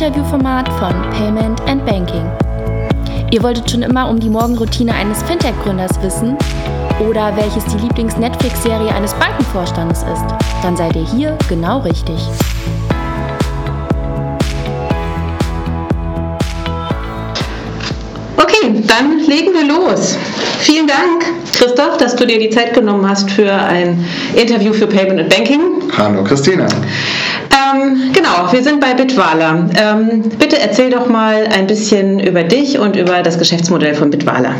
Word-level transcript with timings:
Interviewformat 0.00 0.66
von 0.78 0.94
Payment 1.10 1.60
and 1.68 1.84
Banking. 1.84 2.24
Ihr 3.30 3.42
wolltet 3.42 3.70
schon 3.70 3.82
immer 3.82 4.08
um 4.08 4.18
die 4.18 4.30
Morgenroutine 4.30 4.94
eines 4.94 5.22
Fintech-Gründers 5.24 6.00
wissen 6.00 6.38
oder 7.06 7.36
welches 7.36 7.66
die 7.66 7.76
Lieblings-Netflix-Serie 7.76 8.94
eines 8.94 9.12
Bankenvorstandes 9.12 9.98
ist? 10.04 10.24
Dann 10.62 10.74
seid 10.74 10.96
ihr 10.96 11.04
hier 11.04 11.36
genau 11.50 11.80
richtig. 11.80 12.16
Okay, 18.38 18.82
dann 18.86 19.18
legen 19.26 19.52
wir 19.52 19.66
los. 19.66 20.16
Vielen 20.60 20.86
Dank, 20.86 21.26
Christoph, 21.52 21.98
dass 21.98 22.16
du 22.16 22.26
dir 22.26 22.38
die 22.38 22.48
Zeit 22.48 22.72
genommen 22.72 23.06
hast 23.06 23.30
für 23.30 23.52
ein 23.52 24.02
Interview 24.34 24.72
für 24.72 24.86
Payment 24.86 25.20
and 25.20 25.28
Banking. 25.28 25.60
Hallo, 25.98 26.24
Christina. 26.24 26.66
Ähm, 27.52 28.12
genau, 28.12 28.52
wir 28.52 28.62
sind 28.62 28.80
bei 28.80 28.94
Bitwala. 28.94 29.68
Ähm, 29.76 30.22
bitte 30.38 30.60
erzähl 30.60 30.90
doch 30.90 31.08
mal 31.08 31.46
ein 31.46 31.66
bisschen 31.66 32.20
über 32.20 32.44
dich 32.44 32.78
und 32.78 32.96
über 32.96 33.22
das 33.22 33.38
Geschäftsmodell 33.38 33.94
von 33.94 34.10
Bitwala. 34.10 34.54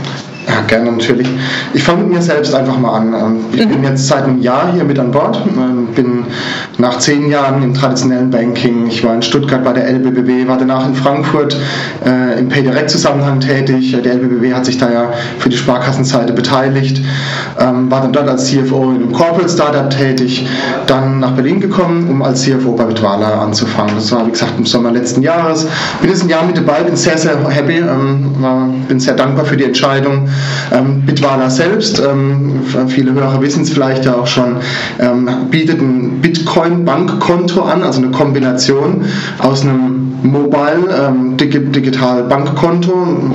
Ja, 0.48 0.62
gerne 0.66 0.90
natürlich. 0.90 1.28
Ich 1.74 1.82
fange 1.82 2.04
mit 2.04 2.14
mir 2.14 2.22
selbst 2.22 2.54
einfach 2.54 2.78
mal 2.78 2.96
an. 2.96 3.12
Ähm, 3.12 3.36
ich 3.52 3.66
mhm. 3.66 3.70
bin 3.70 3.84
jetzt 3.84 4.06
seit 4.08 4.24
einem 4.24 4.40
Jahr 4.40 4.72
hier 4.72 4.84
mit 4.84 4.98
an 4.98 5.10
Bord. 5.10 5.38
Ähm, 5.46 5.88
bin 5.94 6.24
nach 6.78 6.98
zehn 6.98 7.28
Jahren 7.28 7.62
im 7.62 7.74
traditionellen 7.74 8.30
Banking. 8.30 8.86
Ich 8.86 9.04
war 9.04 9.14
in 9.14 9.22
Stuttgart 9.22 9.62
bei 9.62 9.74
der 9.74 9.86
LBBW, 9.88 10.48
war 10.48 10.56
danach 10.56 10.86
in 10.86 10.94
Frankfurt 10.94 11.56
äh, 12.06 12.38
im 12.38 12.48
PayDirect-Zusammenhang 12.48 13.40
tätig. 13.40 13.94
Der 14.02 14.14
LBBW 14.14 14.54
hat 14.54 14.64
sich 14.64 14.78
da 14.78 14.90
ja 14.90 15.12
für 15.38 15.50
die 15.50 15.56
Sparkassenseite 15.58 16.32
beteiligt. 16.32 17.02
Ähm, 17.58 17.90
war 17.90 18.00
dann 18.00 18.12
dort 18.12 18.28
als 18.28 18.46
CFO 18.46 18.90
in 18.90 18.96
einem 18.96 19.12
Corporate 19.12 19.50
Startup 19.50 19.90
tätig. 19.90 20.48
Dann 20.86 21.20
nach 21.20 21.32
Berlin 21.32 21.60
gekommen, 21.60 22.08
um 22.08 22.22
als 22.22 22.42
CFO 22.42 22.72
bei 22.72 22.84
Bitwala 22.84 23.42
anzufangen. 23.42 23.94
Das 23.94 24.10
war, 24.10 24.26
wie 24.26 24.30
gesagt, 24.30 24.54
im 24.56 24.64
Sommer 24.64 24.90
letzten 24.90 25.20
Jahres. 25.20 25.66
Bin 26.00 26.08
jetzt 26.08 26.22
ein 26.22 26.30
Jahr 26.30 26.46
mit 26.46 26.56
dabei, 26.56 26.82
bin 26.82 26.96
sehr, 26.96 27.18
sehr 27.18 27.36
happy, 27.50 27.78
ähm, 27.78 28.30
bin 28.88 28.98
sehr 28.98 29.14
dankbar 29.14 29.44
für 29.44 29.56
die 29.56 29.64
Entscheidung 29.64 30.29
ähm, 30.72 31.02
Bitwala 31.02 31.50
selbst, 31.50 32.00
ähm, 32.00 32.60
viele 32.88 33.12
Hörer 33.12 33.40
wissen 33.40 33.62
es 33.62 33.70
vielleicht 33.70 34.04
ja 34.04 34.14
auch 34.14 34.26
schon, 34.26 34.56
ähm, 34.98 35.28
bietet 35.50 35.80
ein 35.80 36.20
Bitcoin-Bankkonto 36.20 37.62
an, 37.62 37.82
also 37.82 38.00
eine 38.00 38.10
Kombination 38.10 39.04
aus 39.38 39.62
einem 39.62 40.09
Mobile 40.22 40.88
ähm, 40.90 41.36
Digital 41.36 42.24
Bankkonto, 42.24 42.92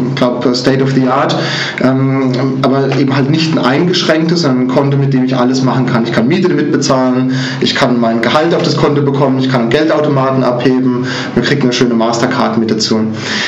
ich 0.09 0.16
glaube 0.16 0.53
State 0.53 0.83
of 0.83 0.91
the 0.91 1.08
Art, 1.08 1.36
ähm, 1.81 2.31
aber 2.61 2.95
eben 2.97 3.16
halt 3.16 3.30
nicht 3.30 3.58
ein 3.58 3.64
eingeschränktes, 3.64 4.41
sondern 4.41 4.66
ein 4.66 4.67
Konto, 4.67 4.97
mit 4.97 5.13
dem 5.13 5.23
ich 5.23 5.36
alles 5.36 5.63
machen 5.63 5.86
kann. 5.86 6.03
Ich 6.03 6.11
kann 6.11 6.28
Miete 6.28 6.50
damit 6.50 6.72
bezahlen, 6.72 7.33
ich 7.61 7.75
kann 7.75 8.00
mein 8.00 8.22
Gehalt 8.22 8.53
auf 8.53 8.61
das 8.63 8.78
Konto 8.78 9.02
bekommen, 9.02 9.39
ich 9.39 9.50
kann 9.50 9.69
Geldautomaten 9.69 10.44
abheben, 10.44 11.06
man 11.36 11.44
kriegt 11.44 11.63
eine 11.63 11.73
schöne 11.73 11.95
Mastercard 11.95 12.58
mit 12.58 12.69
dazu. 12.69 13.00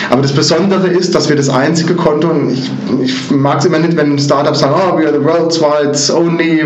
Aber 0.09 0.21
das 0.21 0.33
Besondere 0.33 0.87
ist, 0.87 1.13
dass 1.13 1.29
wir 1.29 1.35
das 1.35 1.49
einzige 1.49 1.93
Konto, 1.93 2.29
und 2.29 2.51
ich, 2.51 2.71
ich 3.03 3.31
mag 3.31 3.59
es 3.59 3.65
immer 3.65 3.79
nicht, 3.79 3.95
wenn 3.97 4.17
Startups 4.17 4.59
sagen, 4.59 4.73
oh, 4.75 4.97
we 4.97 5.05
are 5.05 5.13
the 5.13 5.23
world's 5.23 5.61
wide 5.61 5.97
only, 6.15 6.65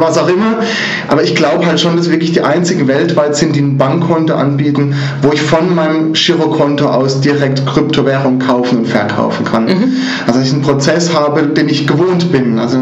was 0.00 0.16
auch 0.16 0.28
immer, 0.28 0.58
aber 1.08 1.22
ich 1.22 1.34
glaube 1.34 1.66
halt 1.66 1.78
schon, 1.78 1.96
dass 1.96 2.06
wir 2.06 2.12
wirklich 2.12 2.32
die 2.32 2.42
einzigen 2.42 2.88
weltweit 2.88 3.36
sind, 3.36 3.54
die 3.54 3.60
ein 3.60 3.76
Bankkonto 3.76 4.34
anbieten, 4.34 4.94
wo 5.22 5.32
ich 5.32 5.42
von 5.42 5.73
meinem 5.74 6.12
Girokonto 6.12 6.86
aus 6.86 7.20
direkt 7.20 7.66
Kryptowährung 7.66 8.38
kaufen 8.38 8.78
und 8.78 8.86
verkaufen 8.86 9.44
kann. 9.44 9.66
Mhm. 9.66 9.92
Also 10.26 10.40
ich 10.40 10.52
einen 10.52 10.62
Prozess 10.62 11.14
habe, 11.14 11.42
den 11.48 11.68
ich 11.68 11.86
gewohnt 11.86 12.32
bin. 12.32 12.58
Also 12.58 12.78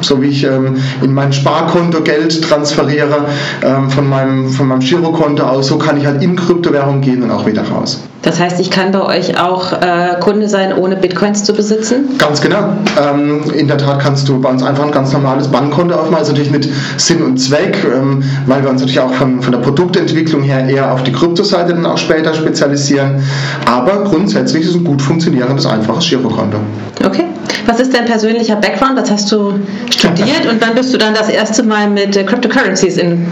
so 0.00 0.20
wie 0.20 0.28
ich 0.28 0.44
ähm, 0.44 0.76
in 1.02 1.12
mein 1.12 1.32
Sparkonto 1.32 2.02
Geld 2.02 2.42
transferiere 2.42 3.26
ähm, 3.62 3.90
von, 3.90 4.08
meinem, 4.08 4.50
von 4.50 4.68
meinem 4.68 4.80
Girokonto 4.80 5.42
aus, 5.44 5.68
so 5.68 5.78
kann 5.78 5.96
ich 5.98 6.06
halt 6.06 6.22
in 6.22 6.36
Kryptowährung 6.36 7.00
gehen 7.00 7.22
und 7.22 7.30
auch 7.30 7.46
wieder 7.46 7.62
raus. 7.62 8.00
Das 8.22 8.40
heißt, 8.40 8.58
ich 8.58 8.70
kann 8.70 8.90
bei 8.90 9.02
euch 9.02 9.38
auch 9.38 9.72
äh, 9.72 10.18
Kunde 10.20 10.48
sein, 10.48 10.76
ohne 10.76 10.96
Bitcoins 10.96 11.44
zu 11.44 11.52
besitzen? 11.52 12.18
Ganz 12.18 12.40
genau. 12.40 12.70
Ähm, 13.00 13.44
in 13.54 13.68
der 13.68 13.78
Tat 13.78 14.00
kannst 14.00 14.28
du 14.28 14.40
bei 14.40 14.48
uns 14.48 14.64
einfach 14.64 14.84
ein 14.84 14.90
ganz 14.90 15.12
normales 15.12 15.48
Bankkonto 15.48 15.94
aufmachen. 15.94 16.22
Ist 16.22 16.30
natürlich 16.30 16.50
nicht 16.50 16.68
Sinn 16.96 17.22
und 17.22 17.38
Zweck, 17.38 17.78
ähm, 17.84 18.24
weil 18.46 18.62
wir 18.62 18.70
uns 18.70 18.80
natürlich 18.80 19.00
auch 19.00 19.12
von, 19.12 19.40
von 19.42 19.52
der 19.52 19.60
Produktentwicklung 19.60 20.42
her 20.42 20.68
eher 20.68 20.92
auf 20.92 21.04
die 21.04 21.12
Kryptoseite 21.12 21.74
dann 21.74 21.86
auch 21.86 21.98
später 21.98 22.34
spezialisieren. 22.34 23.22
Aber 23.64 24.02
grundsätzlich 24.04 24.64
ist 24.64 24.70
es 24.70 24.76
ein 24.76 24.84
gut 24.84 25.02
funktionierendes, 25.02 25.66
einfaches 25.66 26.08
Girokonto. 26.08 26.58
Okay. 27.04 27.24
Was 27.66 27.80
ist 27.80 27.94
dein 27.94 28.04
persönlicher 28.06 28.56
Background? 28.56 28.96
Was 28.96 29.10
hast 29.10 29.30
du 29.30 29.54
studiert? 29.90 30.46
Und 30.50 30.60
wann 30.60 30.74
bist 30.74 30.92
du 30.94 30.98
dann 30.98 31.14
das 31.14 31.28
erste 31.28 31.62
Mal 31.64 31.90
mit 31.90 32.16
äh, 32.16 32.24
Cryptocurrencies 32.24 32.96
in 32.96 33.26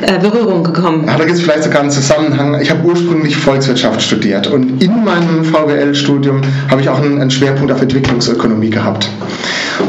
äh, 0.00 0.18
Berührung 0.20 0.64
gekommen? 0.64 1.04
Ja, 1.06 1.16
da 1.16 1.24
gibt 1.24 1.36
es 1.36 1.42
vielleicht 1.42 1.64
sogar 1.64 1.80
einen 1.80 1.90
Zusammenhang. 1.90 2.58
Ich 2.60 2.70
habe 2.70 2.82
ursprünglich 2.86 3.36
Volkswirtschaft 3.36 4.00
studiert 4.00 4.23
und 4.50 4.82
in 4.82 5.04
meinem 5.04 5.44
VWL-Studium 5.44 6.40
habe 6.70 6.80
ich 6.80 6.88
auch 6.88 6.98
einen, 6.98 7.20
einen 7.20 7.30
Schwerpunkt 7.30 7.70
auf 7.70 7.82
Entwicklungsökonomie 7.82 8.70
gehabt. 8.70 9.08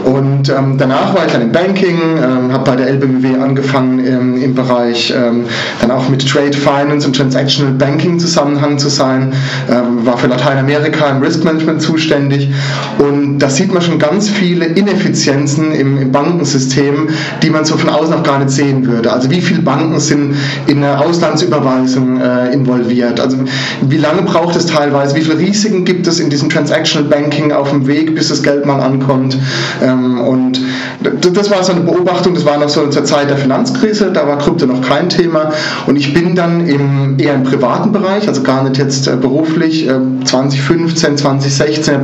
Und 0.04 0.50
ähm, 0.50 0.78
danach 0.78 1.16
war 1.16 1.26
ich 1.26 1.32
dann 1.32 1.42
im 1.42 1.52
Banking, 1.52 1.98
ähm, 2.18 2.52
habe 2.52 2.72
bei 2.72 2.76
der 2.76 2.88
LBBW 2.88 3.38
angefangen 3.42 4.00
ähm, 4.06 4.42
im 4.42 4.56
Bereich 4.56 5.14
ähm, 5.16 5.46
dann 5.80 5.92
auch 5.92 6.10
mit 6.10 6.28
Trade 6.28 6.54
Finance 6.54 7.08
und 7.08 7.16
Transactional 7.16 7.74
Banking 7.74 8.20
Zusammenhang 8.20 8.78
zu 8.78 8.90
sein, 8.90 9.34
ähm, 9.70 10.06
war 10.06 10.18
für 10.18 10.28
Lateinamerika 10.28 11.08
im 11.10 11.22
Risk 11.22 11.44
Management 11.44 11.82
zuständig 11.82 12.50
und 12.98 13.40
da 13.40 13.50
sieht 13.50 13.74
man 13.74 13.82
schon 13.82 14.00
ganz 14.00 14.30
viele 14.30 14.66
Ineffizienzen 14.66 15.72
im, 15.72 15.98
im 15.98 16.12
Bankensystem, 16.12 17.10
die 17.44 17.50
man 17.50 17.66
so 17.66 17.78
von 17.78 17.90
außen 17.90 18.14
auch 18.14 18.24
gar 18.24 18.40
nicht 18.40 18.52
sehen 18.52 18.86
würde. 18.86 19.12
Also 19.12 19.30
wie 19.30 19.42
viele 19.42 19.62
Banken 19.62 20.00
sind 20.00 20.36
in 20.68 20.84
eine 20.84 21.00
Auslandsüberweisung 21.00 22.20
äh, 22.20 22.54
involviert? 22.54 23.20
Also 23.20 23.38
wie 23.82 23.98
lange 23.98 24.24
braucht 24.26 24.56
es 24.56 24.66
teilweise? 24.66 25.16
Wie 25.16 25.22
viele 25.22 25.38
Risiken 25.38 25.86
gibt 25.86 26.08
es 26.08 26.20
in 26.20 26.30
diesem 26.30 26.50
Transactional 26.50 27.10
Banking 27.10 27.52
auf 27.52 27.70
dem 27.70 27.88
Weg, 27.88 28.16
bis 28.16 28.30
das 28.30 28.44
Geld 28.44 28.66
mal 28.66 28.80
ankommt? 28.80 29.38
Ähm, 29.82 30.20
und 30.20 30.60
das 31.02 31.52
war 31.52 31.64
so 31.64 31.72
eine 31.72 31.82
Beobachtung, 31.82 32.34
das 32.34 32.46
war 32.46 32.58
noch 32.58 32.70
so 32.70 32.88
zur 32.88 33.06
Zeit 33.06 33.30
der 33.30 33.38
Finanzkrise, 33.38 34.12
da 34.12 34.28
war 34.28 34.38
Krypto 34.38 34.66
noch 34.66 34.82
kein 34.82 35.10
Thema. 35.10 35.52
Und 35.88 35.96
ich 35.96 36.14
bin 36.14 36.36
dann 36.36 36.68
im, 36.68 37.18
eher 37.18 37.36
im 37.36 37.44
privaten 37.44 37.92
Bereich, 37.92 38.28
also 38.28 38.44
gar 38.44 38.64
nicht 38.64 38.78
jetzt 38.78 39.08
äh, 39.08 39.16
beruflich, 39.16 39.88
2015, 40.26 41.14
äh, 41.14 41.16
2016 41.16 41.96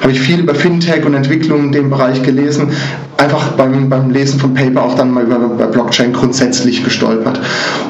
habe 0.00 0.12
ich 0.12 0.20
viel 0.20 0.40
über 0.40 0.54
Fintech 0.54 1.04
und 1.04 1.14
Entwicklung 1.14 1.64
in 1.64 1.72
dem 1.72 1.90
Bereich 1.90 2.22
gelesen, 2.22 2.70
einfach 3.18 3.52
beim, 3.52 3.88
beim 3.88 4.10
Lesen 4.10 4.38
von 4.38 4.54
Paper 4.54 4.82
auch 4.82 4.94
dann 4.94 5.10
mal 5.10 5.24
über 5.24 5.66
Blockchain 5.66 6.12
grundsätzlich 6.12 6.84
gestolpert. 6.84 7.40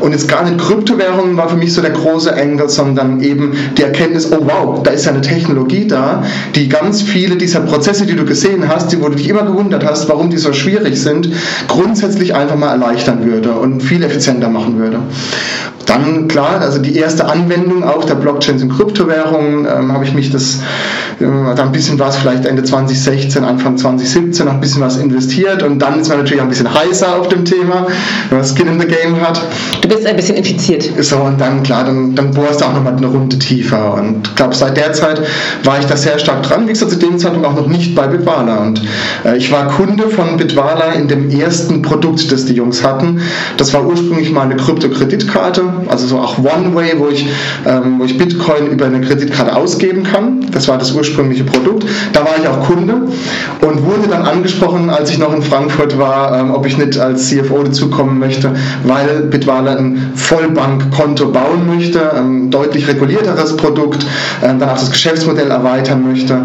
Und 0.01 0.13
jetzt 0.13 0.29
gar 0.29 0.45
nicht 0.45 0.59
Kryptowährungen 0.59 1.37
war 1.37 1.49
für 1.49 1.57
mich 1.57 1.73
so 1.73 1.83
der 1.83 1.91
große 1.91 2.35
Engel, 2.35 2.69
sondern 2.69 3.21
eben 3.21 3.53
die 3.79 3.83
Erkenntnis, 3.83 4.33
oh 4.33 4.39
wow, 4.41 4.83
da 4.83 4.91
ist 4.91 5.05
ja 5.05 5.13
eine 5.13 5.21
Technologie 5.21 5.87
da, 5.87 6.23
die 6.55 6.69
ganz 6.69 7.03
viele 7.03 7.37
dieser 7.37 7.61
Prozesse, 7.61 8.07
die 8.07 8.17
du 8.17 8.25
gesehen 8.25 8.69
hast, 8.69 8.93
die, 8.93 9.01
wo 9.01 9.09
du 9.09 9.17
dich 9.17 9.29
immer 9.29 9.43
gewundert 9.43 9.85
hast, 9.85 10.09
warum 10.09 10.31
die 10.31 10.39
so 10.39 10.53
schwierig 10.53 11.01
sind, 11.01 11.29
grundsätzlich 11.69 12.35
einfach 12.35 12.57
mal 12.57 12.71
erleichtern 12.71 13.25
würde 13.25 13.53
und 13.53 13.83
viel 13.83 14.03
effizienter 14.03 14.49
machen 14.49 14.79
würde. 14.79 15.01
Dann 15.87 16.27
klar, 16.27 16.61
also 16.61 16.81
die 16.81 16.97
erste 16.97 17.29
Anwendung 17.29 17.85
auch 17.85 18.05
der 18.05 18.17
Blockchains 18.17 18.61
und 18.61 18.71
Kryptowährungen 18.71 19.67
ähm, 19.67 19.93
habe 19.93 20.05
ich 20.05 20.15
mich 20.15 20.33
das, 20.33 20.57
äh, 21.21 21.25
da 21.55 21.63
ein 21.63 21.71
bisschen 21.71 21.97
was 22.01 22.17
vielleicht 22.17 22.45
Ende 22.45 22.65
2016, 22.65 23.45
Anfang 23.45 23.77
2017 23.77 24.47
noch 24.47 24.55
ein 24.55 24.61
bisschen 24.61 24.83
was 24.83 24.97
investiert 24.97 25.63
und 25.63 25.79
dann 25.79 26.01
ist 26.01 26.09
man 26.09 26.19
natürlich 26.19 26.41
auch 26.41 26.47
ein 26.47 26.51
bisschen 26.51 26.75
heißer 26.75 27.17
auf 27.17 27.29
dem 27.29 27.45
Thema, 27.45 27.87
wenn 28.31 28.39
man 28.39 28.47
Skin 28.47 28.67
in 28.67 28.81
the 28.81 28.87
Game 28.87 29.21
hat. 29.21 29.41
Du 29.81 29.89
bist 29.89 30.05
ein 30.05 30.17
bisschen 30.17 30.35
infiziert. 30.35 30.91
So 31.01 31.19
und 31.19 31.41
dann 31.41 31.63
klar, 31.63 31.85
dann, 31.85 32.17
dann 32.17 32.33
bohrst 32.33 32.61
du 32.61 32.65
auch 32.65 32.75
nochmal 32.75 32.97
eine 32.97 33.07
Runde 33.07 33.39
tiefer 33.67 33.95
und 33.95 34.29
ich 34.29 34.35
glaube 34.35 34.55
seit 34.55 34.77
der 34.77 34.93
Zeit 34.93 35.21
war 35.65 35.79
ich 35.79 35.87
da 35.87 35.97
sehr 35.97 36.19
stark 36.19 36.43
dran. 36.43 36.67
Wie 36.67 36.73
gesagt, 36.73 36.93
zu 36.93 36.99
dem 36.99 37.19
Zeitpunkt 37.19 37.47
auch 37.47 37.55
noch 37.55 37.67
nicht 37.67 37.95
bei 37.95 38.07
Bitwala 38.07 38.59
und 38.59 38.83
äh, 39.25 39.37
ich 39.37 39.51
war 39.51 39.69
Kunde 39.69 40.09
von 40.09 40.37
Bitwala 40.37 40.93
in 40.93 41.09
dem 41.09 41.31
ersten 41.31 41.83
Produkt, 41.83 42.31
das 42.31 42.45
die 42.45 42.55
Jungs 42.55 42.85
hatten. 42.85 43.21
Das 43.57 43.75
war 43.75 43.85
ursprünglich 43.85 44.33
mal 44.33 44.43
eine 44.43 44.57
Krypto-Kreditkarte 44.57 45.63
also 45.89 46.07
so 46.07 46.19
auch 46.19 46.39
One-Way, 46.39 46.95
wo, 46.99 47.09
ich, 47.09 47.27
ähm, 47.67 47.97
wo 47.99 48.05
ich 48.05 48.17
Bitcoin 48.19 48.69
über 48.71 48.87
eine 48.87 49.01
Kreditkarte 49.01 49.55
ausgeben 49.55 50.05
kann. 50.05 50.47
Das 50.53 50.69
war 50.69 50.79
das 50.79 50.93
ursprüngliche 50.93 51.45
Produkt. 51.45 51.85
Da 52.13 52.21
war 52.21 52.37
ich 52.41 52.47
auch 52.49 52.67
Kunde 52.67 52.95
und 53.61 53.85
wurde 53.85 54.09
dann 54.09 54.23
angesprochen, 54.23 54.91
als 54.91 55.11
ich 55.11 55.19
noch 55.19 55.35
in 55.35 55.43
Frankfurt 55.43 55.99
war, 55.99 56.39
ähm, 56.39 56.55
ob 56.55 56.67
ich 56.67 56.79
nicht 56.79 56.99
als 56.99 57.29
CFO 57.29 57.63
dazukommen 57.63 58.19
möchte, 58.19 58.53
weil 58.85 59.23
Bitwala 59.23 59.77
ein 59.77 60.13
Vollbankkonto 60.15 61.29
bauen 61.29 61.67
möchte, 61.67 62.15
ein 62.15 62.51
deutlich 62.51 62.89
regulierteres 62.89 63.56
Produkt, 63.57 64.05
äh, 64.43 64.47
dann 64.47 64.63
auch 64.63 64.79
das 64.79 64.91
Geschäftsmodell 64.91 65.51
erweitern 65.51 66.07
möchte 66.07 66.39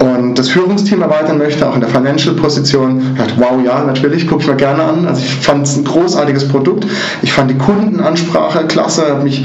und 0.00 0.38
das 0.38 0.48
Führungsteam 0.48 1.02
erweitern 1.02 1.38
möchte, 1.38 1.68
auch 1.68 1.74
in 1.74 1.80
der 1.80 1.90
Financial-Position. 1.90 3.16
Dachte, 3.16 3.34
wow, 3.36 3.60
ja, 3.64 3.84
natürlich, 3.84 4.26
gucke 4.26 4.42
ich 4.42 4.48
mir 4.48 4.56
gerne 4.56 4.82
an. 4.82 5.06
Also 5.06 5.22
ich 5.22 5.34
fand 5.36 5.66
es 5.66 5.76
ein 5.76 5.84
großartiges 5.84 6.48
Produkt. 6.48 6.86
Ich 7.22 7.32
fand 7.32 7.50
die 7.50 7.58
Kundenansprache 7.58 8.64
klasse, 8.66 9.06
habe 9.08 9.24
mich, 9.24 9.44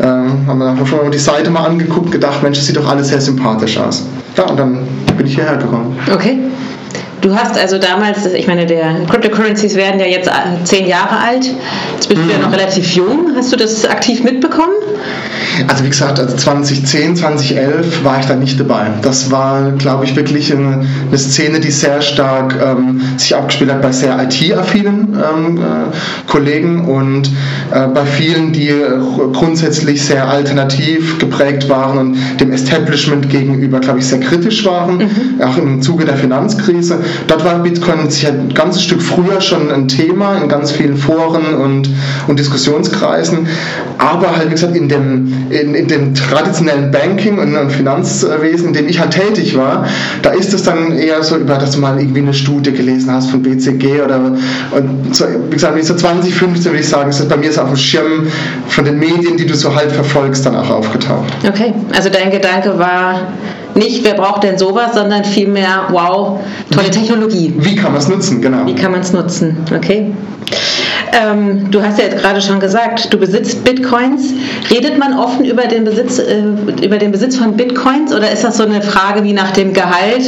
äh, 0.00 0.04
haben 0.04 0.58
wir 0.58 0.86
schon 0.86 0.98
mal 0.98 1.10
die 1.10 1.18
Seite 1.18 1.50
mal 1.50 1.64
angeguckt, 1.64 2.10
gedacht, 2.10 2.42
Mensch, 2.42 2.58
das 2.58 2.66
sieht 2.66 2.76
doch 2.76 2.88
alles 2.88 3.08
sehr 3.08 3.20
sympathisch 3.20 3.78
aus. 3.78 4.04
Ja, 4.36 4.44
und 4.44 4.58
dann 4.58 4.78
bin 5.16 5.26
ich 5.26 5.34
hierher 5.34 5.56
gekommen. 5.56 5.96
Okay. 6.12 6.38
Du 7.22 7.34
hast 7.34 7.58
also 7.58 7.78
damals, 7.78 8.26
ich 8.26 8.46
meine, 8.46 8.66
der 8.66 9.04
Cryptocurrencies 9.08 9.76
werden 9.76 9.98
ja 9.98 10.06
jetzt 10.06 10.30
zehn 10.64 10.86
Jahre 10.86 11.18
alt. 11.18 11.46
Jetzt 11.94 12.08
bist 12.08 12.20
mhm. 12.20 12.26
du 12.26 12.32
ja 12.32 12.38
mhm. 12.38 12.44
noch 12.44 12.52
relativ 12.52 12.94
jung. 12.94 13.32
Hast 13.34 13.52
du 13.52 13.56
das 13.56 13.86
aktiv 13.86 14.22
mitbekommen? 14.22 14.74
Also 15.68 15.84
wie 15.84 15.90
gesagt, 15.90 16.18
also 16.18 16.36
2010, 16.36 17.16
2011 17.16 18.04
war 18.04 18.20
ich 18.20 18.26
da 18.26 18.34
nicht 18.34 18.58
dabei. 18.58 18.90
Das 19.02 19.30
war, 19.30 19.72
glaube 19.72 20.04
ich, 20.04 20.16
wirklich 20.16 20.52
eine, 20.52 20.84
eine 21.08 21.18
Szene, 21.18 21.60
die 21.60 21.70
sehr 21.70 22.00
stark 22.00 22.58
ähm, 22.62 23.00
sich 23.16 23.34
abgespielt 23.34 23.70
hat 23.70 23.82
bei 23.82 23.92
sehr 23.92 24.18
IT-affinen 24.22 25.14
ähm, 25.14 25.58
äh, 25.58 26.30
Kollegen 26.30 26.84
und 26.86 27.28
äh, 27.72 27.86
bei 27.88 28.04
vielen, 28.04 28.52
die 28.52 28.68
äh, 28.68 28.98
grundsätzlich 29.32 30.04
sehr 30.04 30.28
alternativ 30.28 31.18
geprägt 31.18 31.68
waren 31.68 31.98
und 31.98 32.40
dem 32.40 32.52
Establishment 32.52 33.28
gegenüber, 33.28 33.80
glaube 33.80 33.98
ich, 33.98 34.06
sehr 34.06 34.20
kritisch 34.20 34.64
waren, 34.64 34.98
mhm. 34.98 35.40
auch 35.42 35.56
im 35.56 35.82
Zuge 35.82 36.04
der 36.04 36.16
Finanzkrise. 36.16 36.98
Dort 37.26 37.44
war 37.44 37.58
Bitcoin 37.60 38.10
sicher 38.10 38.30
ein 38.30 38.52
ganzes 38.54 38.82
Stück 38.82 39.02
früher 39.02 39.40
schon 39.40 39.70
ein 39.70 39.88
Thema 39.88 40.36
in 40.36 40.48
ganz 40.48 40.72
vielen 40.72 40.96
Foren 40.96 41.54
und, 41.54 41.88
und 42.26 42.38
Diskussionskreisen, 42.38 43.46
aber 43.98 44.36
halt, 44.36 44.48
wie 44.48 44.52
gesagt, 44.52 44.76
in 44.76 44.88
dem 44.88 45.46
in, 45.50 45.74
in 45.74 45.88
dem 45.88 46.14
traditionellen 46.14 46.90
Banking 46.90 47.38
und 47.38 47.70
Finanzwesen, 47.70 48.68
in 48.68 48.74
dem 48.74 48.88
ich 48.88 49.00
halt 49.00 49.12
tätig 49.12 49.56
war, 49.56 49.86
da 50.22 50.30
ist 50.30 50.52
es 50.52 50.62
dann 50.62 50.92
eher 50.92 51.22
so, 51.22 51.36
über 51.36 51.56
dass 51.56 51.72
du 51.72 51.80
mal 51.80 51.98
irgendwie 51.98 52.20
eine 52.20 52.34
Studie 52.34 52.72
gelesen 52.72 53.12
hast 53.12 53.30
von 53.30 53.42
BCG 53.42 54.02
oder 54.04 54.20
und 54.70 55.14
so, 55.14 55.24
wie 55.48 55.54
gesagt, 55.54 55.82
so 55.84 55.94
2015 55.94 56.72
würde 56.72 56.80
ich 56.80 56.88
sagen, 56.88 57.10
ist 57.10 57.20
das 57.20 57.28
bei 57.28 57.36
mir 57.36 57.50
ist 57.50 57.58
auf 57.58 57.68
dem 57.68 57.76
Schirm 57.76 58.26
von 58.68 58.84
den 58.84 58.98
Medien, 58.98 59.36
die 59.36 59.46
du 59.46 59.54
so 59.54 59.74
halt 59.74 59.92
verfolgst, 59.92 60.44
dann 60.46 60.56
auch 60.56 60.70
aufgetaucht. 60.70 61.32
Okay, 61.46 61.72
also 61.94 62.08
dein 62.08 62.30
Gedanke 62.30 62.78
war 62.78 63.20
nicht, 63.74 64.04
wer 64.04 64.14
braucht 64.14 64.42
denn 64.42 64.58
sowas, 64.58 64.94
sondern 64.94 65.24
vielmehr, 65.24 65.88
wow, 65.90 66.40
tolle 66.70 66.90
Technologie. 66.90 67.54
Wie 67.56 67.76
kann 67.76 67.92
man 67.92 68.00
es 68.00 68.08
nutzen, 68.08 68.40
genau. 68.40 68.66
Wie 68.66 68.74
kann 68.74 68.92
man 68.92 69.00
es 69.00 69.12
nutzen, 69.12 69.56
okay. 69.74 70.12
Ähm, 71.12 71.70
du 71.70 71.82
hast 71.82 71.98
ja 71.98 72.04
jetzt 72.04 72.18
gerade 72.18 72.40
schon 72.40 72.58
gesagt, 72.58 73.12
du 73.12 73.18
besitzt 73.18 73.64
Bitcoins. 73.64 74.32
Redet 74.70 74.98
man 74.98 75.18
offen 75.18 75.44
über 75.44 75.64
den 75.64 75.84
Besitz, 75.84 76.18
äh, 76.18 76.42
über 76.82 76.96
den 76.96 77.12
Besitz 77.12 77.36
von 77.36 77.54
Bitcoins 77.54 78.14
oder 78.14 78.30
ist 78.30 78.44
das 78.44 78.56
so 78.56 78.64
eine 78.64 78.80
Frage 78.80 79.22
wie 79.22 79.34
nach 79.34 79.50
dem 79.50 79.74
Gehalt? 79.74 80.22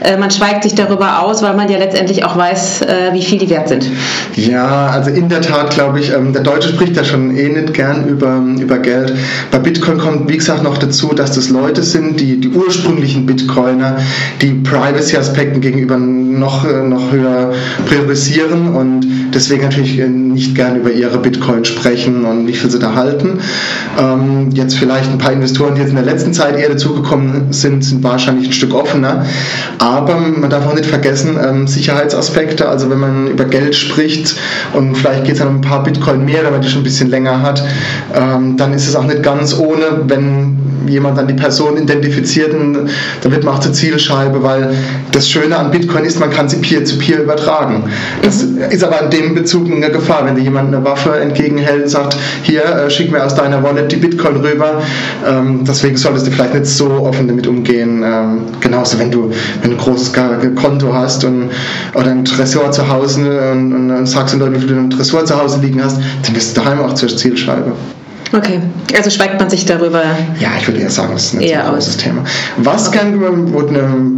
Äh, 0.00 0.16
man 0.16 0.30
schweigt 0.30 0.62
sich 0.62 0.76
darüber 0.76 1.22
aus, 1.22 1.42
weil 1.42 1.54
man 1.54 1.68
ja 1.68 1.78
letztendlich 1.78 2.24
auch 2.24 2.36
weiß, 2.36 2.82
äh, 2.82 2.86
wie 3.12 3.22
viel 3.22 3.38
die 3.38 3.50
wert 3.50 3.68
sind. 3.68 3.90
Ja, 4.36 4.86
also 4.86 5.10
in 5.10 5.28
der 5.28 5.40
Tat 5.40 5.70
glaube 5.70 5.98
ich, 5.98 6.12
ähm, 6.12 6.32
der 6.32 6.42
Deutsche 6.42 6.68
spricht 6.68 6.96
ja 6.96 7.02
schon 7.02 7.36
eh 7.36 7.48
nicht 7.48 7.74
gern 7.74 8.06
über, 8.06 8.40
über 8.60 8.78
Geld. 8.78 9.14
Bei 9.50 9.58
Bitcoin 9.58 9.98
kommt, 9.98 10.28
wie 10.28 10.36
gesagt, 10.36 10.62
noch 10.62 10.78
dazu, 10.78 11.14
dass 11.14 11.32
das 11.32 11.48
Leute 11.48 11.82
sind, 11.82 12.20
die, 12.20 12.38
die 12.38 12.50
ursprünglichen 12.50 13.26
Bitcoiner, 13.26 13.98
die 14.40 14.52
Privacy-Aspekten 14.52 15.60
gegenüber 15.60 15.96
noch, 15.96 16.64
äh, 16.64 16.82
noch 16.84 17.10
höher 17.10 17.52
priorisieren 17.88 18.74
und 18.74 19.04
deswegen 19.34 19.62
natürlich 19.62 19.98
äh, 19.98 20.27
nicht 20.32 20.54
gern 20.54 20.76
über 20.76 20.90
ihre 20.90 21.18
Bitcoin 21.18 21.64
sprechen 21.64 22.24
und 22.24 22.46
wie 22.46 22.52
viel 22.52 22.70
sie 22.70 22.78
da 22.78 22.94
halten. 22.94 23.40
Ähm, 23.98 24.50
jetzt 24.52 24.76
vielleicht 24.76 25.10
ein 25.10 25.18
paar 25.18 25.32
Investoren, 25.32 25.74
die 25.74 25.80
jetzt 25.80 25.90
in 25.90 25.96
der 25.96 26.04
letzten 26.04 26.32
Zeit 26.32 26.58
eher 26.58 26.68
dazugekommen 26.68 27.52
sind, 27.52 27.84
sind 27.84 28.02
wahrscheinlich 28.02 28.48
ein 28.48 28.52
Stück 28.52 28.74
offener. 28.74 29.24
Aber 29.78 30.16
man 30.18 30.50
darf 30.50 30.66
auch 30.66 30.74
nicht 30.74 30.86
vergessen, 30.86 31.38
ähm, 31.42 31.66
Sicherheitsaspekte, 31.66 32.68
also 32.68 32.90
wenn 32.90 32.98
man 32.98 33.26
über 33.28 33.44
Geld 33.44 33.74
spricht 33.74 34.36
und 34.74 34.96
vielleicht 34.96 35.24
geht 35.24 35.34
es 35.34 35.38
dann 35.38 35.48
um 35.48 35.56
ein 35.56 35.60
paar 35.60 35.82
Bitcoin 35.82 36.24
mehr, 36.24 36.44
wenn 36.44 36.52
man 36.52 36.60
die 36.60 36.68
schon 36.68 36.82
ein 36.82 36.84
bisschen 36.84 37.10
länger 37.10 37.42
hat, 37.42 37.62
ähm, 38.14 38.56
dann 38.56 38.72
ist 38.72 38.88
es 38.88 38.96
auch 38.96 39.04
nicht 39.04 39.22
ganz 39.22 39.58
ohne, 39.58 40.02
wenn 40.06 40.57
jemand 40.88 41.18
dann 41.18 41.28
die 41.28 41.34
Person 41.34 41.76
identifiziert 41.76 42.54
und 42.54 42.88
dann 43.22 43.32
wird 43.32 43.44
man 43.44 43.54
auch 43.54 43.60
zur 43.60 43.72
Zielscheibe, 43.72 44.42
weil 44.42 44.74
das 45.12 45.28
Schöne 45.28 45.56
an 45.56 45.70
Bitcoin 45.70 46.04
ist, 46.04 46.20
man 46.20 46.30
kann 46.30 46.48
sie 46.48 46.56
peer-to-peer 46.56 47.18
-peer 47.18 47.22
übertragen. 47.22 47.84
Das 48.22 48.44
mhm. 48.44 48.58
ist 48.70 48.82
aber 48.82 49.02
in 49.02 49.10
dem 49.10 49.34
Bezug 49.34 49.70
eine 49.70 49.90
Gefahr, 49.90 50.24
wenn 50.26 50.36
dir 50.36 50.42
jemand 50.42 50.74
eine 50.74 50.84
Waffe 50.84 51.18
entgegenhält 51.18 51.84
und 51.84 51.88
sagt, 51.88 52.16
hier, 52.42 52.64
äh, 52.64 52.90
schick 52.90 53.10
mir 53.10 53.24
aus 53.24 53.34
deiner 53.34 53.62
Wallet 53.62 53.90
die 53.92 53.96
Bitcoin 53.96 54.36
rüber. 54.36 54.82
Ähm, 55.26 55.64
deswegen 55.66 55.96
solltest 55.96 56.26
du 56.26 56.30
vielleicht 56.30 56.54
nicht 56.54 56.66
so 56.66 56.88
offen 56.90 57.28
damit 57.28 57.46
umgehen. 57.46 58.02
Ähm, 58.04 58.40
genauso, 58.60 58.98
wenn 58.98 59.10
du, 59.10 59.30
wenn 59.62 59.70
du 59.70 59.76
ein 59.76 59.80
großes 59.80 60.12
Konto 60.56 60.92
hast 60.92 61.24
und, 61.24 61.50
oder 61.94 62.10
ein 62.10 62.24
Tresor 62.24 62.70
zu 62.70 62.88
Hause 62.88 63.52
und, 63.52 63.72
und, 63.72 63.90
und 63.90 64.06
sagst 64.06 64.38
wie 64.38 64.58
viel 64.58 64.68
du 64.68 64.76
ein 64.76 64.90
Tresor 64.90 65.24
zu 65.24 65.40
Hause 65.40 65.60
liegen 65.60 65.82
hast, 65.82 65.98
dann 66.22 66.34
bist 66.34 66.56
du 66.56 66.60
daheim 66.60 66.80
auch 66.80 66.94
zur 66.94 67.08
Zielscheibe. 67.08 67.72
Okay, 68.32 68.60
also 68.94 69.08
schweigt 69.08 69.40
man 69.40 69.48
sich 69.48 69.64
darüber. 69.64 70.02
Ja, 70.38 70.50
ich 70.58 70.66
würde 70.66 70.80
eher 70.80 70.90
sagen, 70.90 71.12
das 71.14 71.26
ist 71.26 71.34
ein 71.34 71.40
eher 71.40 71.62
großes. 71.62 71.96
Thema. 71.96 72.24
Was 72.58 72.88
okay. 72.88 72.98
gern, 72.98 73.52
wo 73.52 73.62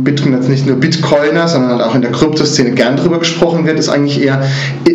Bitcoin 0.03 0.33
jetzt 0.33 0.49
nicht 0.49 0.67
nur 0.67 0.77
Bitcoiner, 0.77 1.47
sondern 1.47 1.71
halt 1.73 1.83
auch 1.83 1.95
in 1.95 2.03
der 2.03 2.11
Kryptoszene 2.11 2.73
gern 2.73 2.97
drüber 2.97 3.19
gesprochen 3.19 3.67
wird, 3.67 3.79
ist 3.79 3.89
eigentlich 3.89 4.21
eher, 4.23 4.43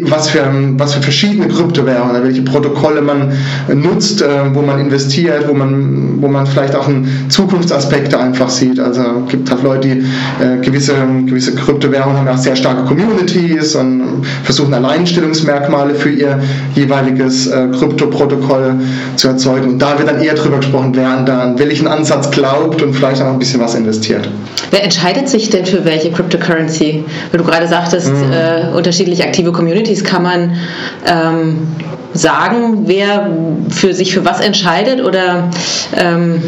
was 0.02 0.30
für, 0.30 0.44
was 0.78 0.94
für 0.94 1.02
verschiedene 1.02 1.48
Kryptowährungen, 1.48 2.24
welche 2.24 2.42
Protokolle 2.42 3.02
man 3.02 3.32
nutzt, 3.74 4.22
äh, 4.22 4.28
wo 4.54 4.62
man 4.62 4.80
investiert, 4.80 5.48
wo 5.48 5.54
man, 5.54 6.22
wo 6.22 6.28
man 6.28 6.46
vielleicht 6.46 6.76
auch 6.76 6.90
Zukunftsaspekte 7.30 8.20
einfach 8.20 8.50
sieht. 8.50 8.80
Also 8.80 9.02
es 9.26 9.32
gibt 9.32 9.50
halt 9.50 9.64
Leute, 9.64 9.88
die 9.88 10.00
äh, 10.44 10.58
gewisse, 10.62 10.94
gewisse 11.26 11.56
Kryptowährungen 11.56 12.18
haben 12.18 12.28
auch 12.28 12.38
sehr 12.38 12.56
starke 12.56 12.84
Communities 12.84 13.76
und 13.76 14.26
versuchen 14.44 14.74
Alleinstellungsmerkmale 14.74 15.96
für 15.96 16.10
ihr 16.10 16.40
jeweiliges 16.76 17.48
äh, 17.48 17.68
Kryptoprotokoll 17.78 18.76
zu 19.16 19.28
erzeugen. 19.30 19.69
Und 19.69 19.80
da 19.80 19.98
wird 19.98 20.10
dann 20.10 20.22
eher 20.22 20.34
drüber 20.34 20.57
gesprochen, 20.57 20.92
wer 20.94 21.10
an, 21.10 21.30
an 21.30 21.60
welchen 21.60 21.88
Ansatz 21.88 22.31
glaubt 22.31 22.81
und 22.81 22.94
vielleicht 22.94 23.22
auch 23.22 23.28
ein 23.28 23.40
bisschen 23.40 23.60
was 23.60 23.75
investiert. 23.75 24.30
Wer 24.72 24.84
entscheidet 24.84 25.30
sich 25.30 25.50
denn 25.50 25.66
für 25.66 25.86
welche 25.86 26.12
Cryptocurrency? 26.12 27.06
Weil 27.31 27.38
du 27.38 27.46
gerade 27.46 27.68
sagtest, 27.68 28.12
mhm. 28.12 28.31
äh, 28.31 28.75
unterschiedlich 28.75 29.24
aktive 29.24 29.52
Communities 29.52 30.04
kann 30.04 30.24
man 30.24 30.57
ähm, 31.06 31.68
sagen, 32.13 32.84
wer 32.86 33.30
für 33.69 33.94
sich 33.94 34.13
für 34.13 34.25
was 34.25 34.40
entscheidet 34.40 35.04
oder 35.04 35.50
ähm, 35.96 36.42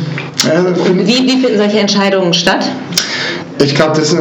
äh, 0.45 1.05
wie, 1.05 1.27
wie 1.27 1.41
finden 1.41 1.57
solche 1.57 1.79
Entscheidungen 1.79 2.33
statt? 2.33 2.65
Ich 3.59 3.75
glaube, 3.75 3.95
das 3.95 4.13
äh, 4.13 4.17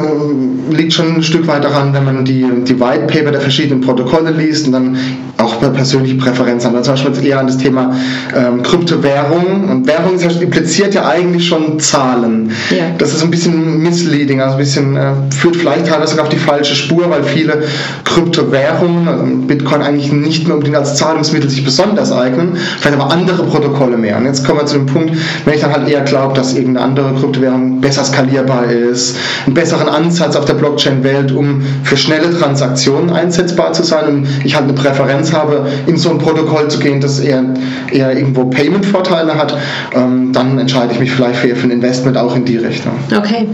liegt 0.71 0.93
schon 0.93 1.17
ein 1.17 1.23
Stück 1.23 1.47
weit 1.47 1.65
daran, 1.65 1.93
wenn 1.93 2.05
man 2.05 2.25
die, 2.25 2.47
die 2.67 2.81
White 2.81 3.07
Paper 3.07 3.33
der 3.33 3.41
verschiedenen 3.41 3.81
Protokolle 3.81 4.31
liest 4.31 4.67
und 4.67 4.73
dann 4.73 4.97
auch 5.39 5.61
persönliche 5.61 6.15
Präferenzen 6.15 6.71
hat. 6.71 6.77
Also 6.77 6.95
zum 6.95 7.13
Beispiel 7.13 7.29
eher 7.29 7.41
an 7.41 7.47
das 7.47 7.59
Thema 7.59 7.95
ähm, 8.35 8.63
Kryptowährung. 8.63 9.69
Und 9.71 9.87
Währung 9.87 10.19
impliziert 10.19 10.95
ja 10.95 11.07
eigentlich 11.07 11.47
schon 11.47 11.79
Zahlen. 11.79 12.51
Ja. 12.71 12.87
Das 12.99 13.13
ist 13.13 13.23
ein 13.23 13.31
bisschen 13.31 13.83
misleading, 13.83 14.41
also 14.41 14.55
ein 14.55 14.59
bisschen 14.59 14.97
äh, 14.97 15.13
führt 15.31 15.57
vielleicht 15.57 15.87
teilweise 15.87 16.13
sogar 16.13 16.25
auf 16.25 16.31
die 16.31 16.39
falsche 16.39 16.75
Spur, 16.75 17.11
weil 17.11 17.23
viele 17.23 17.65
Kryptowährungen, 18.05 19.09
also 19.09 19.25
Bitcoin 19.47 19.83
eigentlich 19.83 20.13
nicht 20.13 20.47
mehr 20.47 20.55
unbedingt 20.55 20.77
als 20.77 20.97
Zahlungsmittel 20.97 21.51
sich 21.51 21.65
besonders 21.65 22.13
eignen, 22.13 22.57
vielleicht 22.81 22.99
aber 22.99 23.13
andere 23.13 23.45
Protokolle 23.45 23.97
mehr. 23.99 24.17
Und 24.17 24.25
jetzt 24.25 24.47
kommen 24.47 24.61
wir 24.61 24.67
zu 24.67 24.79
dem 24.79 24.87
Punkt, 24.87 25.13
wenn 25.45 25.55
ich 25.55 25.61
dann 25.61 25.73
halt 25.73 25.89
eher 25.89 26.01
glaube, 26.03 26.35
dass 26.35 26.55
irgendeine 26.55 26.87
andere 26.87 27.15
Kryptowährung 27.21 27.81
besser 27.81 28.05
skalierbar 28.05 28.71
ist, 28.71 29.17
einen 29.47 29.55
besseren 29.55 29.89
Ansatz 29.89 30.37
auf 30.37 30.45
der 30.45 30.55
Blockchain-Welt, 30.55 31.33
um 31.33 31.63
für 31.85 31.97
schnelle 31.97 32.37
Transaktionen 32.37 33.11
einsetzbar 33.11 33.73
zu 33.73 33.83
sein 33.83 34.09
und 34.09 34.29
ich 34.45 34.55
halt 34.55 34.65
eine 34.65 34.75
Präferenz 34.75 35.33
habe, 35.33 35.67
in 35.87 35.97
so 35.97 36.11
ein 36.11 36.19
Protokoll 36.19 36.69
zu 36.69 36.79
gehen, 36.79 37.01
das 37.01 37.21
eher, 37.21 37.45
eher 37.93 38.17
irgendwo 38.17 38.45
Payment-Vorteile 38.45 39.37
hat, 39.37 39.57
ähm, 39.95 40.33
dann 40.33 40.59
entscheide 40.59 40.93
ich 40.93 41.01
mich 41.01 41.13
vielleicht 41.13 41.37
für, 41.37 41.55
für 41.55 41.67
ein 41.67 41.71
Investment 41.71 42.17
auch 42.17 42.35
in 42.35 42.45
die 42.45 42.57
Richtung. 42.57 42.93
Okay. 43.17 43.47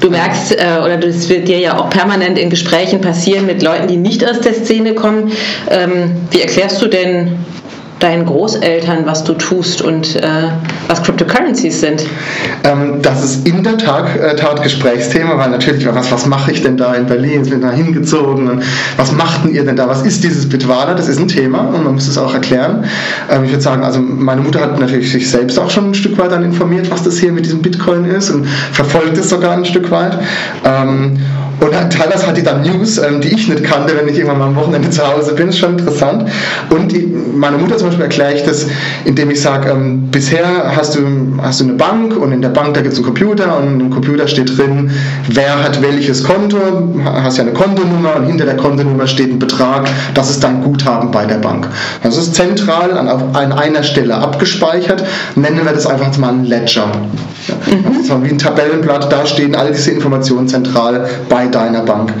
Du 0.00 0.10
merkst, 0.10 0.52
äh, 0.52 0.80
oder 0.84 0.98
das 0.98 1.28
wird 1.28 1.48
dir 1.48 1.58
ja 1.58 1.78
auch 1.78 1.88
permanent 1.88 2.38
in 2.38 2.50
Gesprächen 2.50 3.00
passieren 3.00 3.46
mit 3.46 3.62
Leuten, 3.62 3.88
die 3.88 3.96
nicht 3.96 4.28
aus 4.28 4.40
der 4.40 4.52
Szene 4.52 4.94
kommen. 4.94 5.32
Ähm, 5.70 6.10
wie 6.30 6.42
erklärst 6.42 6.82
du 6.82 6.88
denn 6.88 7.38
deinen 8.04 8.26
Großeltern, 8.26 9.06
was 9.06 9.24
du 9.24 9.32
tust 9.32 9.80
und 9.80 10.16
äh, 10.16 10.50
was 10.88 11.02
Cryptocurrencies 11.02 11.80
sind? 11.80 12.04
Ähm, 12.62 13.00
das 13.00 13.24
ist 13.24 13.48
in 13.48 13.62
der 13.62 13.78
Tat, 13.78 14.14
äh, 14.16 14.36
Tat 14.36 14.62
Gesprächsthema, 14.62 15.38
weil 15.38 15.48
natürlich, 15.50 15.86
was, 15.86 16.12
was 16.12 16.26
mache 16.26 16.52
ich 16.52 16.62
denn 16.62 16.76
da 16.76 16.94
in 16.94 17.06
Berlin? 17.06 17.44
Sind 17.44 17.64
da 17.64 17.70
hingezogen? 17.70 18.48
Und 18.48 18.62
was 18.98 19.10
machten 19.12 19.54
ihr 19.54 19.64
denn 19.64 19.76
da? 19.76 19.88
Was 19.88 20.02
ist 20.02 20.22
dieses 20.22 20.46
Bitwala? 20.46 20.92
Das 20.92 21.08
ist 21.08 21.18
ein 21.18 21.28
Thema 21.28 21.60
und 21.60 21.82
man 21.82 21.94
muss 21.94 22.06
es 22.06 22.18
auch 22.18 22.34
erklären. 22.34 22.84
Ähm, 23.30 23.44
ich 23.44 23.50
würde 23.50 23.62
sagen, 23.62 23.82
also 23.82 24.00
meine 24.00 24.42
Mutter 24.42 24.60
hat 24.60 24.78
natürlich 24.78 25.10
sich 25.10 25.30
selbst 25.30 25.58
auch 25.58 25.70
schon 25.70 25.90
ein 25.90 25.94
Stück 25.94 26.18
weit 26.18 26.30
dann 26.30 26.44
informiert, 26.44 26.90
was 26.90 27.04
das 27.04 27.16
hier 27.16 27.32
mit 27.32 27.46
diesem 27.46 27.62
Bitcoin 27.62 28.04
ist 28.04 28.30
und 28.30 28.46
verfolgt 28.46 29.16
es 29.16 29.30
sogar 29.30 29.52
ein 29.52 29.64
Stück 29.64 29.90
weit. 29.90 30.18
Ähm, 30.66 31.16
und 31.60 31.72
teilweise 31.90 32.26
hat 32.26 32.36
die 32.36 32.42
dann 32.42 32.62
News, 32.62 32.98
ähm, 32.98 33.20
die 33.20 33.28
ich 33.28 33.48
nicht 33.48 33.64
kannte, 33.64 33.96
wenn 33.96 34.08
ich 34.08 34.16
irgendwann 34.16 34.38
mal 34.38 34.46
am 34.46 34.56
Wochenende 34.56 34.90
zu 34.90 35.06
Hause 35.06 35.34
bin. 35.34 35.46
Das 35.46 35.56
ist 35.56 35.60
schon 35.60 35.78
interessant. 35.78 36.28
Und 36.70 36.92
die, 36.92 37.06
meine 37.34 37.58
Mutter 37.58 37.76
zum 37.76 37.88
Beispiel 37.88 38.04
erkläre 38.04 38.34
ich 38.34 38.42
das, 38.42 38.66
indem 39.04 39.30
ich 39.30 39.40
sage, 39.40 39.70
ähm, 39.70 40.08
bisher 40.10 40.46
hast 40.76 40.94
du, 40.94 41.00
hast 41.42 41.60
du 41.60 41.64
eine 41.64 41.74
Bank 41.74 42.16
und 42.16 42.32
in 42.32 42.42
der 42.42 42.48
Bank, 42.50 42.74
da 42.74 42.80
gibt 42.80 42.92
es 42.92 42.98
einen 42.98 43.06
Computer 43.06 43.58
und 43.58 43.80
im 43.80 43.90
Computer 43.90 44.26
steht 44.28 44.56
drin, 44.56 44.90
wer 45.28 45.62
hat 45.62 45.80
welches 45.82 46.24
Konto, 46.24 46.58
hast 47.04 47.38
ja 47.38 47.44
eine 47.44 47.52
Kontonummer 47.52 48.16
und 48.16 48.26
hinter 48.26 48.44
der 48.44 48.56
Kontonummer 48.56 49.06
steht 49.06 49.30
ein 49.30 49.38
Betrag, 49.38 49.88
das 50.14 50.30
ist 50.30 50.42
dein 50.42 50.62
Guthaben 50.62 51.10
bei 51.10 51.24
der 51.26 51.36
Bank. 51.36 51.68
Das 52.02 52.16
ist 52.16 52.34
zentral 52.34 52.96
an, 52.96 53.08
an 53.08 53.52
einer 53.52 53.82
Stelle 53.82 54.14
abgespeichert, 54.14 55.04
nennen 55.36 55.64
wir 55.64 55.72
das 55.72 55.86
einfach 55.86 56.16
mal 56.18 56.30
ein 56.32 56.44
Ledger. 56.44 56.86
Mhm. 56.86 57.84
Das 57.88 58.08
ist 58.08 58.22
wie 58.22 58.28
ein 58.28 58.38
Tabellenblatt, 58.38 59.10
da 59.12 59.26
stehen 59.26 59.54
all 59.54 59.72
diese 59.72 59.90
Informationen 59.90 60.48
zentral 60.48 61.06
bei 61.28 61.43
bei 61.44 61.50
deiner 61.50 61.82
Bank. 61.82 62.12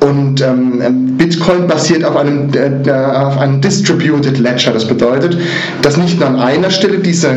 Und 0.00 0.40
ähm, 0.40 1.16
Bitcoin 1.18 1.66
basiert 1.66 2.04
auf 2.04 2.16
einem, 2.16 2.48
äh, 2.54 2.90
auf 2.90 3.38
einem 3.38 3.60
Distributed 3.60 4.38
Ledger. 4.38 4.72
Das 4.72 4.86
bedeutet, 4.86 5.36
dass 5.82 5.98
nicht 5.98 6.18
nur 6.18 6.28
an 6.28 6.36
einer 6.36 6.70
Stelle 6.70 6.98
diese, 6.98 7.28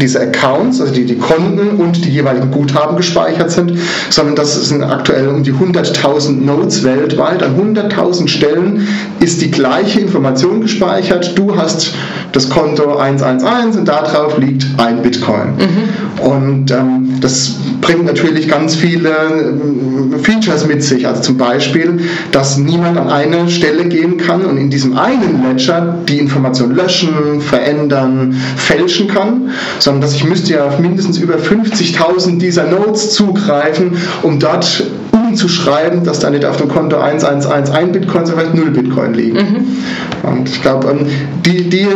diese 0.00 0.20
Accounts, 0.20 0.80
also 0.80 0.92
die, 0.92 1.04
die 1.04 1.16
Konten 1.16 1.80
und 1.80 2.04
die 2.04 2.10
jeweiligen 2.10 2.50
Guthaben 2.50 2.96
gespeichert 2.96 3.52
sind, 3.52 3.78
sondern 4.10 4.34
dass 4.34 4.56
es 4.56 4.68
sind 4.68 4.82
aktuell 4.82 5.28
um 5.28 5.44
die 5.44 5.52
100.000 5.52 6.44
Nodes 6.44 6.82
weltweit. 6.82 7.42
An 7.42 7.56
100.000 7.56 8.26
Stellen 8.26 8.88
ist 9.20 9.40
die 9.40 9.52
gleiche 9.52 10.00
Information 10.00 10.60
gespeichert. 10.60 11.38
Du 11.38 11.56
hast 11.56 11.94
das 12.32 12.48
Konto 12.48 12.96
111 12.96 13.76
und 13.76 13.86
darauf 13.86 14.38
liegt 14.38 14.66
ein 14.78 15.02
Bitcoin. 15.02 15.54
Mhm. 15.56 16.26
Und 16.26 16.70
ähm, 16.70 17.18
das 17.20 17.56
bringt 17.80 18.06
natürlich 18.06 18.48
ganz 18.48 18.74
viele 18.74 19.10
äh, 19.10 20.18
Features 20.18 20.66
mit 20.66 20.82
sich. 20.82 21.06
Also 21.06 21.22
zum 21.22 21.36
Beispiel, 21.36 21.91
dass 22.30 22.58
niemand 22.58 22.98
an 22.98 23.08
eine 23.08 23.48
Stelle 23.48 23.84
gehen 23.84 24.16
kann 24.16 24.44
und 24.44 24.56
in 24.56 24.70
diesem 24.70 24.96
einen 24.96 25.42
Ledger 25.42 25.98
die 26.08 26.18
Information 26.18 26.74
löschen, 26.74 27.40
verändern, 27.40 28.34
fälschen 28.56 29.08
kann, 29.08 29.50
sondern 29.78 30.02
dass 30.02 30.14
ich 30.14 30.24
müsste 30.24 30.54
ja 30.54 30.66
auf 30.66 30.78
mindestens 30.78 31.18
über 31.18 31.34
50.000 31.34 32.38
dieser 32.38 32.64
Nodes 32.64 33.12
zugreifen, 33.12 33.92
um 34.22 34.38
dort 34.38 34.84
umzuschreiben, 35.32 36.04
dass 36.04 36.20
da 36.20 36.30
nicht 36.30 36.44
auf 36.44 36.56
dem 36.58 36.68
Konto 36.68 36.98
111 36.98 37.70
ein 37.70 37.92
Bitcoin, 37.92 38.26
sondern 38.26 38.52
vielleicht 38.52 38.54
0 38.54 38.70
Bitcoin 38.70 39.14
liegen. 39.14 39.36
Mhm. 39.36 40.30
Und 40.30 40.48
ich 40.48 40.60
glaube, 40.60 40.90
ähm, 40.90 41.06
die, 41.44 41.68
die, 41.68 41.86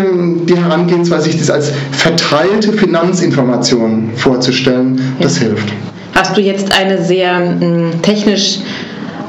die 0.47 0.57
Herangehensweise, 0.57 1.25
sich 1.25 1.39
das 1.39 1.51
als 1.51 1.73
verteilte 1.93 2.73
Finanzinformation 2.73 4.11
vorzustellen, 4.17 4.97
ja. 5.19 5.25
das 5.25 5.39
hilft. 5.39 5.69
Hast 6.15 6.37
du 6.37 6.41
jetzt 6.41 6.73
eine 6.79 7.03
sehr 7.03 7.39
mh, 7.41 7.97
technisch 8.03 8.61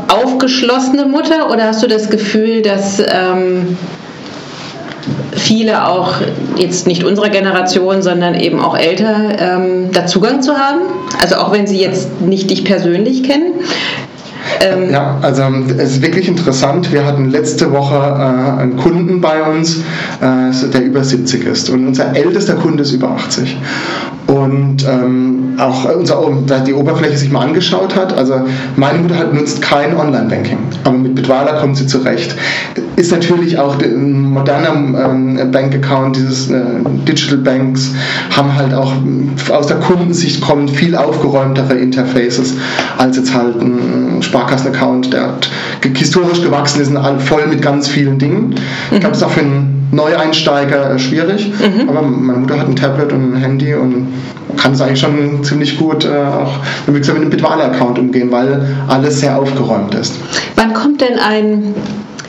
aufgeschlossene 0.07 1.05
Mutter 1.05 1.51
oder 1.51 1.65
hast 1.65 1.83
du 1.83 1.87
das 1.87 2.09
Gefühl, 2.09 2.61
dass 2.61 2.99
ähm, 2.99 3.77
viele 5.31 5.87
auch 5.87 6.15
jetzt 6.55 6.87
nicht 6.87 7.03
unserer 7.03 7.29
Generation, 7.29 8.01
sondern 8.01 8.35
eben 8.35 8.59
auch 8.59 8.77
älter, 8.77 9.29
ähm, 9.39 9.91
da 9.91 10.05
Zugang 10.05 10.41
zu 10.41 10.57
haben? 10.57 10.81
Also 11.21 11.35
auch 11.35 11.51
wenn 11.51 11.67
sie 11.67 11.79
jetzt 11.79 12.21
nicht 12.21 12.49
dich 12.49 12.63
persönlich 12.63 13.23
kennen. 13.23 13.53
Ähm 14.61 14.91
ja, 14.91 15.17
also 15.21 15.43
es 15.77 15.91
ist 15.91 16.01
wirklich 16.01 16.27
interessant. 16.27 16.91
Wir 16.91 17.05
hatten 17.05 17.29
letzte 17.29 17.71
Woche 17.71 17.95
äh, 17.95 18.61
einen 18.61 18.77
Kunden 18.77 19.21
bei 19.21 19.43
uns, 19.43 19.77
äh, 20.21 20.69
der 20.73 20.83
über 20.83 21.03
70 21.03 21.45
ist. 21.45 21.69
Und 21.69 21.87
unser 21.87 22.15
ältester 22.15 22.55
Kunde 22.55 22.83
ist 22.83 22.93
über 22.93 23.09
80 23.09 23.57
und 24.27 24.85
ähm, 24.85 25.55
auch 25.57 25.85
unser, 25.95 26.59
die 26.59 26.73
Oberfläche 26.73 27.17
sich 27.17 27.31
mal 27.31 27.45
angeschaut 27.45 27.95
hat. 27.95 28.15
Also 28.17 28.41
meine 28.75 28.99
Mutter 28.99 29.17
hat, 29.17 29.33
nutzt 29.33 29.61
kein 29.61 29.95
Online-Banking, 29.95 30.57
aber 30.83 30.97
mit 30.97 31.15
Bitwala 31.15 31.59
kommt 31.59 31.77
sie 31.77 31.87
zurecht. 31.87 32.35
Ist 32.97 33.11
natürlich 33.11 33.57
auch 33.57 33.81
ein 33.81 34.21
moderner 34.21 34.73
ähm, 34.75 35.39
Bank-Account, 35.51 36.17
dieses 36.17 36.49
äh, 36.49 36.61
Digital 37.07 37.37
Banks 37.37 37.91
haben 38.35 38.53
halt 38.55 38.73
auch 38.73 38.91
aus 39.49 39.67
der 39.67 39.77
Kundensicht 39.77 40.41
kommen 40.41 40.67
viel 40.67 40.95
aufgeräumtere 40.95 41.75
Interfaces 41.75 42.55
als 42.97 43.17
jetzt 43.17 43.33
halt 43.33 43.61
ein 43.61 44.21
Sparkassen-Account, 44.37 45.13
der 45.13 45.33
historisch 45.95 46.41
gewachsen 46.41 46.81
ist 46.81 46.91
voll 47.27 47.47
mit 47.47 47.61
ganz 47.61 47.87
vielen 47.87 48.19
Dingen. 48.19 48.55
Ich 48.91 48.99
glaube, 48.99 49.13
es 49.13 49.21
ist 49.21 49.23
auch 49.23 49.31
für 49.31 49.41
einen 49.41 49.87
Neueinsteiger 49.91 50.91
äh, 50.91 50.99
schwierig, 50.99 51.51
mhm. 51.59 51.89
aber 51.89 52.01
meine 52.01 52.39
Mutter 52.39 52.59
hat 52.59 52.67
ein 52.67 52.75
Tablet 52.75 53.13
und 53.13 53.33
ein 53.33 53.37
Handy 53.37 53.73
und 53.73 54.07
kann 54.57 54.73
es 54.73 54.81
eigentlich 54.81 54.99
schon 54.99 55.43
ziemlich 55.43 55.77
gut 55.77 56.05
äh, 56.05 56.09
auch 56.09 56.59
mit 56.87 57.09
einem 57.09 57.29
Bitwale-Account 57.29 57.97
umgehen, 57.97 58.31
weil 58.31 58.67
alles 58.87 59.21
sehr 59.21 59.39
aufgeräumt 59.39 59.95
ist. 59.95 60.13
Wann 60.55 60.73
kommt 60.73 61.01
denn 61.01 61.17
ein 61.19 61.73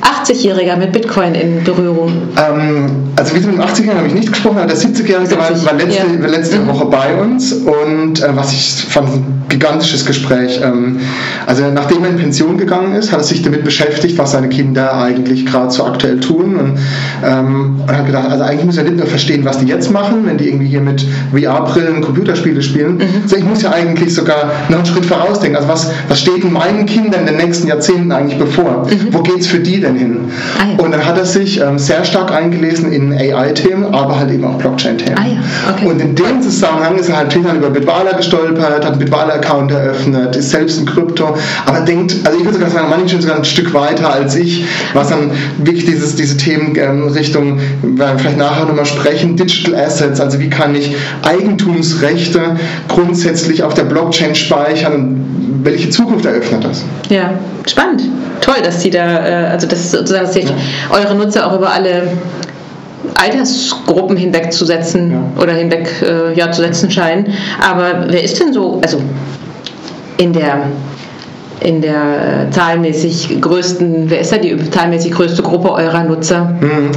80-Jähriger 0.02 0.76
mit 0.76 0.92
Bitcoin 0.92 1.34
in 1.34 1.64
Berührung? 1.64 2.12
Ähm, 2.36 2.90
also 3.16 3.34
wie 3.34 3.40
mit 3.40 3.54
dem 3.54 3.60
80-Jährigen 3.60 3.96
habe 3.96 4.08
ich 4.08 4.14
nicht 4.14 4.28
gesprochen, 4.28 4.58
aber 4.58 4.66
der 4.66 4.76
70-Jährige 4.76 5.36
war, 5.38 5.50
war, 5.64 5.74
letzte, 5.74 6.06
ja. 6.20 6.26
letzte 6.26 6.58
mhm. 6.58 6.68
Woche 6.68 6.86
bei 6.86 7.14
uns 7.20 7.52
und 7.52 8.22
äh, 8.22 8.36
was 8.36 8.52
ich 8.52 8.86
fand, 8.88 9.08
ein 9.08 9.42
gigantisches 9.48 10.04
Gespräch. 10.04 10.60
Ähm, 10.62 11.00
also 11.46 11.64
nachdem 11.70 12.04
er 12.04 12.10
in 12.10 12.16
Pension 12.16 12.58
gegangen 12.58 12.94
ist, 12.94 13.12
hat 13.12 13.20
er 13.20 13.24
sich 13.24 13.42
damit 13.42 13.64
beschäftigt, 13.64 14.18
was 14.18 14.32
seine 14.32 14.48
Kinder 14.48 14.94
eigentlich 14.94 15.46
gerade 15.46 15.70
so 15.70 15.84
aktuell 15.84 16.20
tun 16.20 16.56
und, 16.56 16.78
ähm, 17.24 17.80
und 17.82 17.96
hat 17.96 18.06
gedacht, 18.06 18.30
also 18.30 18.44
eigentlich 18.44 18.66
muss 18.66 18.76
er 18.76 18.84
nicht 18.84 18.96
nur 18.96 19.06
verstehen, 19.06 19.44
was 19.44 19.58
die 19.58 19.66
jetzt 19.66 19.90
machen, 19.90 20.26
wenn 20.26 20.38
die 20.38 20.48
irgendwie 20.48 20.68
hier 20.68 20.80
mit 20.80 21.04
VR-Brillen 21.32 22.02
Computerspiele 22.02 22.62
spielen, 22.62 22.96
mhm. 22.96 23.22
sondern 23.26 23.38
ich 23.38 23.44
muss 23.44 23.62
ja 23.62 23.70
eigentlich 23.70 24.14
sogar 24.14 24.50
noch 24.68 24.78
einen 24.78 24.86
Schritt 24.86 25.06
vorausdenken. 25.06 25.56
Also 25.56 25.68
was, 25.68 25.90
was 26.08 26.20
steht 26.20 26.44
in 26.44 26.52
meinen 26.52 26.86
Kindern 26.86 27.22
in 27.22 27.26
den 27.26 27.36
nächsten 27.36 27.68
Jahrzehnten 27.68 28.12
eigentlich 28.12 28.38
bevor? 28.38 28.86
Mhm. 28.86 29.12
Wo 29.12 29.22
geht 29.22 29.40
es 29.40 29.46
für 29.46 29.60
die 29.60 29.80
denn 29.80 29.88
hin? 29.95 30.30
Ah, 30.59 30.66
ja. 30.73 30.85
Und 30.85 30.92
dann 30.92 31.04
hat 31.04 31.18
er 31.18 31.25
sich 31.25 31.61
ähm, 31.61 31.78
sehr 31.78 32.04
stark 32.04 32.33
eingelesen 32.33 32.92
in 32.92 33.12
AI-Themen, 33.12 33.95
aber 33.95 34.18
halt 34.18 34.30
eben 34.30 34.45
auch 34.45 34.59
Blockchain-Themen. 34.59 35.18
Ah, 35.18 35.26
ja. 35.26 35.73
okay. 35.73 35.87
Und 35.87 36.00
in 36.00 36.14
dem 36.14 36.42
Zusammenhang 36.42 36.97
ist 36.99 37.09
er 37.09 37.16
halt 37.18 37.35
dann 37.45 37.57
über 37.57 37.71
Bitwala 37.71 38.12
gestolpert, 38.12 38.85
hat 38.85 38.92
einen 38.92 38.99
Bitwala-Account 38.99 39.71
eröffnet, 39.71 40.37
ist 40.37 40.50
selbst 40.50 40.80
ein 40.80 40.87
Krypto, 40.87 41.37
aber 41.66 41.80
denkt, 41.80 42.16
also 42.25 42.38
ich 42.38 42.45
würde 42.45 42.59
sogar 42.59 42.71
sagen, 42.71 42.88
manchmal 42.90 43.23
sogar 43.23 43.37
ein 43.37 43.45
Stück 43.45 43.73
weiter 43.75 44.12
als 44.12 44.35
ich, 44.35 44.64
was 44.95 45.09
dann 45.09 45.30
wirklich 45.59 45.87
dieses, 45.87 46.16
diese 46.16 46.37
Themen 46.37 46.75
ähm, 46.76 47.09
Richtung, 47.09 47.59
werden 47.83 48.16
wir 48.16 48.18
vielleicht 48.18 48.38
nachher 48.38 48.64
nochmal 48.64 48.87
sprechen, 48.87 49.37
Digital 49.37 49.75
Assets, 49.80 50.21
also 50.21 50.40
wie 50.40 50.50
kann 50.50 50.75
ich 50.75 50.97
Eigentumsrechte 51.23 52.57
grundsätzlich 52.88 53.62
auf 53.62 53.75
der 53.75 53.85
Blockchain 53.85 54.35
speichern 54.35 55.47
welche 55.70 55.90
Zukunft 55.90 56.25
eröffnet 56.25 56.64
das? 56.64 56.84
Ja, 57.08 57.38
spannend. 57.66 58.02
Toll, 58.40 58.56
dass 58.62 58.82
Sie 58.82 58.90
da, 58.90 59.26
äh, 59.26 59.46
also 59.48 59.66
das 59.66 59.90
sozusagen, 59.90 60.25
dass 60.25 60.34
sich 60.34 60.44
ja. 60.44 60.54
eure 60.90 61.14
Nutzer 61.14 61.46
auch 61.46 61.56
über 61.56 61.70
alle 61.70 62.08
Altersgruppen 63.14 64.16
hinwegzusetzen 64.16 65.12
ja. 65.12 65.42
oder 65.42 65.52
hinweg 65.52 65.88
äh, 66.02 66.34
ja, 66.34 66.50
zu 66.50 66.62
setzen 66.62 66.90
scheinen. 66.90 67.32
Aber 67.60 68.06
wer 68.08 68.22
ist 68.22 68.40
denn 68.40 68.52
so, 68.52 68.80
also 68.82 69.00
in 70.16 70.32
der 70.32 70.66
in 71.60 71.80
der 71.80 72.46
äh, 72.48 72.50
zahlenmäßig 72.50 73.40
größten, 73.40 74.04
wer 74.08 74.20
ist 74.20 74.32
da 74.32 74.38
die 74.38 74.56
zahlenmäßig 74.70 75.12
größte 75.12 75.42
Gruppe 75.42 75.72
eurer 75.72 76.04
Nutzer? 76.04 76.54
Hm. 76.60 76.90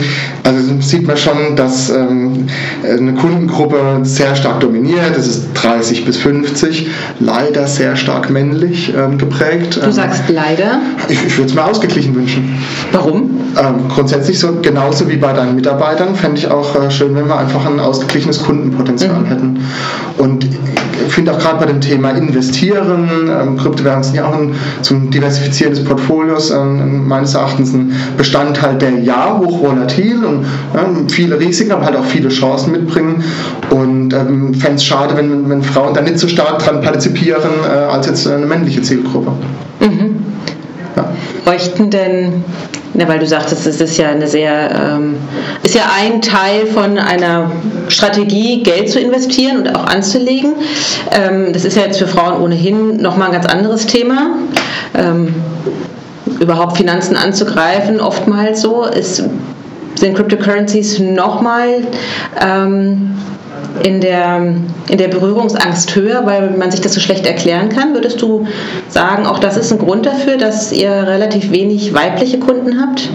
Also 0.44 0.60
sieht 0.82 1.08
man 1.08 1.18
schon, 1.18 1.56
dass 1.56 1.90
ähm, 1.90 2.48
eine 2.84 3.14
Kundengruppe 3.14 4.00
sehr 4.04 4.36
stark 4.36 4.60
dominiert. 4.60 5.16
Das 5.16 5.28
ist 5.28 5.50
30 5.54 6.06
bis 6.06 6.18
50, 6.18 6.88
leider 7.20 7.68
sehr 7.68 7.96
stark 7.96 8.30
männlich 8.30 8.94
ähm, 8.96 9.18
geprägt. 9.18 9.80
Du 9.84 9.92
sagst 9.92 10.24
leider? 10.30 10.82
Ich, 11.10 11.24
ich 11.26 11.38
würde 11.38 11.50
es 11.50 11.56
mir 11.56 11.66
ausgeglichen 11.66 12.16
wünschen. 12.16 12.58
Warum? 12.92 13.32
Ähm, 13.58 13.88
grundsätzlich 13.90 14.40
so 14.40 14.54
genauso 14.62 15.10
wie 15.10 15.18
bei 15.18 15.34
deinen 15.34 15.56
Mitarbeitern 15.56 16.16
fände 16.16 16.38
ich 16.38 16.50
auch 16.50 16.76
äh, 16.76 16.90
schön, 16.90 17.16
wenn 17.16 17.28
wir 17.28 17.38
einfach 17.38 17.66
ein 17.66 17.80
ausgeglichenes 17.80 18.44
Kundenpotenzial 18.44 19.20
mhm. 19.20 19.26
hätten. 19.26 19.66
Und 20.18 20.46
ich 20.46 21.14
finde 21.14 21.34
auch 21.34 21.40
gerade 21.40 21.60
bei 21.60 21.66
dem 21.66 21.82
Thema 21.82 22.12
Investieren, 22.12 23.10
ähm, 23.30 23.58
Kryptowährungen 23.58 24.04
sind 24.04 24.16
ja 24.16 24.26
auch 24.26 24.34
ein, 24.34 24.51
zum 24.82 25.10
Diversifizieren 25.10 25.74
des 25.74 25.84
Portfolios 25.84 26.52
ähm, 26.52 27.08
meines 27.08 27.34
Erachtens 27.34 27.74
ein 27.74 27.94
Bestandteil, 28.18 28.78
der 28.78 29.00
ja 29.00 29.38
hoch 29.38 29.62
volatil 29.62 30.24
und 30.24 30.46
ja, 30.74 30.86
viele 31.10 31.40
Risiken, 31.40 31.72
aber 31.72 31.86
halt 31.86 31.96
auch 31.96 32.06
viele 32.06 32.30
Chancen 32.30 32.72
mitbringen. 32.72 33.24
Und 33.70 34.14
ähm, 34.14 34.54
fände 34.54 34.76
es 34.76 34.86
schade, 34.86 35.16
wenn, 35.16 35.50
wenn 35.50 35.62
Frauen 35.64 35.94
da 35.94 36.02
nicht 36.02 36.20
so 36.20 36.28
stark 36.28 36.60
dran 36.60 36.82
partizipieren 36.82 37.52
äh, 37.64 37.74
als 37.74 38.08
jetzt 38.08 38.28
eine 38.28 38.46
männliche 38.46 38.82
Zielgruppe. 38.82 39.32
Mhm. 39.80 40.16
Ja. 40.96 41.12
Bräuchten 41.46 41.90
denn 41.90 42.44
na, 42.94 43.08
weil 43.08 43.20
du 43.20 43.28
sagtest, 43.28 43.66
es 43.66 43.80
ist 43.80 43.98
ja 43.98 44.10
eine 44.10 44.28
sehr, 44.28 44.72
ähm, 44.72 45.16
ist 45.64 45.76
ja 45.76 45.84
ein 45.98 46.22
Teil 46.22 46.66
von 46.66 46.98
einer 46.98 47.52
Strategie, 47.88 48.64
Geld 48.64 48.90
zu 48.90 49.00
investieren 49.00 49.60
und 49.60 49.76
auch 49.76 49.86
anzulegen. 49.86 50.56
Ähm, 51.12 51.54
das 51.54 51.64
ist 51.64 51.78
ja 51.78 51.84
jetzt 51.84 52.00
für 52.00 52.08
Frauen 52.08 52.42
ohnehin 52.42 52.98
nochmal 52.98 53.28
ein 53.28 53.34
ganz 53.34 53.46
anderes 53.46 53.86
Thema. 53.86 54.36
Ähm, 54.94 55.34
überhaupt 56.40 56.78
Finanzen 56.78 57.16
anzugreifen, 57.16 58.02
oftmals 58.02 58.62
so, 58.62 58.84
ist, 58.84 59.24
sind 59.96 60.16
Cryptocurrencies 60.16 61.00
nochmal 61.00 61.84
ähm, 62.44 63.16
in 63.84 64.02
der, 64.02 64.56
in 64.90 64.98
der 64.98 65.08
Berührungsangst 65.08 65.96
höher, 65.96 66.26
weil 66.26 66.52
man 66.52 66.72
sich 66.72 66.82
das 66.82 66.94
so 66.94 67.00
schlecht 67.00 67.26
erklären 67.26 67.70
kann? 67.70 67.94
Würdest 67.94 68.22
du 68.22 68.48
sagen, 68.90 69.26
auch 69.26 69.40
das 69.40 69.58
ist 69.58 69.72
ein 69.72 69.80
Grund 69.80 70.06
dafür, 70.06 70.38
dass 70.38 70.72
ihr 70.72 70.92
relativ 70.92 71.52
wenig 71.52 71.94
weibliche 71.94 72.40
Kunden 72.40 72.82
habt? 72.82 73.10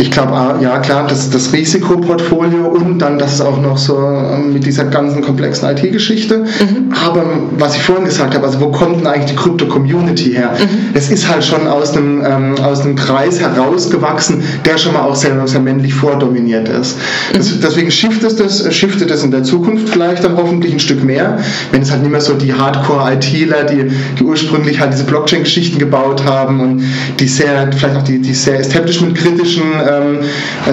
Ich 0.00 0.10
glaube, 0.10 0.32
ah, 0.32 0.58
ja 0.62 0.78
klar, 0.78 1.06
das, 1.06 1.28
das 1.28 1.52
Risikoportfolio 1.52 2.68
und 2.68 3.00
dann 3.00 3.18
das 3.18 3.42
auch 3.42 3.60
noch 3.60 3.76
so 3.76 3.98
ähm, 3.98 4.54
mit 4.54 4.64
dieser 4.64 4.84
ganzen 4.84 5.20
komplexen 5.20 5.68
IT-Geschichte. 5.68 6.38
Mhm. 6.38 6.90
Aber 7.06 7.22
was 7.58 7.76
ich 7.76 7.82
vorhin 7.82 8.06
gesagt 8.06 8.34
habe, 8.34 8.46
also 8.46 8.60
wo 8.60 8.70
kommt 8.70 9.00
denn 9.00 9.06
eigentlich 9.06 9.32
die 9.32 9.36
Krypto-Community 9.36 10.32
her? 10.32 10.52
Mhm. 10.58 10.94
Es 10.94 11.10
ist 11.10 11.28
halt 11.28 11.44
schon 11.44 11.66
aus 11.66 11.94
einem, 11.94 12.24
ähm, 12.24 12.54
aus 12.62 12.80
einem 12.80 12.96
Kreis 12.96 13.40
herausgewachsen, 13.40 14.42
der 14.64 14.78
schon 14.78 14.94
mal 14.94 15.02
auch 15.02 15.14
sehr, 15.14 15.46
sehr 15.46 15.60
männlich 15.60 15.92
vordominiert 15.92 16.70
ist. 16.70 16.96
Mhm. 16.96 17.36
Das, 17.36 17.60
deswegen 17.60 17.90
shiftet 17.90 18.40
es, 18.40 18.74
shiftet 18.74 19.10
es 19.10 19.22
in 19.22 19.30
der 19.30 19.42
Zukunft 19.42 19.90
vielleicht 19.90 20.24
dann 20.24 20.34
hoffentlich 20.38 20.72
ein 20.72 20.80
Stück 20.80 21.04
mehr, 21.04 21.40
wenn 21.72 21.82
es 21.82 21.90
halt 21.90 22.00
nicht 22.00 22.10
mehr 22.10 22.22
so 22.22 22.32
die 22.32 22.54
Hardcore-ITler, 22.54 23.64
die, 23.64 23.90
die 24.18 24.24
ursprünglich 24.24 24.80
halt 24.80 24.94
diese 24.94 25.04
Blockchain-Geschichten 25.04 25.78
gebaut 25.78 26.24
haben 26.24 26.60
und 26.60 26.84
die 27.18 27.28
sehr, 27.28 27.70
vielleicht 27.70 27.96
auch 27.96 28.04
die, 28.04 28.18
die 28.18 28.32
sehr 28.32 28.60
establishment-kritischen 28.60 29.62
äh, 29.78 29.89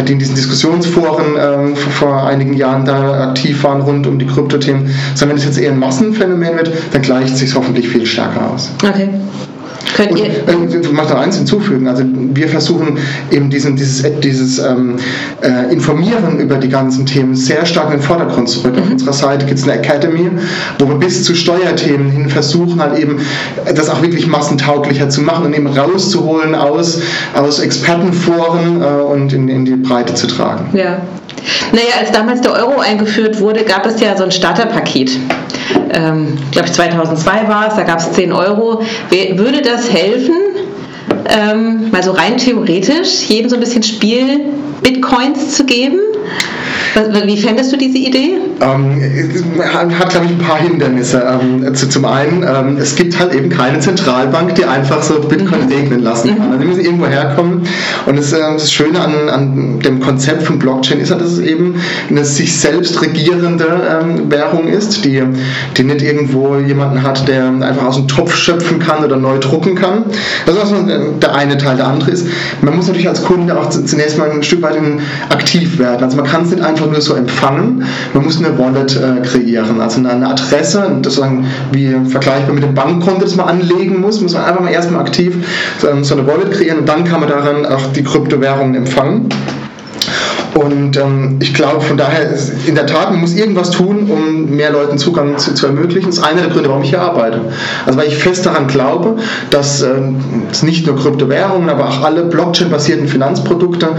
die 0.08 0.14
in 0.14 0.20
diesen 0.20 0.36
Diskussionsforen 0.36 1.36
ähm, 1.40 1.76
vor, 1.76 2.26
einigen 2.28 2.54
Jahren 2.54 2.86
da 2.86 3.30
aktiv 3.30 3.64
waren 3.64 3.82
rund 3.82 4.08
um 4.08 4.20
die 4.20 4.26
Kryptothemen, 4.26 4.90
sondern 5.16 5.38
wenn 5.38 5.44
es 5.44 5.46
jetzt 5.46 5.58
eher 5.58 5.72
ein 5.72 5.80
Massenphänomen 5.80 6.58
wird, 6.58 6.72
dann 6.92 7.02
gleicht 7.02 7.34
es 7.34 7.40
sich 7.40 7.56
hoffentlich 7.56 7.88
viel 7.88 8.06
stärker 8.06 8.52
aus. 8.52 8.72
Okay. 8.84 9.10
Könnt 9.96 10.12
und, 10.12 10.20
ihr 10.20 10.26
äh, 10.26 10.32
ich 10.70 10.92
möchte 10.92 11.14
noch 11.14 11.22
eins 11.22 11.38
hinzufügen. 11.38 11.88
Also 11.88 12.04
wir 12.06 12.48
versuchen 12.48 12.98
eben 13.32 13.50
diesen, 13.50 13.76
dieses, 13.76 14.06
dieses 14.20 14.60
ähm, 14.60 14.96
äh, 15.42 15.72
Informieren 15.72 16.40
über 16.40 16.56
die 16.56 16.70
ganzen 16.70 17.06
Themen 17.06 17.36
sehr 17.36 17.66
stark 17.66 17.88
in 17.88 18.00
den 18.00 18.02
Vordergrund 18.02 18.50
zu 18.50 18.62
rücken. 18.62 18.78
Mhm. 18.78 18.84
Auf 18.84 18.92
unserer 18.92 19.14
Seite 19.14 19.46
gibt 19.46 19.60
es 19.60 19.68
eine 19.68 19.80
Academy, 19.80 20.30
wo 20.80 20.88
wir 20.88 20.96
bis 20.96 21.24
zu 21.24 21.36
Steuerthemen 21.36 22.10
hin 22.10 22.30
versuchen, 22.30 22.82
halt 22.82 23.00
eben 23.00 23.20
das 23.76 23.90
auch 23.90 24.02
wirklich 24.02 24.28
massentauglicher 24.28 25.10
zu 25.10 25.22
machen 25.22 25.46
und 25.46 25.54
eben 25.54 25.68
rauszuholen 25.68 26.56
aus, 26.56 27.02
aus 27.34 27.60
Expertenforen 27.60 28.82
äh, 28.82 28.86
und 28.86 29.34
in, 29.34 29.50
in 29.50 29.66
die 29.66 29.76
Breite 29.76 30.14
zu 30.14 30.28
tragen. 30.28 30.70
Ja. 30.74 31.02
Naja, 31.72 31.96
als 32.00 32.12
damals 32.12 32.42
der 32.42 32.54
Euro 32.54 32.80
eingeführt 32.80 33.40
wurde, 33.40 33.64
gab 33.64 33.86
es 33.86 34.00
ja 34.00 34.18
so 34.18 34.24
ein 34.24 34.32
Starterpaket. 34.32 35.20
Ähm, 35.92 36.38
glaube 36.52 36.68
ich 36.68 36.74
2002 36.74 37.48
war 37.48 37.68
es, 37.68 37.76
da 37.76 37.84
gab 37.84 38.00
es 38.00 38.12
10 38.12 38.32
Euro. 38.34 38.82
Würde 39.10 39.62
das 39.62 39.92
helfen, 39.92 40.36
ähm, 41.30 41.92
mal 41.92 42.04
so 42.04 42.12
rein 42.12 42.38
theoretisch, 42.38 43.24
jedem 43.28 43.50
so 43.50 43.56
ein 43.56 43.60
bisschen 43.60 43.84
Spiel 43.84 44.42
Bitcoins 44.82 45.56
zu 45.56 45.66
geben? 45.66 46.00
Wie 47.26 47.38
fändest 47.38 47.72
du 47.72 47.78
diese 47.78 47.98
Idee? 47.98 48.38
Ähm, 48.60 49.02
hat, 49.62 50.10
glaube 50.10 50.26
ich, 50.26 50.32
ein 50.32 50.38
paar 50.40 50.58
Hindernisse. 50.58 51.24
Ähm, 51.40 51.76
zum 51.76 52.06
einen, 52.06 52.44
ähm, 52.44 52.78
es 52.78 52.96
gibt 52.96 53.20
halt 53.20 53.36
eben 53.36 53.50
keine 53.50 53.80
Zentralbank, 53.80 54.56
die 54.56 54.66
einfach 54.66 55.04
so 55.04 55.20
Bitcoin 55.22 55.66
mhm. 55.66 55.72
regnen 55.72 56.00
lassen 56.02 56.36
kann. 56.38 56.48
Also 56.48 56.60
die 56.60 56.66
müssen 56.66 56.82
irgendwo 56.82 57.06
herkommen. 57.06 57.68
Und 58.08 58.18
das, 58.18 58.34
äh, 58.34 58.40
das 58.40 58.72
Schöne 58.72 59.00
an, 59.00 59.30
an, 59.30 59.80
dem 59.80 60.00
Konzept 60.00 60.44
von 60.44 60.58
Blockchain 60.58 61.00
ist 61.00 61.12
halt, 61.12 61.22
dass 61.22 61.34
es 61.34 61.40
eben 61.40 61.76
eine 62.10 62.26
sich 62.26 62.58
selbst 62.58 63.00
regierende 63.02 63.66
ähm, 63.66 64.32
Währung 64.32 64.68
ist, 64.68 65.06
die, 65.06 65.22
die 65.78 65.84
nicht 65.84 66.02
irgendwo 66.02 66.58
jemanden 66.58 67.04
hat, 67.04 67.28
der 67.28 67.46
einfach 67.48 67.86
aus 67.86 67.98
dem 67.98 68.08
Topf 68.08 68.36
schöpfen 68.36 68.80
kann 68.80 69.04
oder 69.04 69.18
neu 69.18 69.38
drucken 69.38 69.76
kann. 69.76 70.06
Das 70.48 70.56
ist 70.56 70.74
der 71.22 71.36
eine 71.36 71.58
Teil. 71.58 71.78
Der 71.78 71.88
andere 71.88 72.12
ist, 72.12 72.28
man 72.62 72.76
muss 72.76 72.88
natürlich 72.88 73.10
als 73.10 73.24
Kunde 73.24 73.58
auch 73.58 73.70
zunächst 73.70 74.18
mal 74.18 74.30
ein 74.32 74.44
Stück 74.44 74.62
weit 74.62 74.78
aktiv 75.30 75.80
werden. 75.80 76.04
Also 76.04 76.18
man 76.18 76.26
kann 76.26 76.44
es 76.44 76.52
nicht 76.52 76.64
einfach 76.64 76.88
nur 76.88 77.02
so 77.02 77.16
empfangen, 77.16 77.84
man 78.14 78.24
muss 78.24 78.38
eine 78.38 78.58
Wallet 78.58 78.96
äh, 78.96 79.22
kreieren, 79.22 79.82
also 79.82 80.00
eine 80.00 80.28
Adresse, 80.28 80.98
das 81.02 81.18
sozusagen 81.18 81.46
wie 81.72 81.96
vergleichbar 82.10 82.54
mit 82.54 82.64
dem 82.64 82.74
Bankkonto, 82.74 83.22
das 83.22 83.36
man 83.36 83.48
anlegen 83.48 84.00
muss, 84.00 84.22
muss 84.22 84.34
man 84.34 84.46
einfach 84.46 84.62
mal 84.62 84.72
erstmal 84.72 85.02
aktiv 85.02 85.36
so, 85.80 85.88
so 86.04 86.16
eine 86.16 86.28
Wallet 86.28 86.52
kreieren 86.52 86.80
und 86.80 86.90
dann 86.90 87.04
kann 87.04 87.20
man 87.20 87.30
daran 87.30 87.66
auch 87.66 87.92
die 87.94 88.04
Kryptowährungen 88.04 88.76
empfangen. 88.76 89.30
Und 90.58 90.98
ähm, 90.98 91.38
ich 91.40 91.54
glaube, 91.54 91.82
von 91.82 91.98
daher, 91.98 92.32
in 92.66 92.74
der 92.74 92.88
Tat, 92.88 93.12
man 93.12 93.22
muss 93.22 93.36
irgendwas 93.36 93.70
tun, 93.70 94.10
um 94.10 94.56
mehr 94.56 94.72
Leuten 94.72 94.98
Zugang 94.98 95.38
zu, 95.38 95.54
zu, 95.54 95.68
ermöglichen. 95.68 96.08
Das 96.08 96.18
ist 96.18 96.24
einer 96.24 96.42
der 96.42 96.50
Gründe, 96.50 96.70
warum 96.70 96.82
ich 96.82 96.90
hier 96.90 97.02
arbeite. 97.02 97.42
Also 97.86 98.00
weil 98.00 98.08
ich 98.08 98.18
fest 98.18 98.44
daran 98.44 98.66
glaube, 98.66 99.18
dass 99.52 99.84
ähm, 99.84 100.16
nicht 100.64 100.88
nur 100.88 100.96
Kryptowährungen, 100.98 101.70
aber 101.70 101.88
auch 101.88 102.04
alle 102.04 102.24
Blockchain-basierten 102.24 103.08
Finanzprodukte 103.08 103.90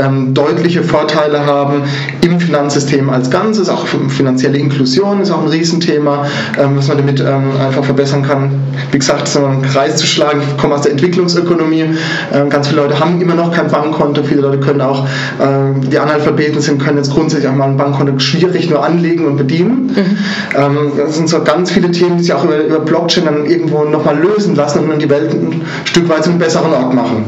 ähm, 0.00 0.32
deutliche 0.32 0.82
Vorteile 0.82 1.44
haben 1.44 1.82
im 2.22 2.40
Finanzsystem 2.40 3.10
als 3.10 3.30
Ganzes. 3.30 3.68
Auch 3.68 3.86
finanzielle 3.86 4.56
Inklusion 4.56 5.20
ist 5.20 5.30
auch 5.30 5.42
ein 5.42 5.48
Riesenthema, 5.48 6.24
ähm, 6.58 6.78
was 6.78 6.88
man 6.88 6.96
damit 6.96 7.20
ähm, 7.20 7.50
einfach 7.60 7.84
verbessern 7.84 8.22
kann. 8.22 8.52
Wie 8.90 8.98
gesagt, 8.98 9.28
so 9.28 9.44
einen 9.44 9.60
Kreis 9.60 9.96
zu 9.96 10.06
schlagen, 10.06 10.40
ich 10.40 10.56
komme 10.56 10.76
aus 10.76 10.82
der 10.82 10.92
Entwicklungsökonomie. 10.92 11.84
Ähm, 12.32 12.48
ganz 12.48 12.68
viele 12.68 12.80
Leute 12.80 12.98
haben 12.98 13.20
immer 13.20 13.34
noch 13.34 13.52
kein 13.52 13.68
Bankkonto, 13.68 14.22
viele 14.22 14.40
Leute 14.40 14.60
können 14.60 14.80
auch 14.80 15.06
die 15.38 15.98
Analphabeten 16.06 16.60
sind, 16.60 16.82
können 16.82 16.98
jetzt 16.98 17.12
grundsätzlich 17.12 17.48
auch 17.48 17.54
mal 17.54 17.68
ein 17.68 17.76
Bankkonto 17.76 18.18
schwierig 18.18 18.70
nur 18.70 18.84
anlegen 18.84 19.26
und 19.26 19.36
bedienen. 19.36 19.92
Mhm. 19.94 20.18
Ähm, 20.56 20.92
das 20.96 21.16
sind 21.16 21.28
so 21.28 21.42
ganz 21.42 21.70
viele 21.70 21.90
Themen, 21.90 22.18
die 22.18 22.24
sich 22.24 22.32
auch 22.32 22.44
über, 22.44 22.64
über 22.64 22.80
Blockchain 22.80 23.24
dann 23.24 23.46
irgendwo 23.46 23.84
nochmal 23.84 24.18
lösen 24.18 24.54
lassen 24.54 24.88
und 24.90 25.00
die 25.00 25.10
Welt 25.10 25.32
ein 25.32 25.62
Stück 25.84 26.08
weit 26.08 26.24
zu 26.24 26.30
einem 26.30 26.38
besseren 26.38 26.72
Ort 26.72 26.94
machen. 26.94 27.26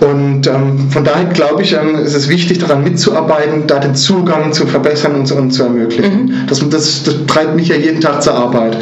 Und 0.00 0.46
ähm, 0.46 0.90
von 0.90 1.04
daher 1.04 1.24
glaube 1.24 1.62
ich, 1.62 1.72
ähm, 1.72 1.94
ist 1.96 2.14
es 2.14 2.28
wichtig, 2.28 2.58
daran 2.58 2.84
mitzuarbeiten, 2.84 3.66
da 3.66 3.78
den 3.78 3.94
Zugang 3.94 4.52
zu 4.52 4.66
verbessern 4.66 5.14
und, 5.14 5.30
und 5.32 5.50
zu 5.52 5.62
ermöglichen. 5.62 6.26
Mhm. 6.26 6.46
Das, 6.48 6.58
das, 6.68 7.02
das 7.04 7.14
treibt 7.26 7.56
mich 7.56 7.68
ja 7.68 7.76
jeden 7.76 8.00
Tag 8.00 8.22
zur 8.22 8.34
Arbeit. 8.34 8.76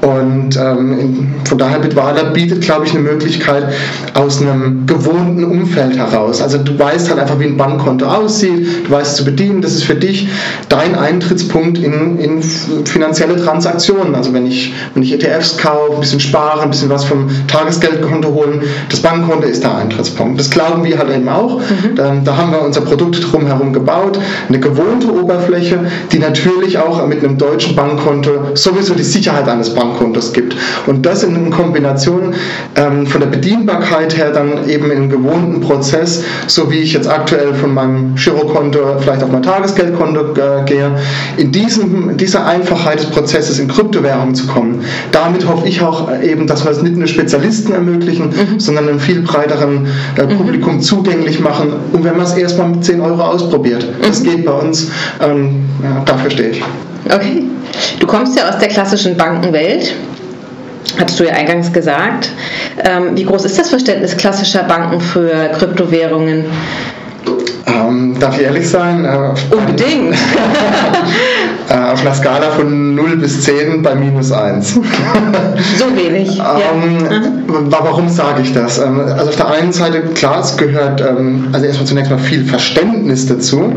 Und 0.00 0.56
ähm, 0.56 1.34
von 1.44 1.58
daher 1.58 1.80
Bitwala 1.80 2.30
bietet, 2.30 2.60
glaube 2.60 2.86
ich, 2.86 2.92
eine 2.92 3.00
Möglichkeit 3.00 3.72
aus 4.14 4.40
einem 4.40 4.86
gewohnten 4.86 5.42
Umfeld 5.42 5.96
heraus. 5.96 6.40
Also 6.40 6.58
du 6.58 6.78
weißt 6.78 7.10
halt 7.10 7.18
einfach, 7.18 7.40
wie 7.40 7.46
ein 7.46 7.56
Bankkonto 7.56 8.06
aussieht, 8.06 8.86
du 8.86 8.90
weißt 8.90 9.10
es 9.10 9.16
zu 9.16 9.24
bedienen, 9.24 9.60
das 9.60 9.72
ist 9.72 9.84
für 9.84 9.96
dich 9.96 10.28
dein 10.68 10.94
Eintrittspunkt 10.94 11.78
in, 11.78 12.18
in 12.18 12.42
finanzielle 12.42 13.42
Transaktionen. 13.42 14.14
Also 14.14 14.32
wenn 14.32 14.46
ich, 14.46 14.72
wenn 14.94 15.02
ich 15.02 15.12
ETFs 15.12 15.58
kaufe, 15.58 15.94
ein 15.94 16.00
bisschen 16.00 16.20
spare, 16.20 16.62
ein 16.62 16.70
bisschen 16.70 16.90
was 16.90 17.04
vom 17.04 17.28
Tagesgeldkonto 17.48 18.28
holen, 18.28 18.62
das 18.90 19.00
Bankkonto 19.00 19.48
ist 19.48 19.64
der 19.64 19.76
Eintrittspunkt. 19.76 20.38
Das 20.38 20.50
glauben 20.50 20.84
wir 20.84 20.98
halt 20.98 21.10
eben 21.10 21.28
auch. 21.28 21.58
Mhm. 21.58 21.96
Da, 21.96 22.14
da 22.24 22.36
haben 22.36 22.52
wir 22.52 22.62
unser 22.62 22.82
Produkt 22.82 23.32
drumherum 23.32 23.72
gebaut, 23.72 24.18
eine 24.48 24.60
gewohnte 24.60 25.12
Oberfläche, 25.12 25.80
die 26.12 26.20
natürlich 26.20 26.78
auch 26.78 27.04
mit 27.06 27.24
einem 27.24 27.36
deutschen 27.36 27.74
Bankkonto 27.74 28.54
sowieso 28.54 28.94
die 28.94 29.02
Sicherheit 29.02 29.48
eines 29.48 29.74
Bankkontos 29.74 29.87
Bankkontos 29.88 30.32
gibt. 30.32 30.56
Und 30.86 31.04
das 31.06 31.22
in 31.22 31.50
Kombination 31.50 32.34
ähm, 32.76 33.06
von 33.06 33.20
der 33.20 33.28
Bedienbarkeit 33.28 34.16
her 34.16 34.30
dann 34.30 34.68
eben 34.68 34.90
im 34.90 35.08
gewohnten 35.08 35.60
Prozess, 35.60 36.24
so 36.46 36.70
wie 36.70 36.78
ich 36.78 36.92
jetzt 36.92 37.08
aktuell 37.08 37.54
von 37.54 37.74
meinem 37.74 38.14
Girokonto 38.14 38.98
vielleicht 39.00 39.22
auf 39.22 39.30
mein 39.30 39.42
Tagesgeldkonto 39.42 40.34
äh, 40.34 40.64
gehe, 40.64 40.90
in, 41.36 41.52
diesem, 41.52 42.10
in 42.10 42.16
dieser 42.16 42.46
Einfachheit 42.46 43.00
des 43.00 43.06
Prozesses 43.06 43.58
in 43.58 43.68
Kryptowährungen 43.68 44.34
zu 44.34 44.46
kommen. 44.46 44.84
Damit 45.12 45.46
hoffe 45.46 45.66
ich 45.66 45.80
auch 45.82 46.08
eben, 46.22 46.46
dass 46.46 46.64
wir 46.64 46.72
es 46.72 46.82
nicht 46.82 46.96
nur 46.96 47.08
Spezialisten 47.08 47.72
ermöglichen, 47.72 48.26
mhm. 48.26 48.60
sondern 48.60 48.88
einem 48.88 49.00
viel 49.00 49.22
breiteren 49.22 49.86
äh, 50.16 50.24
mhm. 50.24 50.36
Publikum 50.36 50.74
mhm. 50.76 50.80
zugänglich 50.80 51.40
machen. 51.40 51.72
Und 51.92 52.04
wenn 52.04 52.16
man 52.16 52.26
es 52.26 52.34
erstmal 52.34 52.68
mit 52.68 52.84
10 52.84 53.00
Euro 53.00 53.22
ausprobiert, 53.22 53.84
mhm. 53.84 54.02
das 54.06 54.22
geht 54.22 54.44
bei 54.44 54.52
uns, 54.52 54.90
ähm, 55.20 55.66
ja, 55.82 56.02
dafür 56.04 56.30
stehe 56.30 56.50
ich. 56.50 56.62
Okay. 57.12 57.44
Du 58.00 58.06
kommst 58.06 58.38
ja 58.38 58.48
aus 58.48 58.58
der 58.58 58.68
klassischen 58.68 59.16
Bankenwelt. 59.16 59.94
Hattest 60.98 61.20
du 61.20 61.24
ja 61.24 61.34
eingangs 61.34 61.72
gesagt. 61.72 62.30
Ähm, 62.84 63.16
wie 63.16 63.24
groß 63.24 63.44
ist 63.44 63.58
das 63.58 63.70
Verständnis 63.70 64.16
klassischer 64.16 64.62
Banken 64.62 65.00
für 65.00 65.50
Kryptowährungen? 65.58 66.46
Ähm, 67.66 68.16
darf 68.18 68.36
ich 68.38 68.44
ehrlich 68.44 68.68
sein? 68.68 69.04
Äh, 69.04 69.54
Unbedingt. 69.54 70.14
äh, 71.68 71.74
auf 71.74 72.00
einer 72.00 72.14
Skala 72.14 72.50
von 72.50 72.94
0 72.94 73.16
bis 73.16 73.42
10 73.42 73.82
bei 73.82 73.94
minus 73.94 74.32
1. 74.32 74.74
so 74.74 74.82
wenig. 75.96 76.38
ähm, 76.38 76.98
ja. 77.10 77.22
Warum 77.68 78.08
sage 78.08 78.42
ich 78.42 78.54
das? 78.54 78.78
Ähm, 78.78 79.00
also 79.00 79.28
auf 79.28 79.36
der 79.36 79.50
einen 79.50 79.72
Seite, 79.72 80.00
klar, 80.14 80.40
es 80.40 80.56
gehört 80.56 81.00
ähm, 81.00 81.48
also 81.52 81.66
erstmal 81.66 81.86
zunächst 81.86 82.10
mal 82.10 82.18
viel 82.18 82.44
Verständnis 82.44 83.26
dazu. 83.26 83.72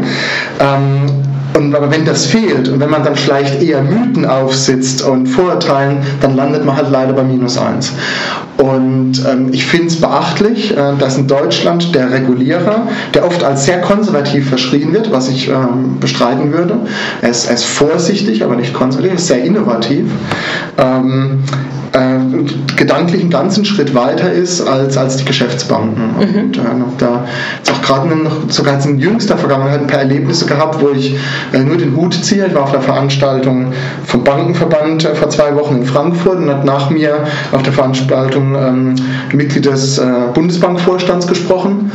Ähm, 0.60 1.31
und, 1.56 1.76
aber 1.76 1.92
wenn 1.92 2.06
das 2.06 2.26
fehlt 2.26 2.70
und 2.70 2.80
wenn 2.80 2.90
man 2.90 3.04
dann 3.04 3.16
vielleicht 3.16 3.62
eher 3.62 3.82
Mythen 3.82 4.26
aufsitzt 4.26 5.02
und 5.02 5.28
Vorurteilen, 5.28 5.98
dann 6.22 6.36
landet 6.36 6.66
man 6.66 6.76
halt 6.76 6.90
leider 6.90 7.14
bei 7.14 7.24
minus 7.24 7.58
eins. 7.58 7.92
Und 8.58 9.24
ähm, 9.28 9.50
ich 9.52 9.66
finde 9.66 9.88
es 9.88 10.00
beachtlich, 10.00 10.72
äh, 10.78 10.96
dass 11.00 11.18
in 11.18 11.28
Deutschland 11.28 11.96
der 11.96 12.12
Regulierer, 12.12 12.88
der 13.14 13.26
oft 13.26 13.44
als 13.44 13.66
sehr 13.66 13.82
konservativ 13.82 14.50
verschrien 14.50 14.94
wird, 14.94 15.12
was 15.12 15.30
ich 15.30 15.50
ähm, 15.50 16.00
bestreiten 16.00 16.54
würde, 16.54 16.78
er 17.22 17.30
ist, 17.30 17.48
er 17.48 17.56
ist, 17.56 17.66
vorsichtig, 17.66 18.44
aber 18.44 18.56
nicht 18.56 18.74
konservativ, 18.74 19.12
er 19.12 19.18
ist 19.18 19.28
sehr 19.28 19.44
innovativ. 19.44 20.06
Ähm, 20.78 21.44
äh, 21.94 22.20
gedanklich 22.76 23.22
einen 23.22 23.30
ganzen 23.30 23.66
Schritt 23.66 23.94
weiter 23.94 24.32
ist 24.32 24.62
als, 24.62 24.98
als 24.98 25.18
die 25.18 25.26
Geschäftsbanken. 25.26 26.16
Mhm. 26.18 26.44
Und 26.44 26.58
äh, 26.58 26.62
da 26.98 27.26
ist 27.62 27.72
auch 27.72 27.82
gerade 27.82 28.10
sogar 28.50 28.84
in 28.86 29.00
jüngster 29.00 29.38
Vergangenheit 29.38 29.82
ein 29.82 29.88
paar 29.88 30.00
Erlebnisse 30.00 30.46
gehabt, 30.46 30.82
wo 30.82 30.90
ich 30.90 31.16
äh, 31.54 31.60
nur 31.60 31.78
den 31.78 31.96
Hut 31.96 32.14
ziehe. 32.14 32.48
Ich 32.48 32.56
war 32.56 32.64
auf 32.64 32.74
einer 32.74 32.82
Veranstaltung 32.82 33.74
vom 34.06 34.24
Bankenverband 34.24 35.06
äh, 35.06 35.16
vor 35.16 35.30
zwei 35.30 35.56
Wochen 35.56 35.78
in 35.78 35.86
Frankfurt 35.86 36.38
und 36.38 36.50
hat 36.50 36.66
nach 36.66 36.90
mir 36.90 37.26
auf 37.52 37.64
der 37.64 37.74
Veranstaltung 37.74 38.56
ähm, 38.56 38.96
Mitglied 39.34 39.66
des 39.66 39.98
äh, 39.98 40.06
Bundesbankvorstands 40.34 41.28
gesprochen. 41.28 41.92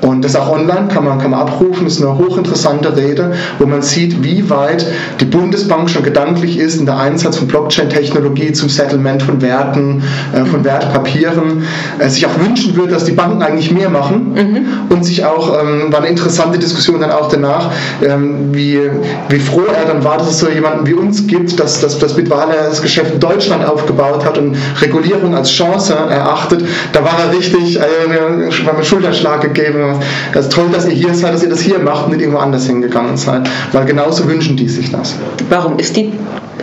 Und 0.00 0.24
das 0.24 0.34
auch 0.34 0.50
online, 0.50 0.88
kann 0.88 1.04
man, 1.04 1.18
kann 1.18 1.32
man 1.32 1.40
abrufen, 1.40 1.84
das 1.84 1.94
ist 1.94 2.02
eine 2.02 2.16
hochinteressante 2.16 2.96
Rede, 2.96 3.32
wo 3.58 3.66
man 3.66 3.82
sieht, 3.82 4.22
wie 4.22 4.48
weit 4.48 4.86
die 5.20 5.26
Bundesbank 5.26 5.90
schon 5.90 6.02
gedanklich 6.02 6.58
ist 6.58 6.76
in 6.76 6.86
der 6.86 6.98
Einsatz 6.98 7.36
von 7.36 7.48
Blockchain-Technologie 7.48 8.52
zum 8.52 8.70
Settlement 8.70 9.22
von 9.22 9.39
Werten, 9.42 10.02
äh, 10.32 10.44
von 10.44 10.64
Wertpapieren, 10.64 11.64
äh, 11.98 12.08
sich 12.08 12.26
auch 12.26 12.38
wünschen 12.38 12.76
würde, 12.76 12.92
dass 12.94 13.04
die 13.04 13.12
Banken 13.12 13.42
eigentlich 13.42 13.70
mehr 13.70 13.90
machen 13.90 14.32
mhm. 14.34 14.94
und 14.94 15.04
sich 15.04 15.24
auch, 15.24 15.60
ähm, 15.60 15.92
war 15.92 16.00
eine 16.00 16.08
interessante 16.08 16.58
Diskussion 16.58 17.00
dann 17.00 17.10
auch 17.10 17.28
danach, 17.28 17.70
ähm, 18.02 18.52
wie, 18.52 18.80
wie 19.28 19.38
froh 19.38 19.62
er 19.66 19.86
dann 19.86 20.04
war, 20.04 20.18
dass 20.18 20.30
es 20.30 20.38
so 20.38 20.48
jemanden 20.48 20.86
wie 20.86 20.94
uns 20.94 21.26
gibt, 21.26 21.58
dass, 21.58 21.80
dass, 21.80 21.98
dass 21.98 22.14
Bitwala 22.14 22.54
das 22.68 22.82
Geschäft 22.82 23.14
in 23.14 23.20
Deutschland 23.20 23.64
aufgebaut 23.64 24.24
hat 24.24 24.38
und 24.38 24.56
Regulierung 24.80 25.34
als 25.34 25.50
Chance 25.50 25.94
erachtet. 25.94 26.64
Da 26.92 27.04
war 27.04 27.18
er 27.18 27.36
richtig, 27.36 27.78
äh, 27.78 28.66
war 28.66 28.74
mir 28.74 28.84
Schulterschlag 28.84 29.40
gegeben 29.40 30.00
es 30.32 30.46
ist 30.46 30.52
toll, 30.52 30.66
dass 30.72 30.86
ihr 30.86 30.92
hier 30.92 31.14
seid, 31.14 31.34
dass 31.34 31.42
ihr 31.42 31.48
das 31.48 31.60
hier 31.60 31.78
macht 31.78 32.04
und 32.04 32.12
nicht 32.12 32.20
irgendwo 32.20 32.38
anders 32.38 32.66
hingegangen 32.66 33.16
seid, 33.16 33.48
weil 33.72 33.84
genauso 33.84 34.26
wünschen 34.28 34.56
die 34.56 34.68
sich 34.68 34.90
das. 34.90 35.14
Warum 35.48 35.78
ist 35.78 35.96
die 35.96 36.12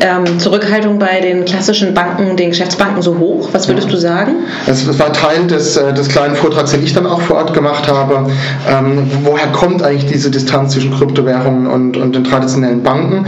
ähm, 0.02 0.40
Zurückhaltung 0.40 1.00
bei 1.00 1.20
den 1.22 1.46
klassischen 1.46 1.94
Banken, 1.94 2.36
den 2.36 2.50
Geschäftsbanken 2.50 3.02
so 3.02 3.18
hoch? 3.18 3.50
Was 3.52 3.68
würdest 3.68 3.92
du 3.92 3.98
sagen? 3.98 4.36
Es 4.68 4.88
war 5.00 5.14
Teil 5.14 5.48
des, 5.48 5.78
äh, 5.78 5.94
des 5.94 6.10
kleinen 6.10 6.36
Vortrags, 6.36 6.72
den 6.72 6.84
ich 6.84 6.94
dann 6.94 7.06
auch 7.06 7.22
vor 7.22 7.38
Ort 7.38 7.54
gemacht 7.54 7.88
habe. 7.88 8.30
Ähm, 8.70 9.10
woher 9.24 9.48
kommt 9.48 9.84
eigentlich 9.84 10.06
diese 10.12 10.32
Distanz 10.32 10.74
zwischen 10.74 10.94
Kryptowährungen 10.94 11.68
und, 11.68 11.98
und 11.98 12.16
den 12.16 12.24
traditionellen 12.24 12.84
Banken? 12.84 13.26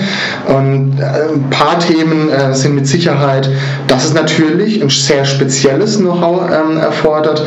Und 0.47 0.99
äh, 0.99 1.33
ein 1.33 1.49
paar 1.49 1.79
Themen 1.79 2.29
äh, 2.29 2.53
sind 2.53 2.75
mit 2.75 2.87
Sicherheit, 2.87 3.49
dass 3.87 4.05
es 4.05 4.13
natürlich 4.13 4.81
ein 4.81 4.89
sehr 4.89 5.25
spezielles 5.25 5.97
Know-how 5.97 6.49
ähm, 6.49 6.77
erfordert, 6.77 7.43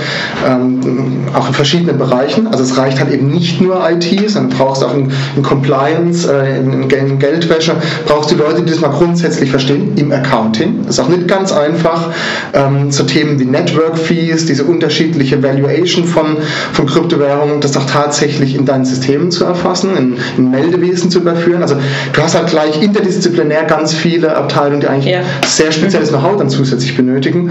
ähm, 0.47 1.27
auch 1.35 1.49
in 1.49 1.55
verschiedenen 1.55 1.99
Bereichen. 1.99 2.47
Also 2.47 2.63
es 2.65 2.77
reicht 2.77 2.99
halt 2.99 3.13
eben 3.13 3.29
nicht 3.29 3.61
nur 3.61 3.89
IT, 3.89 4.31
sondern 4.31 4.57
brauchst 4.57 4.85
auch 4.85 4.95
in, 4.95 5.13
in 5.37 5.43
Compliance, 5.43 6.31
äh, 6.31 6.59
in, 6.59 6.91
in, 6.91 7.19
Geldwäsche, 7.19 7.75
brauchst 8.07 8.31
du 8.31 8.37
Leute, 8.37 8.63
die 8.63 8.71
das 8.71 8.81
mal 8.81 8.89
grundsätzlich 8.89 9.12
grundsätzlich 9.13 9.51
verstehen 9.51 9.93
im 9.97 10.11
Accounting. 10.11 10.85
Das 10.87 10.97
ist 10.97 11.05
auch 11.05 11.09
nicht 11.09 11.29
ganz 11.29 11.53
einfach. 11.53 12.09
Ähm, 12.55 12.91
zu 12.91 13.05
Themen 13.05 13.39
wie 13.39 13.45
Network 13.45 13.99
Fees, 13.99 14.47
diese 14.47 14.65
unterschiedliche 14.65 15.43
Valuation 15.43 16.05
von, 16.05 16.39
von 16.73 16.87
Kryptowährungen, 16.87 17.61
das 17.61 17.77
auch 17.77 17.85
tatsächlich 17.85 18.55
in 18.55 18.65
deinen 18.65 18.87
Systemen 18.87 19.31
zu 19.31 19.45
erfassen, 19.45 19.97
in, 19.99 20.17
in 20.39 20.51
Meldewesen 20.51 21.11
zu 21.11 21.21
überführen. 21.21 21.61
Also 21.61 21.77
du 22.13 22.23
hast 22.23 22.35
halt 22.35 22.49
gleich 22.49 22.83
interdisziplinär 22.83 23.65
ganz 23.65 23.93
viele 23.93 24.35
Abteilungen, 24.35 24.81
die 24.81 24.89
eigentlich 24.89 25.13
ja. 25.13 25.21
sehr 25.47 25.73
spezielles 25.73 26.09
Know-how 26.09 26.39
dann 26.39 26.49
zusätzlich 26.49 26.97
benötigen. 26.97 27.51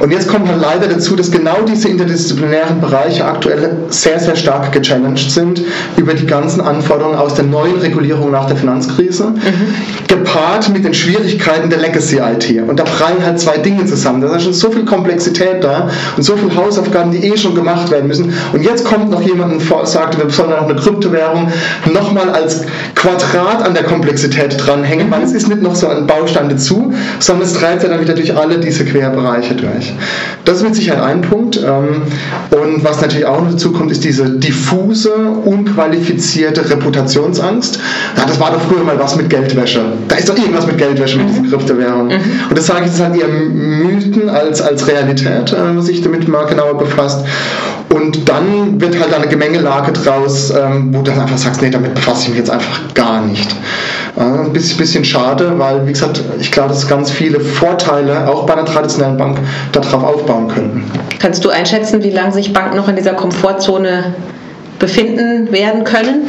Und 0.00 0.10
jetzt 0.10 0.28
kommt 0.28 0.48
halt 0.48 0.62
leider 0.62 0.88
dazu, 0.88 1.16
dass 1.16 1.30
genau 1.30 1.58
diese 1.68 1.88
interdisziplinären 1.88 2.80
Bereiche 2.80 3.26
aktuell 3.26 3.76
sehr, 3.90 4.18
sehr 4.18 4.36
stark 4.36 4.72
gechallenged 4.72 5.30
sind 5.30 5.60
über 5.98 6.14
die 6.14 6.26
ganzen 6.26 6.62
Anforderungen 6.62 7.16
aus 7.16 7.34
der 7.34 7.44
neuen 7.44 7.78
Regulierung 7.78 8.30
nach 8.30 8.46
der 8.46 8.56
Finanzkrise, 8.56 9.26
mhm. 9.28 9.74
gepaart 10.08 10.70
mit 10.70 10.83
den 10.84 10.94
Schwierigkeiten 10.94 11.70
der 11.70 11.80
Legacy-IT. 11.80 12.62
Und 12.68 12.78
da 12.78 12.84
prallen 12.84 13.24
halt 13.24 13.40
zwei 13.40 13.58
Dinge 13.58 13.84
zusammen. 13.86 14.20
Da 14.20 14.34
ist 14.36 14.44
schon 14.44 14.52
so 14.52 14.70
viel 14.70 14.84
Komplexität 14.84 15.64
da 15.64 15.88
und 16.16 16.22
so 16.22 16.36
viele 16.36 16.54
Hausaufgaben, 16.54 17.10
die 17.10 17.26
eh 17.26 17.36
schon 17.36 17.54
gemacht 17.54 17.90
werden 17.90 18.06
müssen. 18.06 18.32
Und 18.52 18.62
jetzt 18.62 18.84
kommt 18.84 19.10
noch 19.10 19.22
jemand 19.22 19.52
und 19.52 19.86
sagt, 19.86 20.18
wir 20.18 20.28
sollen 20.30 20.50
noch 20.50 20.68
eine 20.68 20.76
Kryptowährung 20.76 21.48
nochmal 21.92 22.30
als 22.30 22.64
Quadrat 22.94 23.62
an 23.66 23.74
der 23.74 23.84
Komplexität 23.84 24.56
dranhängen, 24.58 25.10
weil 25.10 25.22
es 25.22 25.32
ist 25.32 25.48
nicht 25.48 25.62
noch 25.62 25.74
so 25.74 25.88
ein 25.88 26.06
Baustein 26.06 26.48
dazu, 26.48 26.92
sondern 27.18 27.46
es 27.46 27.54
treibt 27.54 27.82
ja 27.82 27.88
dann 27.88 28.00
wieder 28.00 28.14
durch 28.14 28.36
alle 28.36 28.58
diese 28.58 28.84
Querbereiche 28.84 29.54
durch. 29.54 29.92
Das 30.44 30.58
ist 30.58 30.62
mit 30.62 30.74
Sicherheit 30.74 31.02
ein 31.02 31.22
Punkt. 31.22 31.56
Ähm, 31.56 32.02
und 32.50 32.84
was 32.84 33.00
natürlich 33.00 33.26
auch 33.26 33.42
noch 33.42 33.52
dazu 33.52 33.72
kommt, 33.72 33.90
ist 33.90 34.04
diese 34.04 34.30
diffuse, 34.30 35.14
unqualifizierte 35.14 36.68
Reputationsangst. 36.68 37.78
Das 38.16 38.40
war 38.40 38.52
doch 38.52 38.60
früher 38.60 38.84
mal 38.84 38.98
was 38.98 39.16
mit 39.16 39.30
Geldwäsche. 39.30 39.80
Da 40.08 40.16
ist 40.16 40.28
doch 40.28 40.36
irgendwas 40.36 40.66
mit 40.66 40.73
Geldwäsche. 40.76 41.04
Geldwäsche 41.04 41.18
mit 41.18 41.28
diesen 41.28 41.50
Kryptowährungen. 41.50 42.20
Und 42.48 42.58
das 42.58 42.66
sage 42.66 42.80
ich, 42.80 42.86
das 42.86 42.96
sind 42.96 43.10
halt 43.10 43.20
eher 43.20 43.28
Mythen 43.28 44.28
als, 44.28 44.60
als 44.60 44.86
Realität, 44.86 45.52
äh, 45.52 45.56
wenn 45.56 45.74
man 45.76 45.82
sich 45.82 46.02
damit 46.02 46.28
mal 46.28 46.46
genauer 46.46 46.78
befasst. 46.78 47.24
Und 47.92 48.28
dann 48.28 48.80
wird 48.80 48.98
halt 48.98 49.14
eine 49.14 49.28
Gemengelage 49.28 49.92
draus, 49.92 50.50
ähm, 50.50 50.92
wo 50.92 51.02
du 51.02 51.12
dann 51.12 51.20
einfach 51.20 51.38
sagst, 51.38 51.62
nee, 51.62 51.70
damit 51.70 51.94
befasse 51.94 52.22
ich 52.24 52.28
mich 52.30 52.38
jetzt 52.38 52.50
einfach 52.50 52.80
gar 52.94 53.20
nicht. 53.24 53.54
Ein 54.16 54.52
bisschen, 54.52 54.78
bisschen 54.78 55.04
schade, 55.04 55.58
weil, 55.58 55.86
wie 55.86 55.92
gesagt, 55.92 56.22
ich 56.38 56.52
glaube, 56.52 56.68
dass 56.68 56.86
ganz 56.86 57.10
viele 57.10 57.40
Vorteile 57.40 58.28
auch 58.28 58.46
bei 58.46 58.52
einer 58.52 58.64
traditionellen 58.64 59.16
Bank 59.16 59.38
darauf 59.72 60.04
aufbauen 60.04 60.46
könnten. 60.46 60.84
Kannst 61.18 61.44
du 61.44 61.50
einschätzen, 61.50 62.02
wie 62.04 62.10
lange 62.10 62.32
sich 62.32 62.52
Banken 62.52 62.76
noch 62.76 62.88
in 62.88 62.94
dieser 62.94 63.14
Komfortzone 63.14 64.14
befinden 64.78 65.50
werden 65.50 65.82
können? 65.82 66.26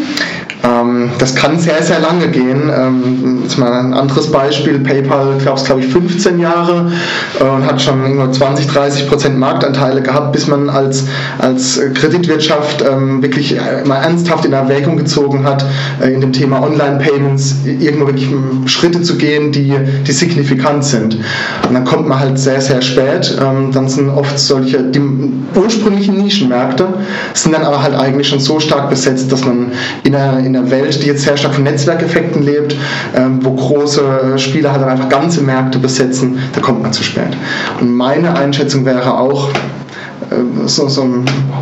Ähm, 0.66 1.10
das 1.20 1.36
kann 1.36 1.60
sehr, 1.60 1.82
sehr 1.84 2.00
lange 2.00 2.28
gehen. 2.28 2.72
Ähm, 2.76 3.40
jetzt 3.44 3.58
mal 3.58 3.72
ein 3.72 3.94
anderes 3.94 4.32
Beispiel. 4.32 4.80
PayPal 4.80 5.38
gab 5.44 5.58
es, 5.58 5.66
glaube 5.66 5.82
ich, 5.82 5.88
15 5.88 6.40
Jahre 6.40 6.92
äh, 7.40 7.44
und 7.44 7.66
hat 7.66 7.82
schon 7.82 8.16
nur 8.16 8.32
20, 8.32 8.68
30 8.68 9.08
Prozent 9.08 9.38
Marktanteile 9.38 10.02
gehabt, 10.02 10.34
bis 10.34 10.48
man 10.48 10.70
als, 10.70 11.06
als 11.40 11.80
Kreditwirtschaft 11.94 12.84
ähm, 12.90 13.22
wirklich 13.22 13.58
äh, 13.58 13.86
mal 13.86 13.98
ernsthaft 13.98 14.46
in 14.46 14.54
Erwägung 14.54 14.98
gezogen 14.98 15.44
hat, 15.44 15.66
äh, 16.02 16.12
in 16.12 16.22
dem 16.22 16.34
Thema 16.34 16.64
Online-Payments 16.64 17.58
irgendwo 17.66 18.08
wirklich 18.08 18.32
ähm, 18.32 18.68
Schritte 18.68 19.02
zu 19.02 19.18
gehen, 19.18 19.52
die, 19.52 19.74
die 20.08 20.12
signifikant 20.12 20.84
sind. 20.84 21.16
Und 21.68 21.74
dann 21.74 21.86
kommt 21.86 22.08
man 22.08 22.20
halt 22.20 22.40
sehr, 22.40 22.62
sehr 22.62 22.82
spät. 22.82 23.38
Ähm, 23.42 23.72
dann 23.72 23.88
sind 23.88 24.10
oft 24.10 24.38
solche, 24.40 24.84
die 24.84 25.02
ursprünglichen 25.56 26.18
Nischenmärkte 26.18 26.88
sind 27.34 27.54
dann 27.54 27.64
aber 27.64 27.82
halt 27.82 27.96
eigentlich 27.96 28.28
schon 28.28 28.40
so 28.40 28.60
stark 28.60 28.90
besetzt, 28.90 29.32
dass 29.32 29.46
man 29.46 29.72
in 30.04 30.16
einer, 30.16 30.40
in 30.40 30.55
einer 30.56 30.70
Welt, 30.72 31.02
die 31.02 31.08
jetzt 31.08 31.24
sehr 31.24 31.38
stark 31.38 31.56
von 31.56 31.64
Netzwerkeffekten 31.64 32.44
lebt, 32.44 32.76
ähm, 33.16 33.40
wo 33.44 33.52
große 33.52 34.38
Spieler 34.38 34.72
halt 34.72 34.84
einfach 34.84 35.10
ganze 35.10 35.42
Märkte 35.42 35.80
besetzen, 35.80 36.40
da 36.54 36.62
kommt 36.62 36.82
man 36.82 36.94
zu 36.94 37.04
spät. 37.04 37.36
Und 37.80 37.94
meine 37.94 38.38
Einschätzung 38.38 38.86
wäre 38.86 39.18
auch, 39.18 39.50
so, 40.66 40.88
so, 40.88 41.08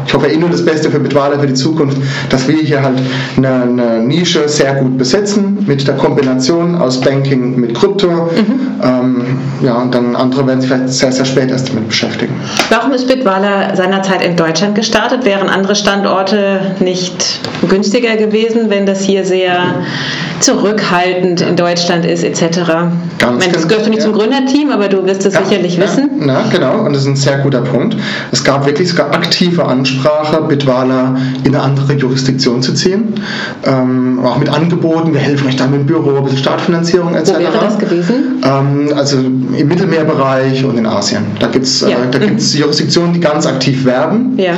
ich 0.06 0.14
hoffe 0.14 0.28
eh 0.28 0.38
nur 0.38 0.50
das 0.50 0.64
Beste 0.64 0.90
für 0.90 1.00
Bitwala 1.00 1.40
für 1.40 1.48
die 1.48 1.54
Zukunft, 1.54 1.98
dass 2.30 2.48
wir 2.48 2.58
hier 2.58 2.82
halt 2.82 3.00
eine, 3.38 3.64
eine, 3.64 4.00
Nische 4.04 4.48
sehr 4.48 4.76
gut 4.76 4.98
besetzen 4.98 5.64
mit 5.68 5.88
der 5.88 5.96
Kombination 5.96 6.76
aus 6.76 7.00
Banking 7.02 7.60
mit 7.60 7.74
Krypto. 7.74 8.08
Mhm. 8.08 8.82
Ähm, 8.82 9.26
ja, 9.62 9.82
und 9.82 9.94
dann 9.94 10.16
andere 10.16 10.48
werden 10.48 10.62
sich 10.62 10.70
vielleicht 10.70 10.90
sehr, 10.90 11.12
sehr 11.12 11.26
spät 11.26 11.50
erst 11.52 11.70
damit 11.70 11.88
beschäftigen. 11.88 12.34
Warum 12.70 12.92
ist 12.92 13.08
Bitwala 13.08 13.76
seinerzeit 13.76 14.24
in 14.24 14.36
Deutschland 14.36 14.76
gestartet? 14.76 15.26
Wären 15.26 15.50
andere 15.50 15.76
Standorte 15.76 16.76
nicht 16.80 17.40
günstiger 17.70 18.16
gewesen, 18.16 18.70
wenn 18.70 18.86
das 18.86 19.02
hier 19.02 19.26
sehr 19.26 19.84
zurückhaltend 20.44 21.42
in 21.42 21.56
Deutschland 21.56 22.06
ist, 22.06 22.24
etc.? 22.24 22.60
Ganz 23.20 23.40
meine, 23.40 23.54
das 23.54 23.68
gehört 23.68 23.88
nicht 23.88 24.00
ja. 24.00 24.06
zum 24.06 24.14
Gründerteam, 24.14 24.72
aber 24.72 24.90
du 24.90 25.06
wirst 25.06 25.26
es 25.26 25.34
ja, 25.34 25.44
sicherlich 25.44 25.78
ja, 25.78 25.84
wissen. 25.84 26.10
Na, 26.20 26.44
genau, 26.52 26.80
und 26.80 26.94
das 26.94 27.04
ist 27.04 27.08
ein 27.08 27.16
sehr 27.16 27.38
guter 27.40 27.62
Punkt. 27.62 27.96
Es 28.32 28.44
gab 28.44 28.66
wirklich 28.66 28.90
sogar 28.90 29.14
aktive 29.14 29.66
Ansprache, 29.66 30.42
Bitwala 30.44 31.16
in 31.44 31.56
eine 31.56 31.64
andere 31.64 31.94
Jurisdiktion 31.94 32.62
zu 32.62 32.74
ziehen. 32.74 33.14
Ähm, 33.66 34.20
auch 34.24 34.38
mit 34.38 34.50
Angeboten, 34.50 35.14
wir 35.14 35.22
helfen 35.22 35.48
euch 35.48 35.56
dann 35.56 35.72
mit 35.72 35.82
dem 35.82 35.86
Büro, 35.86 36.18
ein 36.18 36.24
bisschen 36.24 36.40
Startfinanzierung 36.40 37.16
etc. 37.16 37.34
Wo 37.36 37.40
wäre 37.40 37.60
das 37.62 37.80
gewesen? 37.80 38.44
Ähm, 38.44 38.94
also 38.96 39.18
im 39.18 39.68
Mittelmeerbereich 39.68 40.66
und 40.66 40.78
in 40.78 40.86
Asien. 40.86 41.26
Da 41.40 41.48
gibt 41.48 41.66
es 41.66 41.82
äh, 41.82 41.92
äh, 41.92 42.30
mhm. 42.30 42.38
Jurisdiktionen, 42.38 43.14
die 43.14 43.20
ganz 43.20 43.46
aktiv 43.46 43.86
werben. 43.86 44.38
Ja. 44.38 44.54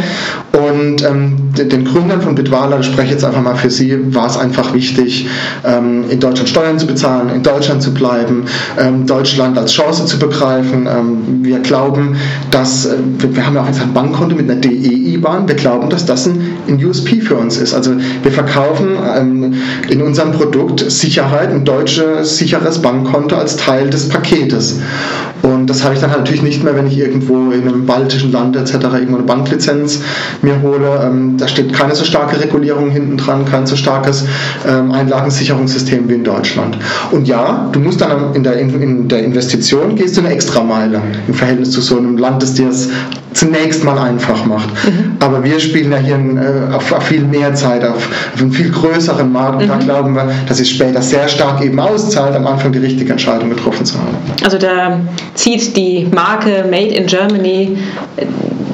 Und 0.54 1.04
ähm, 1.04 1.45
den 1.58 1.86
Gründern 1.86 2.22
von 2.22 2.36
Bitwala, 2.36 2.80
ich 2.80 2.86
spreche 2.86 3.14
jetzt 3.14 3.26
einfach 3.26 3.42
mal 3.42 3.56
für 3.56 3.70
Sie, 3.70 4.14
war 4.14 4.28
es 4.28 4.38
einfach 4.38 4.74
wichtig, 4.74 5.28
ähm, 5.64 6.06
in 6.10 6.20
Deutschland 6.20 6.50
Steuern 6.50 6.80
zu 6.80 6.88
bezahlen, 6.88 7.30
in 7.30 7.44
Deutschland 7.44 7.82
zu 7.82 7.94
bleiben, 7.94 8.46
ähm, 8.78 9.06
Deutschland 9.06 9.58
als 9.58 9.74
Chance 9.74 10.06
zu 10.06 10.20
begreifen. 10.20 10.88
Ähm, 10.88 11.44
wir 11.44 11.60
glauben, 11.60 12.16
dass, 12.52 12.86
äh, 12.86 12.96
wir 13.18 13.46
haben 13.46 13.56
ja 13.56 13.64
auch 13.64 13.68
jetzt 13.68 13.82
ein 13.82 13.94
Bankkonto 13.94 14.36
mit 14.36 14.50
einer 14.50 14.60
DE-IBAN, 14.60 15.48
wir 15.48 15.56
glauben, 15.56 15.90
dass 15.90 16.06
das 16.06 16.28
ein, 16.28 16.56
USP 16.68 17.22
für 17.22 17.36
uns 17.36 17.58
ist. 17.58 17.74
Also 17.74 17.92
wir 18.22 18.32
verkaufen 18.32 19.56
in 19.90 20.02
unserem 20.02 20.34
Produkt 20.34 20.80
Sicherheit, 20.92 21.50
ein 21.50 21.64
deutsches 21.64 22.38
sicheres 22.38 22.82
Bankkonto 22.82 23.36
als 23.36 23.56
Teil 23.56 23.90
des 23.90 24.10
Paketes. 24.10 24.80
Und 25.42 25.55
Und 25.66 25.70
das 25.72 25.84
habe 25.84 25.96
ich 25.96 26.00
dann 26.00 26.12
halt 26.12 26.20
natürlich 26.20 26.44
nicht 26.44 26.64
mehr, 26.64 26.76
wenn 26.76 26.86
ich 26.86 26.96
irgendwo 26.96 27.50
in 27.50 27.68
einem 27.68 27.88
baltischen 27.88 28.32
Land 28.32 28.56
etc. 28.56 28.76
irgendwo 28.76 29.16
eine 29.16 29.24
Banklizenz 29.24 30.00
mir 30.44 30.62
hole. 30.62 31.02
Ähm, 31.04 31.38
da 31.40 31.48
steht 31.48 31.74
keine 31.74 31.96
so 31.96 32.06
starke 32.06 32.40
Regulierung 32.40 32.92
hinten 32.92 33.18
dran, 33.18 33.46
kein 33.46 33.66
so 33.66 33.76
starkes 33.76 34.26
ähm, 34.70 34.92
Einlagensicherungssystem 34.92 36.08
wie 36.08 36.14
in 36.14 36.24
Deutschland. 36.24 36.78
Und 37.10 37.28
ja, 37.28 37.68
du 37.72 37.80
musst 37.80 38.00
dann 38.00 38.36
in 38.36 38.44
der, 38.44 38.60
in, 38.60 39.08
der 39.08 39.24
Investition 39.24 39.96
gehst 39.96 40.18
du 40.18 40.22
eine 40.22 40.30
Extrameile 40.30 41.02
im 41.28 41.34
Verhältnis 41.34 41.72
zu 41.72 41.82
so 41.82 41.98
einem 41.98 42.20
Land, 42.20 42.44
das 42.44 42.54
dir 42.54 42.70
es 42.70 42.90
zunächst 43.36 43.84
mal 43.84 43.98
einfach 43.98 44.46
macht. 44.46 44.70
Mhm. 44.86 45.18
Aber 45.20 45.44
wir 45.44 45.60
spielen 45.60 45.92
ja 45.92 45.98
hier 45.98 46.16
äh, 46.16 46.74
auf, 46.74 46.92
auf, 46.92 47.04
viel 47.04 47.24
mehr 47.26 47.54
Zeit, 47.54 47.84
auf, 47.84 48.08
auf 48.34 48.42
einen 48.42 48.52
viel 48.52 48.72
größeren 48.72 49.30
Markt. 49.32 49.62
Mhm. 49.62 49.68
Da 49.68 49.78
glauben 49.78 50.16
wir, 50.16 50.30
dass 50.48 50.60
es 50.60 50.70
später 50.70 51.02
sehr 51.02 51.28
stark 51.28 51.62
eben 51.62 51.80
auszahlt, 51.80 52.36
am 52.36 52.48
Anfang 52.48 52.72
die 52.72 52.80
richtige 52.80 53.12
Entscheidung 53.12 53.50
getroffen 53.50 53.86
zu 53.86 53.96
haben. 54.00 54.16
Also 54.44 54.58
da 54.58 55.02
zieht 55.60 55.78
die 55.78 56.08
Marke 56.14 56.66
Made 56.70 56.94
in 56.94 57.06
Germany 57.08 57.78
äh, 58.18 58.26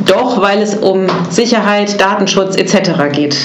doch, 0.06 0.41
weil 0.41 0.62
es 0.62 0.76
um 0.76 1.08
Sicherheit, 1.30 2.00
Datenschutz 2.00 2.56
etc. 2.58 2.91
geht. 3.13 3.38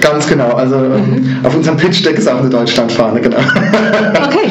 Ganz 0.00 0.26
genau. 0.26 0.50
Also 0.52 0.76
mhm. 0.76 1.38
auf 1.44 1.54
unserem 1.54 1.76
Pitch-Deck 1.76 2.18
ist 2.18 2.28
auch 2.28 2.38
eine 2.38 2.50
Deutschlandfahne, 2.50 3.20
genau. 3.20 3.38
Okay. 3.38 4.50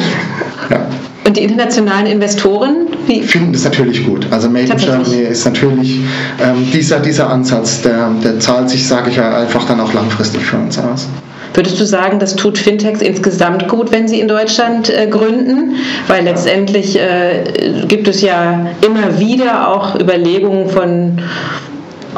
Ja. 0.70 0.86
Und 1.26 1.36
die 1.36 1.42
internationalen 1.42 2.06
Investoren 2.06 2.86
wie? 3.06 3.22
finden 3.22 3.52
das 3.52 3.64
natürlich 3.64 4.04
gut. 4.04 4.26
Also 4.30 4.48
Made 4.48 4.72
in 4.72 4.78
Germany 4.78 5.22
ist 5.22 5.44
natürlich 5.44 6.00
ähm, 6.42 6.66
dieser, 6.72 7.00
dieser 7.00 7.30
Ansatz, 7.30 7.82
der, 7.82 8.10
der 8.22 8.40
zahlt 8.40 8.70
sich, 8.70 8.86
sage 8.86 9.10
ich 9.10 9.16
ja, 9.16 9.36
einfach 9.36 9.64
dann 9.66 9.80
auch 9.80 9.92
langfristig 9.92 10.42
für 10.42 10.56
uns 10.56 10.78
aus. 10.78 11.08
Würdest 11.54 11.80
du 11.80 11.84
sagen, 11.84 12.20
das 12.20 12.36
tut 12.36 12.58
Fintechs 12.58 13.02
insgesamt 13.02 13.66
gut, 13.66 13.90
wenn 13.90 14.06
sie 14.06 14.20
in 14.20 14.28
Deutschland 14.28 14.88
äh, 14.88 15.08
gründen? 15.08 15.74
Weil 16.06 16.24
letztendlich 16.24 16.96
äh, 16.96 17.84
gibt 17.88 18.06
es 18.06 18.22
ja 18.22 18.66
immer 18.86 19.18
wieder 19.18 19.68
auch 19.68 19.98
Überlegungen 19.98 20.68
von 20.68 21.20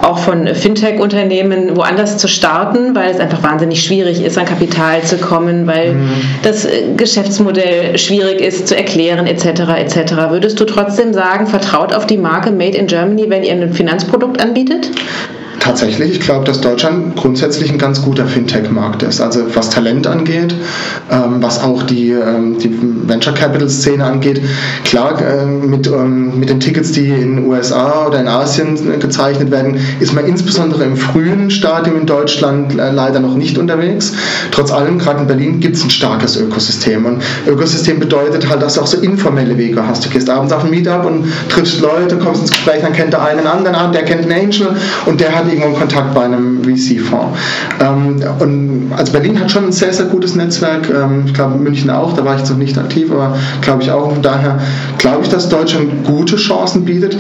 auch 0.03 0.19
von 0.19 0.47
Fintech-Unternehmen 0.47 1.77
woanders 1.77 2.19
zu 2.19 2.29
starten, 2.29 2.95
weil 2.95 3.11
es 3.11 3.21
einfach 3.21 3.43
wahnsinnig 3.43 3.83
schwierig 3.83 4.23
ist, 4.23 4.37
an 4.37 4.45
Kapital 4.45 5.03
zu 5.03 5.17
kommen, 5.19 5.67
weil 5.67 5.95
mhm. 5.95 6.11
das 6.43 6.65
äh, 6.65 6.95
Geschäftsmodell 6.97 7.97
schwierig 7.99 8.41
ist 8.41 8.69
zu 8.69 8.77
erklären, 8.77 9.27
etc. 9.27 9.47
etc. 9.79 10.13
Würdest 10.31 10.59
du 10.59 10.65
trotzdem 10.65 11.15
sagen, 11.15 11.47
vertraut 11.47 11.95
auf 11.95 12.07
die 12.07 12.19
Marke 12.19 12.51
Made 12.51 12.77
in 12.77 12.89
Germany, 12.89 13.27
wenn 13.29 13.45
ihr 13.45 13.53
ein 13.53 13.73
Finanzprodukt 13.73 14.43
anbietet? 14.43 14.91
Tatsächlich, 15.63 16.11
ich 16.13 16.21
glaube, 16.21 16.45
dass 16.45 16.61
Deutschland 16.61 17.15
grundsätzlich 17.15 17.71
ein 17.71 17.79
ganz 17.79 18.03
guter 18.03 18.27
Fintech-Markt 18.27 19.05
ist. 19.05 19.21
Also 19.21 19.43
was 19.55 19.71
Talent 19.71 20.09
angeht, 20.09 20.55
ähm, 21.09 21.37
was 21.41 21.63
auch 21.63 21.85
die, 21.85 22.11
ähm, 22.11 22.59
die 22.59 22.77
Venture 23.07 23.33
Capital-Szene 23.33 24.05
angeht. 24.05 24.43
Klar, 24.85 25.23
äh, 25.23 25.47
mit, 25.47 25.87
ähm, 25.87 26.41
mit 26.41 26.51
den 26.51 26.59
Tickets, 26.59 26.91
die 26.91 27.07
in 27.07 27.37
den 27.37 27.47
USA 27.47 28.07
oder 28.09 28.21
in 28.21 28.27
Asien 28.27 28.99
gezeichnet 28.99 29.53
werden, 29.53 29.79
ist 30.01 30.13
man 30.13 30.27
insbesondere 30.27 30.83
im 30.83 30.97
frühen 30.97 31.49
Stadium 31.49 31.97
in 31.97 32.07
Deutschland 32.07 32.77
äh, 32.77 32.91
leider 32.91 33.21
noch 33.21 33.37
nicht 33.37 33.57
unterwegs. 33.57 34.13
Trotz 34.51 34.73
allem, 34.73 34.99
gerade 34.99 35.21
in 35.21 35.27
Berlin, 35.29 35.61
gibt 35.61 35.77
es 35.77 35.85
ein 35.85 35.91
starkes 35.91 36.37
Ökosystem. 36.37 37.07
Und 37.07 37.23
Ökosystem 37.47 38.01
bedeutet 38.01 38.49
halt, 38.49 38.63
dass 38.63 38.75
du 38.75 38.81
auch 38.81 38.89
so 38.89 38.99
informelle 38.99 39.57
Wege 39.57 39.87
hast. 39.87 40.05
Du 40.05 40.09
gehst 40.09 40.29
abends 40.29 40.53
auf 40.53 40.65
ein 40.65 40.71
Meetup 40.71 41.07
und 41.07 41.27
triffst 41.49 41.81
Leute, 41.81 42.17
kommst 42.17 42.43
ins 42.43 42.51
Gespräch, 42.51 42.83
dann 42.83 42.93
kennt 42.93 43.13
der 43.13 43.23
einen 43.23 43.47
anderen, 43.47 43.93
der 43.93 44.03
kennt 44.03 44.23
einen 44.23 44.33
Angel 44.33 44.75
und 45.07 45.21
der 45.21 45.33
hat 45.33 45.52
irgendwo 45.53 45.79
Kontakt 45.79 46.15
bei 46.15 46.25
einem 46.25 46.63
VC-Fonds. 46.65 47.39
Ähm, 47.81 48.17
und 48.39 48.93
also 48.97 49.13
Berlin 49.13 49.39
hat 49.39 49.51
schon 49.51 49.67
ein 49.67 49.73
sehr, 49.73 49.93
sehr 49.93 50.07
gutes 50.07 50.35
Netzwerk. 50.35 50.89
Ähm, 50.89 51.25
ich 51.27 51.35
glaube, 51.35 51.59
München 51.59 51.91
auch, 51.91 52.15
da 52.15 52.25
war 52.25 52.35
ich 52.35 52.41
jetzt 52.41 52.51
noch 52.51 52.59
nicht 52.59 52.79
aktiv, 52.79 53.11
aber 53.11 53.37
glaube 53.61 53.83
ich 53.83 53.91
auch. 53.91 54.13
Von 54.13 54.23
daher 54.23 54.59
glaube 54.99 55.23
ich, 55.23 55.29
dass 55.29 55.49
Deutschland 55.49 56.05
gute 56.05 56.37
Chancen 56.37 56.85
bietet. 56.85 57.17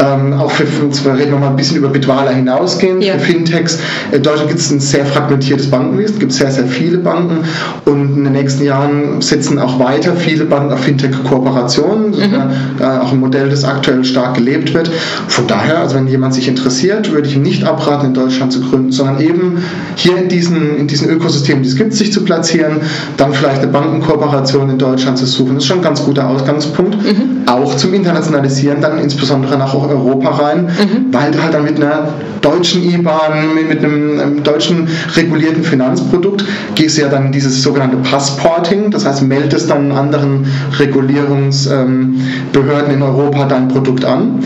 Ähm, 0.00 0.32
auch 0.34 0.50
für, 0.50 0.64
wir 0.64 1.18
reden 1.18 1.32
wir 1.32 1.38
mal 1.38 1.50
ein 1.50 1.56
bisschen 1.56 1.76
über 1.76 1.88
Bitwala 1.88 2.30
hinausgehen, 2.30 3.00
ja. 3.00 3.14
für 3.14 3.34
Fintechs. 3.34 3.78
In 4.12 4.22
Deutschland 4.22 4.48
gibt 4.48 4.60
es 4.60 4.70
ein 4.70 4.80
sehr 4.80 5.04
fragmentiertes 5.04 5.70
Bankenwesen, 5.70 6.14
es 6.14 6.20
gibt 6.20 6.32
sehr, 6.32 6.50
sehr 6.50 6.66
viele 6.66 6.98
Banken 6.98 7.38
und 7.84 8.16
in 8.16 8.24
den 8.24 8.32
nächsten 8.32 8.64
Jahren 8.64 9.20
setzen 9.20 9.58
auch 9.58 9.78
weiter 9.78 10.14
viele 10.16 10.44
Banken 10.44 10.72
auf 10.72 10.80
Fintech-Kooperationen. 10.80 12.10
Mhm. 12.10 12.50
Ja, 12.80 13.02
auch 13.02 13.12
ein 13.12 13.20
Modell, 13.20 13.48
das 13.50 13.64
aktuell 13.64 14.04
stark 14.04 14.34
gelebt 14.34 14.74
wird. 14.74 14.90
Von 15.28 15.46
daher, 15.46 15.78
also 15.78 15.96
wenn 15.96 16.06
jemand 16.06 16.34
sich 16.34 16.48
interessiert, 16.48 17.12
würde 17.12 17.28
ich 17.28 17.36
ihm 17.36 17.42
nicht 17.64 17.72
abraten, 17.72 18.06
in 18.06 18.14
Deutschland 18.14 18.52
zu 18.52 18.60
gründen, 18.60 18.92
sondern 18.92 19.20
eben 19.20 19.58
hier 19.96 20.16
in 20.16 20.28
diesen, 20.28 20.76
in 20.76 20.86
diesen 20.86 21.08
Ökosystemen, 21.08 21.62
die 21.62 21.68
es 21.68 21.76
gibt, 21.76 21.94
sich 21.94 22.12
zu 22.12 22.24
platzieren, 22.24 22.80
dann 23.16 23.32
vielleicht 23.32 23.62
eine 23.62 23.68
Bankenkooperation 23.68 24.70
in 24.70 24.78
Deutschland 24.78 25.18
zu 25.18 25.26
suchen. 25.26 25.54
Das 25.54 25.64
ist 25.64 25.68
schon 25.68 25.78
ein 25.78 25.82
ganz 25.82 26.04
guter 26.04 26.28
Ausgangspunkt. 26.28 26.96
Mhm. 27.02 27.44
Auch 27.46 27.76
zum 27.76 27.94
Internationalisieren, 27.94 28.80
dann 28.80 28.98
insbesondere 28.98 29.58
nach 29.58 29.74
Europa 29.74 30.30
rein, 30.30 30.64
mhm. 30.64 31.12
weil 31.12 31.30
du 31.30 31.42
halt 31.42 31.54
dann 31.54 31.64
mit 31.64 31.76
einer 31.76 32.08
deutschen 32.40 32.82
IBAN, 32.82 33.54
mit, 33.54 33.68
mit 33.68 33.84
einem, 33.84 34.20
einem, 34.20 34.42
deutschen 34.42 34.88
regulierten 35.16 35.62
Finanzprodukt, 35.62 36.44
gehst 36.74 36.98
du 36.98 37.02
ja 37.02 37.08
dann 37.08 37.32
dieses 37.32 37.62
sogenannte 37.62 37.96
Passporting, 37.98 38.90
das 38.90 39.06
heißt, 39.06 39.22
meldest 39.22 39.70
dann 39.70 39.92
anderen 39.92 40.46
Regulierungsbehörden 40.78 42.90
in 42.92 43.02
Europa 43.02 43.46
dein 43.46 43.68
Produkt 43.68 44.04
an. 44.04 44.40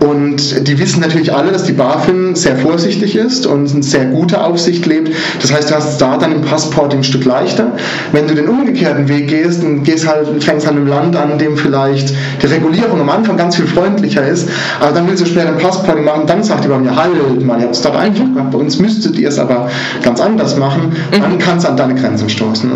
Und 0.00 0.66
die 0.66 0.78
wissen 0.78 1.00
natürlich 1.00 1.34
alle, 1.34 1.52
dass 1.52 1.64
die 1.64 1.72
BaFin 1.72 2.34
sehr 2.34 2.56
vorsichtig 2.62 3.16
ist 3.16 3.46
und 3.46 3.70
eine 3.70 3.82
sehr 3.82 4.06
gute 4.06 4.42
Aufsicht 4.42 4.86
lebt. 4.86 5.10
Das 5.40 5.52
heißt, 5.52 5.70
du 5.70 5.74
hast 5.74 5.98
da 5.98 6.16
dann 6.16 6.32
im 6.32 6.42
Passporting 6.42 7.00
ein 7.00 7.04
Stück 7.04 7.24
leichter. 7.24 7.72
Wenn 8.12 8.26
du 8.26 8.34
den 8.34 8.48
umgekehrten 8.48 9.08
Weg 9.08 9.28
gehst 9.28 9.62
und 9.62 9.82
gehst 9.84 10.06
halt, 10.06 10.42
fängst 10.42 10.66
an 10.66 10.76
einem 10.76 10.86
Land 10.86 11.16
an, 11.16 11.38
dem 11.38 11.56
vielleicht 11.56 12.12
die 12.42 12.46
Regulierung 12.46 13.00
am 13.00 13.10
Anfang 13.10 13.36
ganz 13.36 13.56
viel 13.56 13.66
freundlicher 13.66 14.26
ist, 14.26 14.48
aber 14.80 14.92
dann 14.92 15.08
willst 15.08 15.22
du 15.22 15.26
später 15.26 15.48
ein 15.48 15.58
Passporting 15.58 16.04
machen, 16.04 16.22
dann 16.26 16.42
sagt 16.42 16.64
die 16.64 16.68
bei 16.68 16.78
mir, 16.78 16.94
halt 16.94 17.12
mal, 17.44 17.58
ihr 17.58 17.64
habt 17.64 17.74
es 17.74 17.82
doch 17.82 17.94
einfach 17.94 18.24
gemacht, 18.24 18.50
bei 18.50 18.58
uns 18.58 18.78
müsstet 18.78 19.18
ihr 19.18 19.28
es 19.28 19.38
aber 19.38 19.68
ganz 20.02 20.20
anders 20.20 20.56
machen, 20.56 20.92
dann 21.10 21.34
mhm. 21.34 21.38
kann 21.38 21.58
es 21.58 21.64
an 21.64 21.76
deine 21.76 21.94
Grenzen 21.94 22.28
stoßen. 22.28 22.70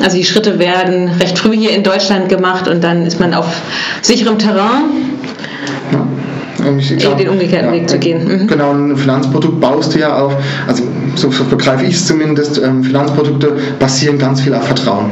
Also 0.00 0.16
die 0.16 0.24
Schritte 0.24 0.58
werden 0.58 1.08
recht 1.20 1.38
früh 1.38 1.56
hier 1.56 1.72
in 1.72 1.82
Deutschland 1.82 2.28
gemacht 2.28 2.68
und 2.68 2.82
dann 2.82 3.04
ist 3.04 3.18
man 3.20 3.34
auf 3.34 3.46
sicherem 4.02 4.38
Terrain. 4.38 4.84
Ja. 5.92 6.06
Glaub, 6.58 7.16
den 7.16 7.28
umgekehrten 7.28 7.68
ja, 7.68 7.72
Weg 7.72 7.88
zu 7.88 7.98
gehen. 7.98 8.24
Mhm. 8.26 8.46
Genau, 8.46 8.72
ein 8.72 8.96
Finanzprodukt 8.96 9.60
baust 9.60 9.94
du 9.94 9.98
ja 9.98 10.18
auf, 10.18 10.34
also 10.66 10.82
so, 11.18 11.30
so 11.30 11.44
begreife 11.44 11.84
ich 11.84 11.94
es 11.94 12.06
zumindest, 12.06 12.58
ähm, 12.62 12.82
Finanzprodukte 12.84 13.56
basieren 13.78 14.18
ganz 14.18 14.40
viel 14.40 14.54
auf 14.54 14.64
Vertrauen. 14.64 15.10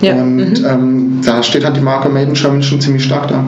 Ja. 0.00 0.14
Und 0.14 0.36
mhm. 0.36 0.66
ähm, 0.66 1.20
da 1.24 1.42
steht 1.42 1.64
halt 1.64 1.76
die 1.76 1.80
Marke 1.80 2.08
Made 2.08 2.26
in 2.26 2.34
Germany 2.34 2.62
schon 2.62 2.80
ziemlich 2.80 3.04
stark 3.04 3.28
da. 3.28 3.44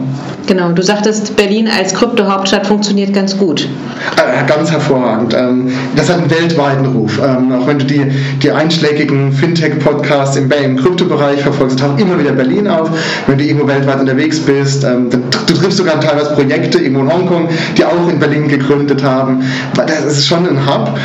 Genau, 0.47 0.71
du 0.71 0.81
sagtest, 0.81 1.35
Berlin 1.35 1.67
als 1.67 1.93
Krypto-Hauptstadt 1.93 2.65
funktioniert 2.65 3.13
ganz 3.13 3.37
gut. 3.37 3.69
Äh, 4.15 4.47
ganz 4.47 4.71
hervorragend. 4.71 5.35
Ähm, 5.35 5.67
das 5.95 6.09
hat 6.09 6.17
einen 6.17 6.31
weltweiten 6.31 6.87
Ruf. 6.87 7.19
Ähm, 7.23 7.51
auch 7.53 7.67
wenn 7.67 7.77
du 7.77 7.85
die, 7.85 8.01
die 8.41 8.51
einschlägigen 8.51 9.31
Fintech-Podcasts 9.31 10.37
im, 10.37 10.51
im 10.51 10.77
Kryptobereich 10.77 11.41
verfolgst, 11.41 11.79
taucht 11.79 12.01
immer 12.01 12.17
wieder 12.17 12.31
Berlin 12.31 12.67
auf. 12.67 12.89
Wenn 13.27 13.37
du 13.37 13.43
irgendwo 13.43 13.67
weltweit 13.67 13.99
unterwegs 13.99 14.39
bist, 14.39 14.83
ähm, 14.83 15.11
dann, 15.11 15.23
du 15.45 15.53
triffst 15.53 15.77
sogar 15.77 15.99
teilweise 15.99 16.33
Projekte 16.33 16.79
irgendwo 16.79 17.03
in 17.03 17.13
Hongkong, 17.13 17.49
die 17.77 17.85
auch 17.85 18.09
in 18.09 18.17
Berlin 18.17 18.47
gegründet 18.47 19.03
haben. 19.03 19.43
Das 19.75 20.05
ist 20.05 20.25
schon 20.25 20.47
ein 20.47 20.65
Hub. 20.65 20.97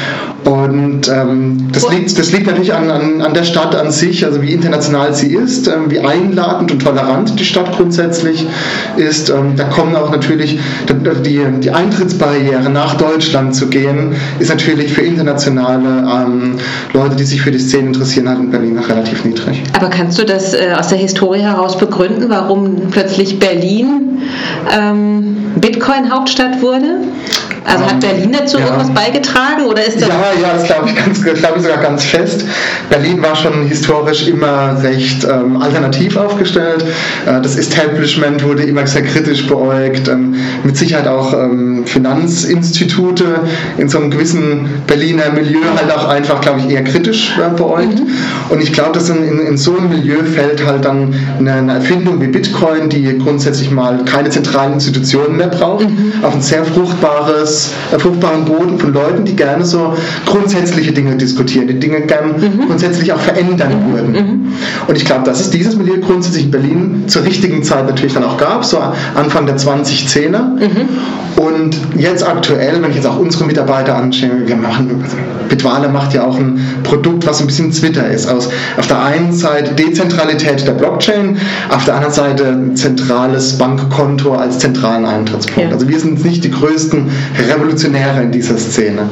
Und 0.44 0.93
ähm, 1.08 1.68
das, 1.72 1.88
liegt, 1.90 2.18
das 2.18 2.32
liegt 2.32 2.46
natürlich 2.46 2.74
an, 2.74 2.90
an, 2.90 3.20
an 3.20 3.34
der 3.34 3.44
Stadt 3.44 3.74
an 3.74 3.90
sich, 3.90 4.24
also 4.24 4.42
wie 4.42 4.52
international 4.52 5.14
sie 5.14 5.34
ist, 5.34 5.68
ähm, 5.68 5.90
wie 5.90 6.00
einladend 6.00 6.72
und 6.72 6.82
tolerant 6.82 7.38
die 7.38 7.44
Stadt 7.44 7.76
grundsätzlich 7.76 8.46
ist. 8.96 9.30
Ähm, 9.30 9.56
da 9.56 9.64
kommen 9.64 9.94
auch 9.96 10.10
natürlich 10.10 10.58
die, 11.24 11.40
die 11.60 11.70
Eintrittsbarriere 11.70 12.70
nach 12.70 12.94
Deutschland 12.94 13.54
zu 13.54 13.68
gehen, 13.68 14.14
ist 14.38 14.48
natürlich 14.48 14.92
für 14.92 15.02
internationale 15.02 16.04
ähm, 16.10 16.56
Leute, 16.92 17.16
die 17.16 17.24
sich 17.24 17.42
für 17.42 17.50
die 17.50 17.58
Szene 17.58 17.88
interessieren, 17.88 18.28
halt 18.28 18.38
in 18.38 18.50
Berlin 18.50 18.74
noch 18.74 18.88
relativ 18.88 19.24
niedrig. 19.24 19.62
Aber 19.72 19.88
kannst 19.88 20.18
du 20.18 20.24
das 20.24 20.54
äh, 20.54 20.74
aus 20.78 20.88
der 20.88 20.98
Historie 20.98 21.40
heraus 21.40 21.78
begründen, 21.78 22.26
warum 22.28 22.76
plötzlich 22.90 23.38
Berlin 23.38 24.22
ähm, 24.76 25.36
Bitcoin-Hauptstadt 25.56 26.62
wurde? 26.62 26.98
Also 27.64 27.86
hat 27.86 28.00
Berlin 28.00 28.30
dazu 28.32 28.58
ja. 28.58 28.66
irgendwas 28.66 28.90
beigetragen 28.90 29.64
oder 29.64 29.84
ist 29.84 30.00
das? 30.00 30.08
Ja, 30.08 30.32
ja, 30.40 30.52
das 30.54 30.64
glaube 30.64 30.90
ich, 30.90 30.96
ganz, 30.96 31.22
glaub 31.22 31.56
ich 31.56 31.62
sogar 31.62 31.78
ganz 31.78 32.04
fest. 32.04 32.44
Berlin 32.90 33.22
war 33.22 33.34
schon 33.34 33.66
historisch 33.66 34.28
immer 34.28 34.82
recht 34.82 35.24
ähm, 35.24 35.60
alternativ 35.60 36.16
aufgestellt. 36.16 36.84
Äh, 37.26 37.40
das 37.40 37.56
Establishment 37.56 38.44
wurde 38.44 38.64
immer 38.64 38.86
sehr 38.86 39.02
kritisch 39.02 39.46
beäugt. 39.46 40.08
Ähm, 40.08 40.34
mit 40.62 40.76
Sicherheit 40.76 41.08
auch 41.08 41.32
ähm, 41.32 41.84
Finanzinstitute 41.86 43.40
in 43.78 43.88
so 43.88 43.98
einem 43.98 44.10
gewissen 44.10 44.68
Berliner 44.86 45.30
Milieu 45.30 45.60
halt 45.76 45.90
auch 45.90 46.08
einfach, 46.08 46.42
glaube 46.42 46.60
ich, 46.60 46.70
eher 46.70 46.84
kritisch 46.84 47.34
äh, 47.38 47.56
beäugt. 47.56 47.98
Mhm. 47.98 48.06
Und 48.50 48.62
ich 48.62 48.72
glaube, 48.72 48.92
dass 48.92 49.08
in, 49.08 49.22
in, 49.22 49.40
in, 49.40 49.56
so 49.56 49.76
einem 49.76 49.88
Milieu 49.88 50.22
fällt 50.24 50.64
halt 50.66 50.84
dann 50.84 51.14
eine, 51.38 51.52
eine, 51.52 51.74
Erfindung 51.74 52.20
wie 52.20 52.26
Bitcoin, 52.26 52.90
die 52.90 53.18
grundsätzlich 53.18 53.70
mal 53.70 54.04
keine 54.04 54.28
zentralen 54.28 54.74
Institutionen 54.74 55.36
mehr 55.36 55.48
braucht, 55.48 55.88
mhm. 55.88 56.12
auf 56.22 56.34
ein 56.34 56.42
sehr 56.42 56.64
fruchtbares 56.64 57.53
äh, 57.92 57.98
fruchtbaren 57.98 58.44
Boden 58.44 58.78
von 58.78 58.92
Leuten, 58.92 59.24
die 59.24 59.36
gerne 59.36 59.64
so 59.64 59.94
grundsätzliche 60.26 60.92
Dinge 60.92 61.16
diskutieren, 61.16 61.68
die 61.68 61.78
Dinge 61.78 62.02
gerne 62.02 62.32
mhm. 62.32 62.66
grundsätzlich 62.66 63.12
auch 63.12 63.20
verändern 63.20 63.88
mhm. 63.88 63.94
würden. 63.94 64.12
Mhm. 64.12 64.52
Und 64.86 64.96
ich 64.96 65.04
glaube, 65.04 65.24
dass 65.24 65.40
es 65.40 65.50
dieses 65.50 65.76
Milieu 65.76 65.98
grundsätzlich 66.00 66.44
in 66.44 66.50
Berlin 66.50 67.04
zur 67.06 67.24
richtigen 67.24 67.62
Zeit 67.62 67.86
natürlich 67.86 68.14
dann 68.14 68.24
auch 68.24 68.36
gab, 68.36 68.64
so 68.64 68.78
Anfang 69.14 69.46
der 69.46 69.56
2010er. 69.56 70.38
Mhm. 70.38 70.88
Und 71.36 71.76
jetzt 71.96 72.26
aktuell, 72.26 72.80
wenn 72.80 72.90
ich 72.90 72.96
jetzt 72.96 73.06
auch 73.06 73.18
unsere 73.18 73.44
Mitarbeiter 73.44 73.96
anschaue, 73.96 74.46
wir 74.46 74.56
machen, 74.56 75.00
also 75.02 75.16
Bitwale 75.48 75.88
macht 75.88 76.14
ja 76.14 76.24
auch 76.24 76.36
ein 76.36 76.60
Produkt, 76.84 77.26
was 77.26 77.40
ein 77.40 77.46
bisschen 77.46 77.72
Twitter 77.72 78.08
ist. 78.08 78.28
Aus, 78.28 78.48
auf 78.76 78.86
der 78.86 79.02
einen 79.02 79.32
Seite 79.32 79.74
Dezentralität 79.74 80.66
der 80.66 80.72
Blockchain, 80.72 81.36
auf 81.70 81.84
der 81.84 81.96
anderen 81.96 82.14
Seite 82.14 82.74
zentrales 82.74 83.58
Bankkonto 83.58 84.34
als 84.34 84.58
zentralen 84.58 85.04
Eintrittspunkt. 85.04 85.70
Ja. 85.70 85.74
Also 85.74 85.88
wir 85.88 85.98
sind 85.98 86.24
nicht 86.24 86.44
die 86.44 86.50
größten 86.50 87.10
Revolutionäre 87.48 88.22
in 88.22 88.32
dieser 88.32 88.56
Szene. 88.58 89.02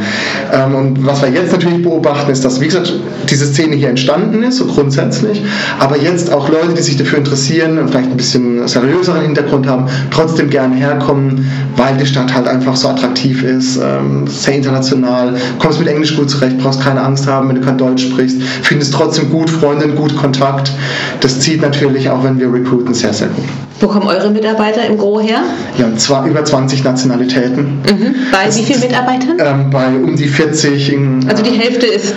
Ähm, 0.52 0.74
und 0.74 1.06
was 1.06 1.22
wir 1.22 1.30
jetzt 1.30 1.52
natürlich 1.52 1.82
beobachten, 1.82 2.30
ist, 2.30 2.44
dass, 2.44 2.60
wie 2.60 2.66
gesagt, 2.66 2.92
diese 3.28 3.46
Szene 3.46 3.76
hier 3.76 3.88
entstanden 3.88 4.42
ist, 4.42 4.58
so 4.58 4.66
grundsätzlich, 4.66 5.42
aber 5.78 5.98
jetzt 5.98 6.32
auch 6.32 6.48
Leute, 6.48 6.74
die 6.76 6.82
sich 6.82 6.96
dafür 6.96 7.18
interessieren 7.18 7.78
und 7.78 7.90
vielleicht 7.90 8.10
ein 8.10 8.16
bisschen 8.16 8.66
seriöseren 8.66 9.22
Hintergrund 9.22 9.66
haben, 9.66 9.86
trotzdem 10.10 10.50
gerne 10.50 10.74
herkommen, 10.74 11.50
weil 11.76 11.96
die 11.96 12.06
Stadt 12.06 12.34
halt 12.34 12.48
einfach 12.48 12.76
so 12.76 12.88
attraktiv 12.88 13.42
ist, 13.42 13.76
ähm, 13.76 14.26
sehr 14.26 14.54
international, 14.54 15.34
kommst 15.58 15.78
mit 15.78 15.88
Englisch 15.88 16.16
gut 16.16 16.30
zurecht, 16.30 16.58
brauchst 16.58 16.80
keine 16.80 17.02
Angst 17.02 17.26
haben, 17.26 17.48
wenn 17.48 17.56
du 17.56 17.62
kein 17.62 17.78
Deutsch 17.78 18.04
sprichst, 18.04 18.42
findest 18.62 18.92
trotzdem 18.94 19.30
gut 19.30 19.50
Freundin, 19.50 19.94
gut 19.94 20.16
Kontakt. 20.16 20.72
Das 21.20 21.40
zieht 21.40 21.62
natürlich 21.62 22.10
auch, 22.10 22.24
wenn 22.24 22.38
wir 22.38 22.52
recruiten, 22.52 22.94
sehr, 22.94 23.12
sehr 23.12 23.28
gut. 23.28 23.44
Wo 23.80 23.88
kommen 23.88 24.06
eure 24.06 24.30
Mitarbeiter 24.30 24.86
im 24.86 24.96
Gro 24.96 25.20
her? 25.20 25.42
Ja, 25.76 25.86
zwar 25.96 26.24
über 26.26 26.44
20 26.44 26.84
Nationalitäten. 26.84 27.80
Mhm. 27.84 28.14
Bei 28.30 28.46
das 28.46 28.58
wie 28.58 28.64
vielen 28.64 28.80
Mitarbeitern? 28.80 29.36
Ähm, 29.38 29.70
bei 29.70 29.88
um 29.88 30.16
die 30.16 30.28
40. 30.28 30.92
In, 30.92 31.28
also 31.28 31.42
die 31.42 31.50
Hälfte 31.50 31.86
ist. 31.86 32.14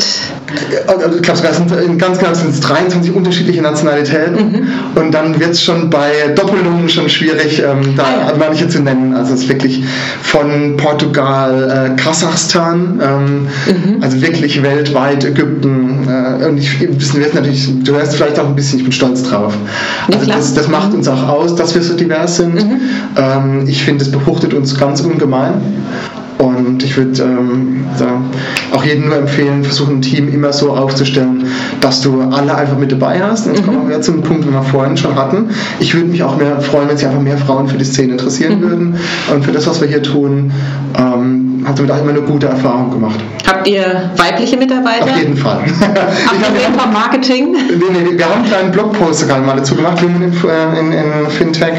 Also 0.88 1.16
ich 1.16 1.22
glaube, 1.22 1.40
es 1.48 1.58
sind 1.58 2.00
ganz 2.00 2.20
genau 2.20 2.34
sind 2.34 2.54
es 2.54 2.60
23 2.62 3.14
unterschiedliche 3.14 3.62
Nationalitäten. 3.62 4.36
Mhm. 4.36 4.68
Und 4.96 5.12
dann 5.12 5.40
wird 5.40 5.52
es 5.52 5.64
schon 5.64 5.90
bei 5.90 6.30
Doppelungen 6.36 6.88
schon 6.90 7.10
schwierig, 7.10 7.60
ähm, 7.60 7.96
da 7.96 8.04
ah, 8.04 8.32
ja. 8.32 8.38
manche 8.38 8.68
zu 8.68 8.80
nennen. 8.80 9.14
Also 9.14 9.34
es 9.34 9.42
ist 9.42 9.50
wirklich 9.50 9.84
von 10.22 10.78
Portugal, 10.78 11.96
äh, 11.98 12.02
Kasachstan, 12.02 13.02
ähm, 13.02 13.48
mhm. 13.66 14.04
also 14.04 14.22
wirklich 14.22 14.62
weltweit, 14.62 15.26
Ägypten. 15.26 15.85
Äh, 16.08 16.48
und 16.48 16.58
ich, 16.58 16.80
wissen 16.82 17.20
wir 17.20 17.34
natürlich, 17.34 17.70
du 17.84 17.94
hörst 17.94 18.16
vielleicht 18.16 18.40
auch 18.40 18.48
ein 18.48 18.56
bisschen, 18.56 18.80
ich 18.80 18.86
bin 18.86 18.92
stolz 18.92 19.24
drauf. 19.24 19.56
Also 20.12 20.26
das, 20.26 20.54
das 20.54 20.68
macht 20.68 20.94
uns 20.94 21.08
auch 21.08 21.28
aus 21.28 21.56
dass 21.56 21.76
wir 21.76 21.82
so 21.82 21.96
divers 21.96 22.38
sind. 22.38 22.56
Mhm. 22.56 22.80
Ähm, 23.18 23.64
ich 23.68 23.84
finde, 23.84 24.04
es 24.04 24.12
befruchtet 24.12 24.54
uns 24.54 24.78
ganz 24.78 25.02
ungemein. 25.02 25.62
Und 26.38 26.84
ich 26.84 26.98
würde 26.98 27.24
ähm, 27.24 27.86
auch 28.74 28.84
jedem 28.84 29.08
nur 29.08 29.18
empfehlen, 29.18 29.64
versuchen 29.64 29.98
ein 29.98 30.02
Team 30.02 30.28
immer 30.28 30.52
so 30.52 30.72
aufzustellen, 30.72 31.46
dass 31.80 32.02
du 32.02 32.22
alle 32.22 32.54
einfach 32.56 32.78
mit 32.78 32.92
dabei 32.92 33.22
hast. 33.24 33.48
Und 33.48 33.56
jetzt 33.56 33.66
mhm. 33.66 33.72
kommen 33.72 33.90
wir 33.90 34.02
zum 34.02 34.22
Punkt, 34.22 34.46
den 34.46 34.52
wir 34.52 34.62
vorhin 34.62 34.98
schon 34.98 35.16
hatten. 35.16 35.50
Ich 35.80 35.96
würde 35.96 36.08
mich 36.08 36.24
auch 36.24 36.38
mehr 36.38 36.60
freuen, 36.60 36.90
wenn 36.90 36.98
sich 36.98 37.08
einfach 37.08 37.22
mehr 37.22 37.38
Frauen 37.38 37.70
für 37.70 37.78
die 37.78 37.86
Szene 37.86 38.14
interessieren 38.14 38.60
mhm. 38.60 38.64
würden 38.64 38.96
und 39.34 39.46
für 39.46 39.54
das, 39.54 39.66
was 39.66 39.80
wir 39.80 39.88
hier 39.88 40.04
tun. 40.04 40.52
Ähm, 40.98 41.55
hat 41.66 41.78
damit 41.80 41.92
auch 41.92 42.02
immer 42.02 42.12
eine 42.12 42.22
gute 42.22 42.48
Erfahrung 42.48 42.92
gemacht. 42.92 43.20
Habt 43.48 43.68
ihr 43.68 44.12
weibliche 44.18 44.58
Mitarbeiter? 44.58 45.06
Auf 45.06 45.18
jeden 45.18 45.38
Fall. 45.38 45.60
Abgesehen 45.60 46.74
vom 46.78 46.94
Marketing? 46.94 47.54
Nee, 47.54 47.86
nee, 47.92 48.18
wir 48.18 48.26
haben 48.26 48.42
einen 48.42 48.46
kleinen 48.46 48.72
Blogpost 48.72 49.22
sogar 49.22 49.40
mal 49.40 49.56
dazu 49.56 49.76
gemacht, 49.76 50.02
Women 50.04 50.22
in, 50.22 50.50
äh, 50.50 50.80
in, 50.80 50.92
in 50.92 51.30
Fintech 51.30 51.74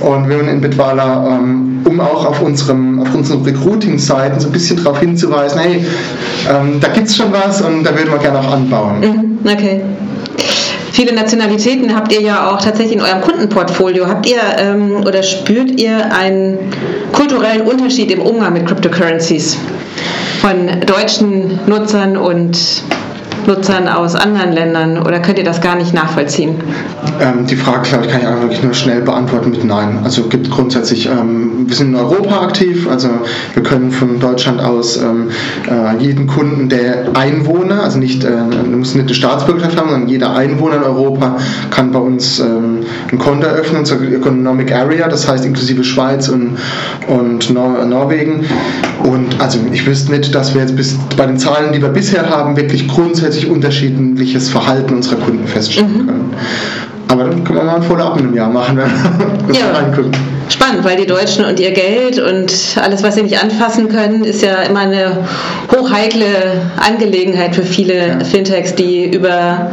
und 0.00 0.28
Women 0.28 0.48
in 0.48 0.60
Bitwala, 0.60 1.28
ähm, 1.28 1.80
um 1.84 2.00
auch 2.00 2.26
auf, 2.26 2.42
unserem, 2.42 3.00
auf 3.00 3.14
unseren 3.14 3.42
Recruiting-Seiten 3.42 4.40
so 4.40 4.48
ein 4.48 4.52
bisschen 4.52 4.82
darauf 4.82 4.98
hinzuweisen, 5.00 5.60
hey, 5.60 5.84
ähm, 6.48 6.80
da 6.80 6.88
gibt 6.88 7.08
es 7.08 7.16
schon 7.16 7.32
was 7.32 7.60
und 7.60 7.84
da 7.84 7.96
würden 7.96 8.10
wir 8.10 8.18
gerne 8.18 8.40
auch 8.40 8.52
anbauen. 8.52 9.00
Mhm, 9.00 9.38
okay. 9.44 9.82
Viele 11.00 11.14
Nationalitäten 11.14 11.96
habt 11.96 12.12
ihr 12.12 12.20
ja 12.20 12.50
auch 12.50 12.60
tatsächlich 12.60 12.96
in 12.96 13.00
eurem 13.00 13.22
Kundenportfolio. 13.22 14.06
Habt 14.06 14.26
ihr 14.26 14.36
ähm, 14.58 14.96
oder 15.06 15.22
spürt 15.22 15.80
ihr 15.80 16.14
einen 16.14 16.58
kulturellen 17.14 17.62
Unterschied 17.62 18.10
im 18.10 18.20
Umgang 18.20 18.52
mit 18.52 18.66
Cryptocurrencies 18.66 19.56
von 20.42 20.68
deutschen 20.84 21.58
Nutzern 21.66 22.18
und 22.18 22.82
Nutzern 23.46 23.88
aus 23.88 24.14
anderen 24.14 24.52
Ländern 24.52 24.98
oder 24.98 25.20
könnt 25.20 25.38
ihr 25.38 25.44
das 25.44 25.60
gar 25.60 25.76
nicht 25.76 25.94
nachvollziehen? 25.94 26.56
Ähm, 27.20 27.46
die 27.46 27.56
Frage, 27.56 27.88
glaube 27.88 28.04
ich, 28.04 28.10
kann 28.10 28.20
ich 28.20 28.26
einfach 28.26 28.42
wirklich 28.42 28.62
nur 28.62 28.74
schnell 28.74 29.02
beantworten 29.02 29.50
mit 29.50 29.64
Nein. 29.64 30.00
Also 30.04 30.24
gibt 30.24 30.50
grundsätzlich, 30.50 31.06
ähm, 31.06 31.66
wir 31.66 31.74
sind 31.74 31.88
in 31.90 31.96
Europa 31.96 32.40
aktiv, 32.42 32.88
also 32.88 33.08
wir 33.54 33.62
können 33.62 33.90
von 33.90 34.18
Deutschland 34.20 34.60
aus 34.60 34.96
ähm, 34.96 35.30
äh, 35.68 35.96
jeden 35.98 36.26
Kunden, 36.26 36.68
der 36.68 37.08
Einwohner, 37.14 37.82
also 37.84 37.98
nicht, 37.98 38.24
äh, 38.24 38.30
muss 38.70 38.94
nicht 38.94 39.06
eine 39.06 39.14
Staatsbürgerschaft 39.14 39.78
haben, 39.78 39.90
sondern 39.90 40.08
jeder 40.08 40.34
Einwohner 40.34 40.76
in 40.76 40.82
Europa 40.82 41.36
kann 41.70 41.92
bei 41.92 41.98
uns 41.98 42.40
ähm, 42.40 42.79
ein 43.12 43.18
Konto 43.18 43.46
eröffnen 43.46 43.84
zur 43.84 44.02
Economic 44.02 44.72
Area, 44.72 45.08
das 45.08 45.28
heißt 45.28 45.44
inklusive 45.44 45.84
Schweiz 45.84 46.28
und, 46.28 46.56
und 47.08 47.50
Nor 47.50 47.84
Norwegen. 47.84 48.44
Und 49.04 49.40
also 49.40 49.58
ich 49.72 49.86
wüsste 49.86 50.12
nicht, 50.12 50.34
dass 50.34 50.54
wir 50.54 50.62
jetzt 50.62 50.76
bis 50.76 50.96
bei 51.16 51.26
den 51.26 51.38
Zahlen, 51.38 51.72
die 51.72 51.80
wir 51.80 51.88
bisher 51.88 52.28
haben, 52.28 52.56
wirklich 52.56 52.86
grundsätzlich 52.88 53.48
unterschiedliches 53.48 54.48
Verhalten 54.48 54.94
unserer 54.94 55.16
Kunden 55.16 55.46
feststellen 55.46 55.92
mhm. 55.92 56.06
können. 56.06 56.34
Aber 57.08 57.24
dann 57.24 57.42
können 57.44 57.58
wir 57.58 57.64
mal 57.64 57.76
ein 57.76 57.82
Follow-up 57.82 58.18
in 58.18 58.26
einem 58.26 58.34
Jahr 58.34 58.50
machen, 58.50 58.76
wenn 58.76 59.48
wir 59.48 59.60
ja. 59.60 59.72
reingucken. 59.72 60.12
Spannend, 60.50 60.84
weil 60.84 60.96
die 60.96 61.06
Deutschen 61.06 61.44
und 61.44 61.60
ihr 61.60 61.70
Geld 61.70 62.18
und 62.18 62.52
alles, 62.82 63.02
was 63.04 63.14
sie 63.14 63.22
nicht 63.22 63.40
anfassen 63.40 63.88
können, 63.88 64.24
ist 64.24 64.42
ja 64.42 64.62
immer 64.62 64.80
eine 64.80 65.24
hochheikle 65.70 66.60
Angelegenheit 66.76 67.54
für 67.54 67.62
viele 67.62 68.08
ja. 68.08 68.24
Fintechs, 68.24 68.74
die 68.74 69.14
über 69.14 69.70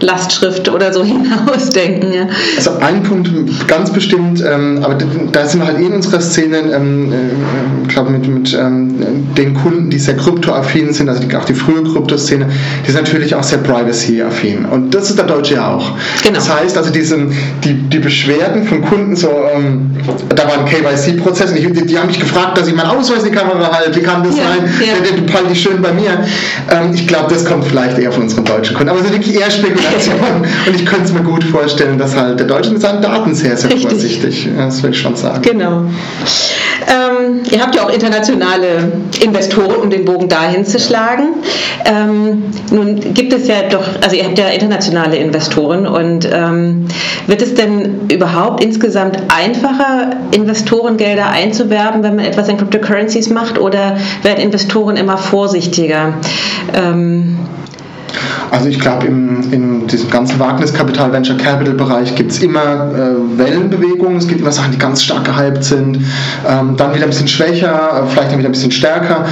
Lastschrift 0.00 0.68
oder 0.68 0.92
so 0.92 1.04
hinausdenken. 1.04 2.12
Ja. 2.12 2.26
Also 2.56 2.72
ein 2.80 3.02
Punkt 3.02 3.30
ganz 3.68 3.92
bestimmt, 3.92 4.42
ähm, 4.46 4.80
aber 4.82 4.98
da 5.32 5.46
sind 5.46 5.60
wir 5.60 5.66
halt 5.66 5.78
eh 5.78 5.86
in 5.86 5.92
unserer 5.92 6.20
Szene, 6.20 6.58
ähm, 6.58 7.12
äh, 7.12 7.88
glaube 7.88 8.10
mit, 8.10 8.26
mit 8.26 8.54
ähm, 8.54 9.34
den 9.36 9.54
Kunden, 9.54 9.90
die 9.90 9.98
sehr 9.98 10.16
kryptoaffin 10.16 10.92
sind, 10.92 11.08
also 11.08 11.22
die, 11.22 11.34
auch 11.36 11.44
die 11.44 11.54
frühe 11.54 11.82
Kryptoszene, 11.82 12.46
die 12.86 12.90
sind 12.90 13.02
natürlich 13.02 13.34
auch 13.34 13.42
sehr 13.42 13.58
privacy-affin. 13.58 14.64
Und 14.64 14.94
das 14.94 15.10
ist 15.10 15.18
der 15.18 15.26
Deutsche 15.26 15.54
ja 15.54 15.74
auch. 15.74 15.92
Genau. 16.22 16.34
Das 16.34 16.52
heißt 16.52 16.76
also, 16.76 16.90
diesen, 16.90 17.32
die, 17.64 17.74
die 17.74 17.98
Beschwerden 17.98 18.64
von 18.64 18.82
Kunden, 18.82 19.16
so, 19.16 19.30
ähm, 19.54 19.90
da 20.34 20.44
war 20.46 20.58
ein 20.58 20.64
KYC-Prozess 20.66 21.50
und 21.50 21.56
die, 21.56 21.86
die, 21.86 21.98
haben 21.98 22.06
mich 22.06 22.20
gefragt, 22.20 22.58
dass 22.58 22.66
ich 22.66 22.74
meinen 22.74 22.90
Ausweis 22.90 23.22
in 23.22 23.32
die 23.32 23.36
Kamera 23.36 23.70
halte, 23.72 23.94
wie 23.94 24.02
kann 24.02 24.22
das 24.22 24.36
ja, 24.36 24.44
sein? 24.44 24.72
Ja. 24.80 24.94
Der, 24.94 25.12
der, 25.12 25.42
der, 25.42 25.54
schön 25.54 25.82
bei 25.82 25.92
mir. 25.92 26.24
Ähm, 26.70 26.92
ich 26.94 27.06
glaube, 27.06 27.32
das 27.32 27.44
kommt 27.44 27.64
vielleicht 27.64 27.98
eher 27.98 28.12
von 28.12 28.24
unseren 28.24 28.44
deutschen 28.44 28.76
Kunden. 28.76 28.90
Aber 28.90 29.00
es 29.00 29.06
ist 29.06 29.12
wirklich 29.12 29.40
eher 29.40 29.50
Spekulation. 29.50 30.18
Und 30.66 30.74
ich 30.74 30.86
könnte 30.86 31.04
es 31.04 31.12
mir 31.12 31.22
gut 31.22 31.44
vorstellen, 31.44 31.98
dass 31.98 32.16
halt 32.16 32.38
der 32.38 32.46
Deutsche 32.46 32.70
mit 32.70 32.80
seinen 32.80 33.02
Daten 33.02 33.34
sehr, 33.34 33.56
sehr 33.56 33.70
Richtig. 33.70 33.90
vorsichtig, 33.90 34.48
das 34.56 34.82
will 34.82 34.90
ich 34.90 34.98
schon 34.98 35.16
sagen. 35.16 35.42
Genau. 35.42 35.84
Ähm, 36.88 37.42
ihr 37.50 37.60
habt 37.60 37.74
ja 37.74 37.84
auch 37.84 37.92
internationale 37.92 38.92
Investoren, 39.22 39.76
um 39.76 39.90
den 39.90 40.04
Bogen 40.04 40.28
dahin 40.28 40.64
zu 40.64 40.78
schlagen. 40.78 41.34
Ähm, 41.84 42.44
nun 42.70 43.00
gibt 43.14 43.32
es 43.32 43.46
ja 43.46 43.62
doch, 43.70 43.84
also 44.02 44.16
ihr 44.16 44.24
habt 44.24 44.38
ja 44.38 44.48
internationale 44.48 45.16
Investoren 45.16 45.86
und 45.86 46.28
ähm, 46.32 46.86
wird 47.26 47.42
es 47.42 47.54
denn 47.54 48.08
überhaupt 48.10 48.62
insgesamt 48.62 49.18
einfacher, 49.28 49.89
Investorengelder 50.32 51.28
einzuwerben, 51.28 52.02
wenn 52.02 52.16
man 52.16 52.24
etwas 52.24 52.48
in 52.48 52.56
Cryptocurrencies 52.56 53.30
macht 53.30 53.58
oder 53.58 53.96
werden 54.22 54.40
Investoren 54.40 54.96
immer 54.96 55.18
vorsichtiger? 55.18 56.14
Ähm, 56.74 57.38
also 58.50 58.68
ich 58.68 58.78
glaube, 58.78 59.06
in 59.06 59.86
diesem 59.86 60.10
ganzen 60.10 60.38
Wagniskapital, 60.38 61.12
Venture 61.12 61.36
Capital 61.36 61.74
Bereich 61.74 62.14
gibt 62.14 62.32
es 62.32 62.40
immer 62.40 62.90
äh, 62.92 63.38
Wellenbewegungen. 63.38 64.16
Es 64.16 64.26
gibt 64.26 64.40
immer 64.40 64.52
Sachen, 64.52 64.72
die 64.72 64.78
ganz 64.78 65.02
stark 65.02 65.24
gehypt 65.24 65.64
sind, 65.64 65.98
ähm, 66.48 66.76
dann 66.76 66.94
wieder 66.94 67.04
ein 67.04 67.10
bisschen 67.10 67.28
schwächer, 67.28 68.06
vielleicht 68.08 68.32
dann 68.32 68.38
wieder 68.38 68.48
ein 68.48 68.52
bisschen 68.52 68.72
stärker. 68.72 69.24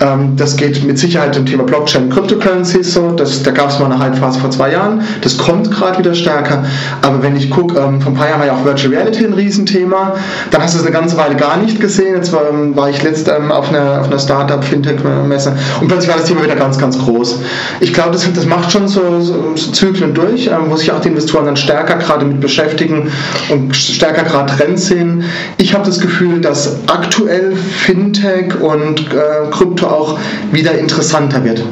Ähm, 0.00 0.36
das 0.36 0.56
geht 0.56 0.84
mit 0.84 0.98
Sicherheit 0.98 1.36
im 1.36 1.46
Thema 1.46 1.64
Blockchain, 1.64 2.10
Cryptocurrencies 2.10 2.94
so. 2.94 3.10
Das, 3.10 3.42
da 3.42 3.50
gab 3.50 3.70
es 3.70 3.78
mal 3.78 3.86
eine 3.86 3.98
Hype-Phase 3.98 4.40
vor 4.40 4.50
zwei 4.50 4.72
Jahren. 4.72 5.02
Das 5.22 5.36
kommt 5.36 5.70
gerade 5.70 5.98
wieder 5.98 6.14
stärker. 6.14 6.64
Aber 7.02 7.22
wenn 7.22 7.36
ich 7.36 7.50
gucke, 7.50 7.78
ähm, 7.78 8.00
vor 8.00 8.12
ein 8.12 8.16
paar 8.16 8.28
Jahren 8.28 8.40
war 8.40 8.46
ja 8.46 8.54
auch 8.54 8.64
Virtual 8.64 8.92
Reality 8.92 9.24
ein 9.24 9.32
Riesenthema. 9.32 10.14
Dann 10.50 10.62
hast 10.62 10.74
du 10.74 10.78
es 10.78 10.84
eine 10.84 10.92
ganze 10.92 11.16
Weile 11.16 11.36
gar 11.36 11.56
nicht 11.56 11.80
gesehen. 11.80 12.14
Jetzt 12.16 12.32
war, 12.32 12.42
ähm, 12.50 12.76
war 12.76 12.90
ich 12.90 13.02
letzt 13.02 13.28
ähm, 13.28 13.50
auf 13.52 13.68
einer, 13.68 14.00
auf 14.00 14.06
einer 14.06 14.18
Startup-Fintech-Messe 14.18 15.56
und 15.80 15.88
plötzlich 15.88 16.10
war 16.10 16.18
das 16.18 16.26
Thema 16.26 16.42
wieder 16.42 16.56
ganz, 16.56 16.78
ganz 16.78 16.98
groß. 16.98 17.40
Ich 17.80 17.92
glaube, 17.92 18.12
das, 18.12 18.25
das 18.34 18.46
macht 18.46 18.72
schon 18.72 18.88
so, 18.88 19.20
so, 19.20 19.54
so 19.54 19.72
Zyklen 19.72 20.14
durch, 20.14 20.46
ähm, 20.46 20.70
wo 20.70 20.76
sich 20.76 20.90
auch 20.90 21.00
die 21.00 21.08
Investoren 21.08 21.46
dann 21.46 21.56
stärker 21.56 21.96
gerade 21.96 22.24
mit 22.24 22.40
beschäftigen 22.40 23.10
und 23.50 23.74
stärker 23.74 24.24
gerade 24.24 24.54
Trends 24.56 24.86
sehen. 24.86 25.24
Ich 25.58 25.74
habe 25.74 25.84
das 25.84 26.00
Gefühl, 26.00 26.40
dass 26.40 26.76
aktuell 26.86 27.54
Fintech 27.56 28.60
und 28.60 29.00
äh, 29.00 29.50
Krypto 29.50 29.86
auch 29.86 30.18
wieder 30.52 30.76
interessanter 30.78 31.44
wird. 31.44 31.62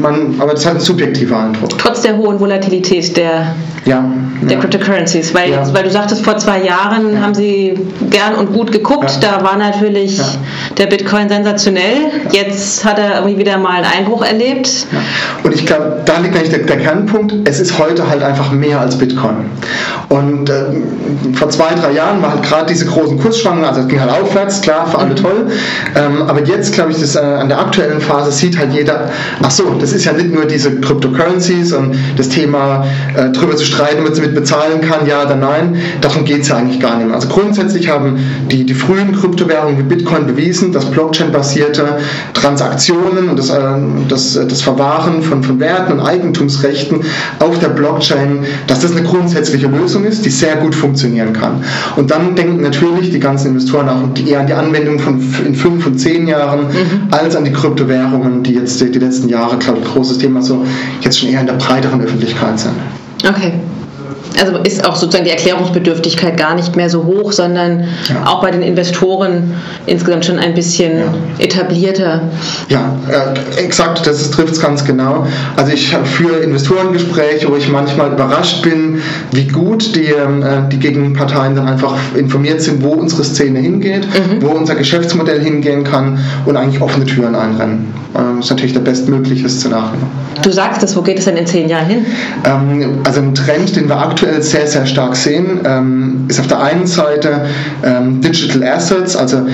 Man, 0.00 0.36
aber 0.38 0.52
das 0.52 0.60
ist 0.60 0.66
halt 0.66 0.76
ein 0.76 0.82
subjektiver 0.82 1.38
Eindruck. 1.38 1.78
Trotz 1.78 2.02
der 2.02 2.16
hohen 2.16 2.38
Volatilität 2.40 3.16
der 3.16 3.54
ja, 3.84 4.04
der 4.42 4.52
ja. 4.52 4.58
Cryptocurrencies. 4.58 5.34
Weil, 5.34 5.50
ja. 5.50 5.74
weil 5.74 5.84
du 5.84 5.90
sagtest, 5.90 6.24
vor 6.24 6.36
zwei 6.38 6.62
Jahren 6.62 7.14
ja. 7.14 7.20
haben 7.20 7.34
sie 7.34 7.78
gern 8.10 8.34
und 8.34 8.52
gut 8.52 8.72
geguckt. 8.72 9.18
Da 9.20 9.42
war 9.42 9.56
natürlich 9.56 10.20
der 10.78 10.86
Bitcoin 10.86 11.28
sensationell. 11.28 12.10
Jetzt 12.30 12.84
hat 12.84 12.98
er 12.98 13.16
irgendwie 13.16 13.38
wieder 13.38 13.58
mal 13.58 13.82
einen 13.82 13.86
Einbruch 13.86 14.24
erlebt. 14.24 14.86
Und 15.42 15.54
ich 15.54 15.66
glaube, 15.66 16.02
da 16.04 16.18
liegt 16.18 16.36
eigentlich 16.36 16.50
der, 16.50 16.60
der, 16.60 16.78
Kernpunkt. 16.78 17.48
Es 17.48 17.60
ist 17.60 17.78
heute 17.78 18.08
halt 18.08 18.22
einfach 18.22 18.52
mehr 18.52 18.80
als 18.80 18.96
Bitcoin. 18.96 19.46
Und 20.08 20.50
äh, 20.50 20.64
vor 21.34 21.50
zwei, 21.50 21.74
drei 21.74 21.92
Jahren 21.92 22.22
war 22.22 22.32
halt 22.32 22.42
gerade 22.42 22.66
diese 22.66 22.86
großen 22.86 23.18
Kursschwankungen, 23.18 23.68
also 23.68 23.82
es 23.82 23.88
ging 23.88 24.00
halt 24.00 24.10
aufwärts, 24.10 24.60
klar, 24.60 24.86
für 24.86 24.98
alle 24.98 25.10
mhm. 25.10 25.16
toll. 25.16 25.46
Ähm, 25.94 26.22
aber 26.22 26.42
jetzt, 26.44 26.72
glaube 26.72 26.90
ich, 26.90 27.00
das, 27.00 27.16
äh, 27.16 27.20
an 27.20 27.48
der 27.48 27.60
aktuellen 27.60 28.00
Phase 28.00 28.32
sieht 28.32 28.58
halt 28.58 28.72
jeder, 28.72 29.10
ach 29.42 29.50
so, 29.50 29.74
das 29.78 29.92
ist 29.92 30.04
ja 30.04 30.12
nicht 30.12 30.32
nur 30.32 30.46
diese 30.46 30.80
Cryptocurrencies 30.80 31.72
und 31.72 31.96
das 32.16 32.28
Thema 32.28 32.84
äh, 33.16 33.30
drüber 33.30 33.56
zu 33.56 33.64
streiten, 33.70 33.98
ob 34.00 34.04
man 34.04 34.14
damit 34.14 34.34
bezahlen 34.34 34.80
kann, 34.80 35.06
ja 35.06 35.24
oder 35.24 35.36
nein. 35.36 35.76
Darum 36.00 36.24
geht 36.24 36.42
es 36.42 36.48
ja 36.48 36.56
eigentlich 36.56 36.80
gar 36.80 36.96
nicht 36.96 37.06
mehr. 37.06 37.14
Also 37.14 37.28
grundsätzlich 37.28 37.88
haben 37.88 38.18
die, 38.50 38.64
die 38.64 38.74
frühen 38.74 39.12
Kryptowährungen 39.12 39.78
wie 39.78 39.82
Bitcoin 39.82 40.26
bewiesen, 40.26 40.72
dass 40.72 40.86
Blockchain-basierte 40.86 41.98
Transaktionen 42.34 43.28
und 43.30 43.38
das, 43.38 43.50
äh, 43.50 43.58
das, 44.08 44.34
das 44.34 44.62
Verwahren 44.62 45.22
von, 45.22 45.42
von 45.42 45.60
Werten 45.60 45.92
und 45.92 46.00
Eigentumsrechten 46.00 47.00
auf 47.38 47.58
der 47.58 47.68
Blockchain, 47.68 48.40
dass 48.66 48.80
das 48.80 48.92
eine 48.92 49.02
grundsätzliche 49.02 49.66
Lösung 49.66 50.04
ist, 50.04 50.24
die 50.24 50.30
sehr 50.30 50.56
gut 50.56 50.74
funktionieren 50.74 51.32
kann. 51.32 51.64
Und 51.96 52.10
dann 52.10 52.34
denken 52.34 52.62
natürlich 52.62 53.10
die 53.10 53.20
ganzen 53.20 53.48
Investoren 53.48 53.88
auch 53.88 54.00
eher 54.26 54.40
an 54.40 54.46
die 54.46 54.54
Anwendung 54.54 54.98
von 54.98 55.20
in 55.44 55.54
fünf 55.54 55.86
und 55.86 55.98
zehn 55.98 56.26
Jahren 56.26 56.60
mhm. 56.60 57.08
als 57.10 57.36
an 57.36 57.44
die 57.44 57.52
Kryptowährungen, 57.52 58.42
die 58.42 58.54
jetzt 58.54 58.80
die 58.80 58.98
letzten 58.98 59.28
Jahre, 59.28 59.56
glaube 59.58 59.80
ich, 59.80 59.86
ein 59.86 59.92
großes 59.92 60.18
Thema 60.18 60.42
so 60.42 60.64
jetzt 61.00 61.20
schon 61.20 61.30
eher 61.30 61.40
in 61.40 61.46
der 61.46 61.54
breiteren 61.54 62.00
Öffentlichkeit 62.00 62.58
sind. 62.58 62.74
Okay 63.24 63.54
also 64.38 64.58
ist 64.58 64.86
auch 64.86 64.96
sozusagen 64.96 65.24
die 65.24 65.30
Erklärungsbedürftigkeit 65.30 66.36
gar 66.36 66.54
nicht 66.54 66.76
mehr 66.76 66.90
so 66.90 67.04
hoch, 67.04 67.32
sondern 67.32 67.84
ja. 68.08 68.26
auch 68.26 68.40
bei 68.40 68.50
den 68.50 68.62
Investoren 68.62 69.54
insgesamt 69.86 70.24
schon 70.24 70.38
ein 70.38 70.54
bisschen 70.54 70.98
ja. 70.98 71.04
etablierter. 71.38 72.22
Ja, 72.68 72.96
äh, 73.08 73.60
exakt, 73.60 74.06
das 74.06 74.30
trifft 74.30 74.54
es 74.54 74.60
ganz 74.60 74.84
genau. 74.84 75.26
Also 75.56 75.72
ich 75.72 75.94
führe 76.04 76.38
Investorengespräche, 76.38 77.50
wo 77.50 77.56
ich 77.56 77.68
manchmal 77.68 78.12
überrascht 78.12 78.62
bin, 78.62 79.02
wie 79.32 79.46
gut 79.46 79.94
die, 79.96 80.06
ähm, 80.06 80.42
äh, 80.42 80.68
die 80.70 80.78
Gegenparteien 80.78 81.54
dann 81.56 81.68
einfach 81.68 81.96
informiert 82.14 82.62
sind, 82.62 82.82
wo 82.82 82.90
unsere 82.90 83.24
Szene 83.24 83.58
hingeht, 83.58 84.06
mhm. 84.06 84.42
wo 84.42 84.48
unser 84.48 84.74
Geschäftsmodell 84.74 85.42
hingehen 85.42 85.84
kann 85.84 86.18
und 86.46 86.56
eigentlich 86.56 86.80
offene 86.80 87.06
Türen 87.06 87.34
einrennen. 87.34 87.92
Das 88.40 88.50
ähm, 88.50 88.56
ist 88.56 88.62
natürlich 88.62 88.72
der 88.72 88.80
bestmögliche 88.80 89.48
Szenario. 89.48 90.00
Du 90.42 90.50
sagst 90.50 90.82
es, 90.82 90.96
wo 90.96 91.02
geht 91.02 91.18
es 91.18 91.26
denn 91.26 91.36
in 91.36 91.46
zehn 91.46 91.68
Jahren 91.68 91.86
hin? 91.86 92.06
Ähm, 92.44 92.98
also 93.04 93.20
ein 93.20 93.34
Trend, 93.34 93.76
den 93.76 93.88
wir 93.88 93.98
aktuell 93.98 94.42
sehr, 94.42 94.66
sehr 94.66 94.86
stark 94.86 95.14
sehen, 95.14 95.60
ähm, 95.64 96.24
ist 96.28 96.40
auf 96.40 96.46
der 96.46 96.62
einen 96.62 96.86
Seite 96.86 97.46
Digital 98.22 98.64
Assets, 98.64 99.16
also 99.16 99.46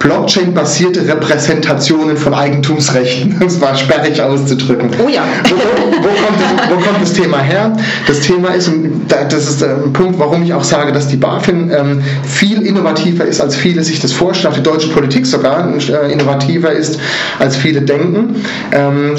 Blockchain-basierte 0.00 1.06
Repräsentationen 1.06 2.16
von 2.16 2.34
Eigentumsrechten. 2.34 3.36
Das 3.50 3.60
war 3.60 3.74
sperrig 3.74 4.20
auszudrücken. 4.22 4.90
Oh 5.04 5.08
ja. 5.08 5.24
Wo, 5.44 5.56
wo, 5.56 6.08
kommt, 6.08 6.40
das, 6.40 6.70
wo 6.70 6.74
kommt, 6.74 7.02
das, 7.02 7.12
Thema 7.12 7.38
her? 7.38 7.76
Das 8.06 8.20
Thema 8.20 8.50
ist, 8.50 8.68
und 8.68 9.08
das 9.08 9.32
ist 9.32 9.62
ein 9.62 9.92
Punkt, 9.92 10.18
warum 10.20 10.42
ich 10.44 10.54
auch 10.54 10.62
sage, 10.62 10.92
dass 10.92 11.08
die 11.08 11.16
BaFin 11.16 11.70
ähm, 11.70 12.00
viel 12.22 12.62
innovativer 12.62 13.24
ist, 13.24 13.40
als 13.40 13.56
viele 13.56 13.82
sich 13.82 13.98
das 13.98 14.12
vorstellen, 14.12 14.52
auch 14.52 14.56
die 14.56 14.62
deutsche 14.62 14.88
Politik 14.88 15.26
sogar 15.26 15.68
äh, 15.68 16.12
innovativer 16.12 16.70
ist, 16.70 17.00
als 17.38 17.56
viele 17.56 17.82
denken. 17.82 18.36
Ähm, 18.72 19.16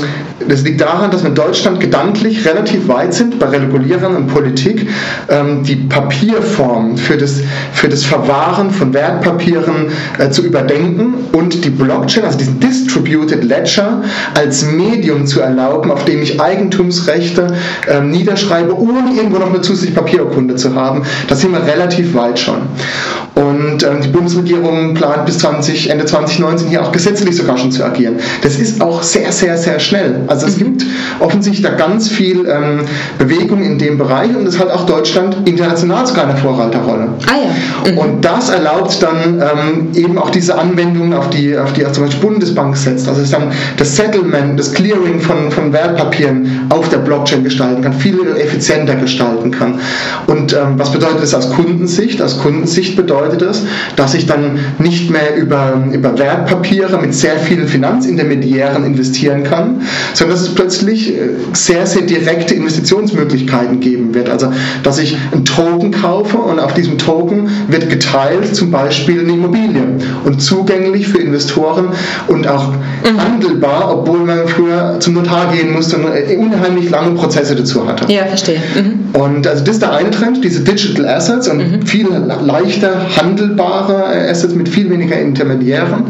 das 0.48 0.64
liegt 0.64 0.82
daran, 0.82 1.12
dass 1.12 1.22
wir 1.22 1.30
in 1.30 1.36
Deutschland 1.36 1.80
gedanklich 1.80 2.48
relativ 2.48 2.88
weit 2.88 3.14
sind 3.14 3.38
bei 3.38 3.48
Regulierern 3.48 4.16
und 4.16 4.28
Politik, 4.28 4.88
ähm, 5.30 5.64
die 5.64 5.76
Papierform 5.76 6.98
für 6.98 7.18
das, 7.18 7.42
für 7.74 7.90
das 7.90 8.04
Verwahren 8.06 8.72
von 8.72 8.94
Wertpapieren 8.94 9.88
äh, 10.18 10.30
zu 10.30 10.44
überdenken 10.44 10.71
und 11.32 11.64
die 11.64 11.70
Blockchain, 11.70 12.26
also 12.26 12.38
diesen 12.38 12.60
Distributed 12.60 13.44
Ledger, 13.44 14.02
als 14.34 14.66
Medium 14.66 15.26
zu 15.26 15.42
erlauben, 15.42 15.92
auf 15.92 16.06
dem 16.06 16.22
ich 16.22 16.40
Eigentumsrechte 16.40 17.48
äh, 17.88 18.02
niederschreibe, 18.02 18.78
ohne 18.78 19.14
irgendwo 19.16 19.40
noch 19.40 19.50
eine 19.50 19.62
zusätzliche 19.62 19.96
Papierurkunde 19.96 20.56
zu 20.56 20.76
haben. 20.76 21.04
Da 21.28 21.36
sind 21.36 21.52
wir 21.52 21.66
relativ 21.66 22.14
weit 22.14 22.40
schon. 22.40 22.62
Und 23.36 23.84
ähm, 23.84 24.02
die 24.04 24.10
Bundesregierung 24.10 24.94
plant 24.94 25.26
bis 25.26 25.40
20, 25.40 25.90
Ende 25.90 26.06
2019 26.06 26.68
hier 26.68 26.84
auch 26.84 26.92
gesetzlich 26.92 27.36
sogar 27.36 27.58
schon 27.58 27.72
zu 27.72 27.84
agieren. 27.84 28.18
Das 28.42 28.58
ist 28.58 28.82
auch 28.82 29.02
sehr, 29.02 29.32
sehr, 29.32 29.58
sehr 29.58 29.80
schnell. 29.80 30.22
Also 30.28 30.48
es 30.48 30.58
mhm. 30.58 30.78
gibt 30.78 30.86
offensichtlich 31.20 31.64
da 31.64 31.72
ganz 31.76 32.10
viel 32.10 32.46
ähm, 32.48 32.82
Bewegung 33.18 33.64
in 33.64 33.78
dem 33.78 33.98
Bereich 33.98 34.36
und 34.36 34.46
es 34.48 34.60
hat 34.60 34.70
auch 34.70 34.86
Deutschland 34.86 35.38
international 35.46 36.06
sogar 36.06 36.28
eine 36.28 36.38
Vorreiterrolle. 36.38 37.08
Ah 37.28 37.32
ja. 37.86 37.92
Mhm. 37.92 37.98
Und 37.98 38.26
das 38.26 38.50
erlaubt 38.50 39.02
dann 39.02 39.42
ähm, 39.42 39.88
eben 39.94 40.18
auch 40.18 40.30
diese 40.30 40.58
Anwendungen, 40.62 41.14
auf 41.14 41.30
die, 41.30 41.58
auf 41.58 41.74
die 41.74 41.84
zum 41.92 42.06
Beispiel 42.06 42.30
Bundesbank 42.30 42.78
setzt. 42.78 43.08
Also 43.08 43.22
ist 43.22 43.34
dann 43.34 43.52
das 43.78 43.96
Settlement, 43.96 44.60
das 44.60 44.74
Clearing 44.74 45.20
von, 45.20 45.52
von 45.52 45.74
Wertpapieren 45.74 46.62
auf 46.70 46.90
der 46.90 46.98
Blockchain 46.98 47.44
gestalten 47.44 47.82
kann, 47.82 47.94
viel 47.94 48.20
effizienter 48.38 48.96
gestalten 48.96 49.52
kann. 49.52 49.80
Und 50.28 50.54
ähm, 50.54 50.74
was 50.78 50.92
bedeutet 50.92 51.24
das 51.24 51.34
aus 51.34 51.50
Kundensicht? 51.52 52.22
Aus 52.22 52.40
Kundensicht 52.40 52.96
bedeutet 52.96 53.42
es, 53.42 53.64
dass 53.96 54.14
ich 54.14 54.26
dann 54.26 54.60
nicht 54.80 55.10
mehr 55.10 55.36
über, 55.36 55.84
über 55.92 56.18
Wertpapiere 56.18 57.00
mit 57.00 57.14
sehr 57.14 57.38
vielen 57.38 57.68
Finanzintermediären 57.68 58.86
investieren 58.86 59.44
kann, 59.44 59.82
sondern 60.14 60.38
dass 60.38 60.48
es 60.48 60.56
plötzlich 60.56 61.16
äh, 61.16 61.30
sehr, 61.54 61.86
sehr 61.88 62.04
direkte 62.04 62.54
Investitionsmöglichkeiten 62.56 63.80
geben 63.80 64.14
wird. 64.14 64.30
Also, 64.30 64.52
dass 64.84 65.00
ich 65.00 65.18
einen 65.32 65.46
Token 65.46 65.92
kaufe 65.92 66.38
und 66.38 66.60
auf 66.60 66.74
diesem 66.74 66.98
Token 66.98 67.50
wird 67.68 67.90
geteilt 67.90 68.56
zum 68.56 68.72
Beispiel 68.72 69.22
eine 69.22 69.34
Immobilie 69.34 69.84
und 70.26 70.42
zugänglich 70.52 71.08
für 71.08 71.20
Investoren 71.20 71.90
und 72.28 72.46
auch 72.46 72.72
mhm. 72.72 73.22
handelbar, 73.22 74.00
obwohl 74.00 74.20
man 74.20 74.48
früher 74.48 74.98
zum 75.00 75.14
Notar 75.14 75.54
gehen 75.54 75.72
musste 75.72 75.96
und 75.96 76.08
äh, 76.08 76.36
unheimlich 76.36 76.90
lange 76.90 77.12
Prozesse 77.16 77.56
dazu 77.56 77.88
hatte. 77.88 78.12
Ja, 78.12 78.26
verstehe. 78.26 78.60
Mhm. 78.76 79.16
Und 79.20 79.48
also 79.48 79.64
das 79.64 79.76
ist 79.76 79.82
der 79.82 79.94
eine 79.94 80.12
Trend, 80.12 80.44
diese 80.44 80.62
Digital 80.62 81.08
Assets 81.08 81.48
und 81.48 81.58
mhm. 81.60 81.86
viel 81.86 82.08
leichter 82.46 83.06
handelbare 83.18 84.30
Assets 84.30 84.54
mit 84.54 84.68
viel 84.68 84.90
weniger 84.90 85.18
Intermediären. 85.18 86.06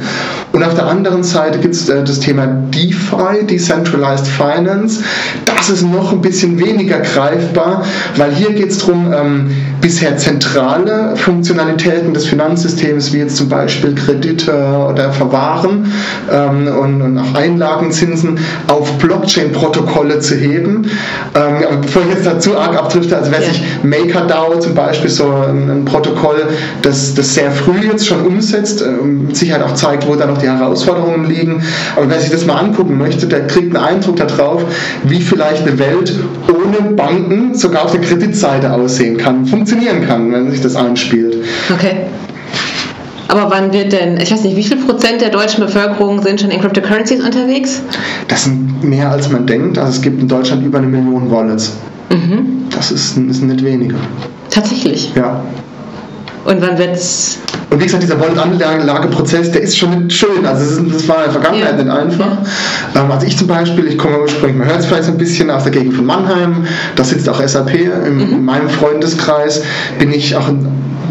Und 0.54 0.64
auf 0.64 0.74
der 0.74 0.88
anderen 0.88 1.24
Seite 1.24 1.60
gibt 1.60 1.76
es 1.76 1.88
äh, 1.88 2.04
das 2.04 2.20
Thema 2.20 2.48
DeFi, 2.48 3.46
Decentralized 3.48 4.28
Finance. 4.28 5.04
Das 5.46 5.70
ist 5.70 5.84
noch 5.84 6.12
ein 6.12 6.22
bisschen 6.22 6.60
weniger 6.60 7.00
greifbar, 7.00 7.84
weil 8.18 8.34
hier 8.34 8.54
geht 8.54 8.72
es 8.72 8.80
darum, 8.80 9.14
ähm, 9.14 9.52
bisher 9.82 10.18
zentrale 10.18 11.16
Funktionalitäten 11.16 12.14
des 12.14 12.26
Finanzsystems, 12.26 13.14
wie 13.14 13.18
jetzt 13.18 13.38
zum 13.38 13.50
Beispiel 13.50 13.94
Kredite 14.32 14.88
oder 14.90 15.12
Verwahren 15.12 15.92
ähm, 16.32 16.68
und, 16.68 17.02
und, 17.02 17.18
auch 17.18 17.34
Einlagenzinsen, 17.34 18.40
auf 18.68 18.98
Blockchain-Protokolle 18.98 20.20
zu 20.20 20.36
heben. 20.36 20.90
Ähm, 21.36 21.82
bevor 21.82 22.04
ich 22.04 22.10
jetzt 22.16 22.26
dazu 22.26 22.58
arg 22.58 22.78
abdrifte, 22.78 23.18
also 23.18 23.32
wer 23.32 23.42
ja. 23.42 23.48
sich 23.48 23.62
MakerDAO 23.84 24.60
zum 24.60 24.76
Beispiel 24.76 25.10
so 25.10 25.26
ein, 25.26 25.70
ein 25.70 25.86
Protokoll, 25.86 26.44
das, 26.82 27.14
das 27.14 27.34
sehr 27.34 27.52
früh 27.52 27.88
jetzt 27.88 28.08
schon 28.08 28.26
umsetzt, 28.26 28.82
ähm, 28.82 29.28
mit 29.28 29.38
Sicherheit 29.38 29.64
auch 29.64 29.74
zeigt, 29.74 30.08
wo 30.08 30.16
da 30.16 30.26
noch 30.26 30.38
die 30.38 30.48
Herausforderungen 30.48 31.30
liegen. 31.30 31.64
Aber 31.96 32.10
wer 32.10 32.20
sich 32.20 32.32
das 32.32 32.46
mal 32.46 32.56
angucken 32.58 32.98
möchte, 32.98 33.28
der 33.28 33.48
kriegt 33.48 33.76
einen 33.76 33.86
Eindruck 33.86 34.18
darauf, 34.18 34.64
wie 35.04 35.22
vielleicht 35.22 35.68
eine 35.68 35.78
Welt 35.80 36.14
ohne 36.48 36.92
Banken 36.96 37.56
sogar 37.56 37.86
auf 37.86 37.92
der 37.92 38.02
Kreditseite 38.02 38.72
aussehen 38.72 39.18
kann, 39.18 39.46
funktionieren 39.46 40.08
kann, 40.08 40.32
wenn 40.32 40.52
sich 40.52 40.62
das 40.62 40.76
einspielt. 40.76 41.38
Okay. 41.74 42.06
Aber 43.32 43.50
wann 43.50 43.72
wird 43.72 43.94
denn, 43.94 44.20
ich 44.20 44.30
weiß 44.30 44.44
nicht, 44.44 44.58
wie 44.58 44.64
viel 44.64 44.76
Prozent 44.76 45.22
der 45.22 45.30
deutschen 45.30 45.64
Bevölkerung 45.64 46.22
sind 46.22 46.42
schon 46.42 46.52
in 46.52 46.60
Cryptocurrencies 46.60 47.24
unterwegs? 47.24 47.82
Das 48.28 48.44
sind 48.44 48.84
mehr 48.84 49.10
als 49.10 49.30
man 49.30 49.48
denkt. 49.48 49.78
Also 49.78 49.94
es 49.94 50.02
gibt 50.02 50.22
in 50.22 50.28
Deutschland 50.28 50.66
über 50.66 50.80
eine 50.80 50.88
Million 50.88 51.32
Wallets. 51.32 51.72
Mhm. 52.10 52.66
Das 52.76 52.92
ist, 52.92 53.16
ist 53.16 53.42
nicht 53.42 53.64
weniger. 53.64 53.96
Tatsächlich? 54.50 55.14
Ja. 55.16 55.42
Und 56.44 56.62
wann 56.62 56.78
wird 56.78 56.98
es. 56.98 57.40
Und 57.70 57.80
wie 57.80 57.86
gesagt, 57.86 58.04
dieser 58.04 58.20
Wallet-Anlageprozess, 58.20 59.50
der 59.52 59.62
ist 59.62 59.78
schon 59.78 60.08
nicht 60.08 60.18
schön. 60.18 60.46
Also 60.46 60.82
das, 60.82 61.08
war 61.08 61.20
in 61.20 61.24
der 61.24 61.32
Vergangenheit 61.32 61.78
ja. 61.78 61.84
nicht 61.86 61.90
einfach. 61.90 62.38
Ähm, 62.96 63.12
also 63.12 63.26
ich 63.26 63.38
zum 63.38 63.48
Beispiel, 63.48 63.88
ich 63.88 63.98
komme 63.98 64.20
ursprünglich, 64.20 64.58
man 64.58 64.68
hört 64.68 64.82
es 64.82 64.88
vielleicht 64.88 65.06
so 65.06 65.12
ein 65.12 65.18
bisschen 65.18 65.50
aus 65.50 65.64
der 65.64 65.72
Gegend 65.72 65.94
von 65.94 66.06
Mannheim, 66.06 66.66
da 66.98 67.04
sitzt 67.06 67.30
auch 67.30 67.42
SAP. 67.42 67.76
In, 67.76 68.16
mhm. 68.16 68.34
in 68.34 68.44
meinem 68.44 68.68
Freundeskreis 68.68 69.62
bin 70.00 70.12
ich 70.12 70.36
auch 70.36 70.50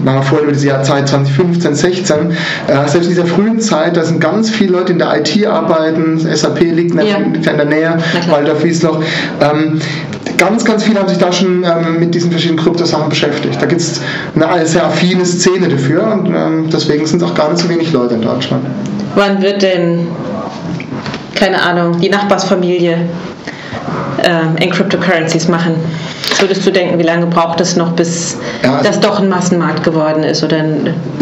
war 0.05 0.23
vorhin 0.23 0.45
über 0.45 0.53
diese 0.53 0.69
Jahr 0.69 0.83
Zeit 0.83 1.09
2015, 1.09 1.75
16, 1.75 2.17
äh, 2.31 2.89
selbst 2.89 2.95
in 2.95 3.09
dieser 3.09 3.27
frühen 3.27 3.61
Zeit, 3.61 3.97
da 3.97 4.03
sind 4.03 4.21
ganz 4.21 4.51
viele 4.51 4.73
Leute 4.73 4.93
in 4.93 4.99
der 4.99 5.19
IT 5.19 5.47
arbeiten, 5.47 6.19
SAP 6.19 6.61
liegt 6.61 6.95
ja. 6.95 7.17
in 7.17 7.43
der 7.43 7.65
Nähe, 7.65 7.99
Walter 8.29 8.57
Friesloch. 8.57 9.03
Ähm, 9.41 9.81
ganz, 10.37 10.65
ganz 10.65 10.85
viele 10.85 11.01
haben 11.01 11.09
sich 11.09 11.19
da 11.19 11.33
schon 11.33 11.65
ähm, 11.65 11.99
mit 11.99 12.15
diesen 12.15 12.31
verschiedenen 12.31 12.63
Kryptosachen 12.63 13.09
beschäftigt. 13.09 13.61
Da 13.61 13.67
gibt 13.67 13.81
es 13.81 14.01
eine 14.35 14.67
sehr 14.67 14.87
affine 14.87 15.25
Szene 15.25 15.69
dafür 15.69 16.13
und 16.13 16.27
ähm, 16.27 16.69
deswegen 16.73 17.07
sind 17.07 17.23
es 17.23 17.29
auch 17.29 17.35
gar 17.35 17.51
nicht 17.51 17.63
so 17.63 17.69
wenig 17.69 17.93
Leute 17.93 18.15
in 18.15 18.23
Deutschland. 18.23 18.65
Wann 19.15 19.43
wird 19.43 19.63
denn, 19.63 20.07
keine 21.35 21.61
Ahnung, 21.61 22.01
die 22.01 22.09
Nachbarsfamilie 22.09 23.09
in 24.61 24.71
Cryptocurrencies 24.71 25.49
machen? 25.49 25.75
Würdest 26.41 26.67
du 26.67 26.71
denken, 26.71 26.99
wie 26.99 27.03
lange 27.03 27.27
braucht 27.27 27.61
es 27.61 27.77
noch, 27.77 27.93
bis 27.93 28.37
ja, 28.63 28.75
also 28.75 28.85
das 28.85 29.01
doch 29.01 29.21
ein 29.21 29.29
Massenmarkt 29.29 29.85
geworden 29.85 30.23
ist? 30.23 30.43
Oder 30.43 30.65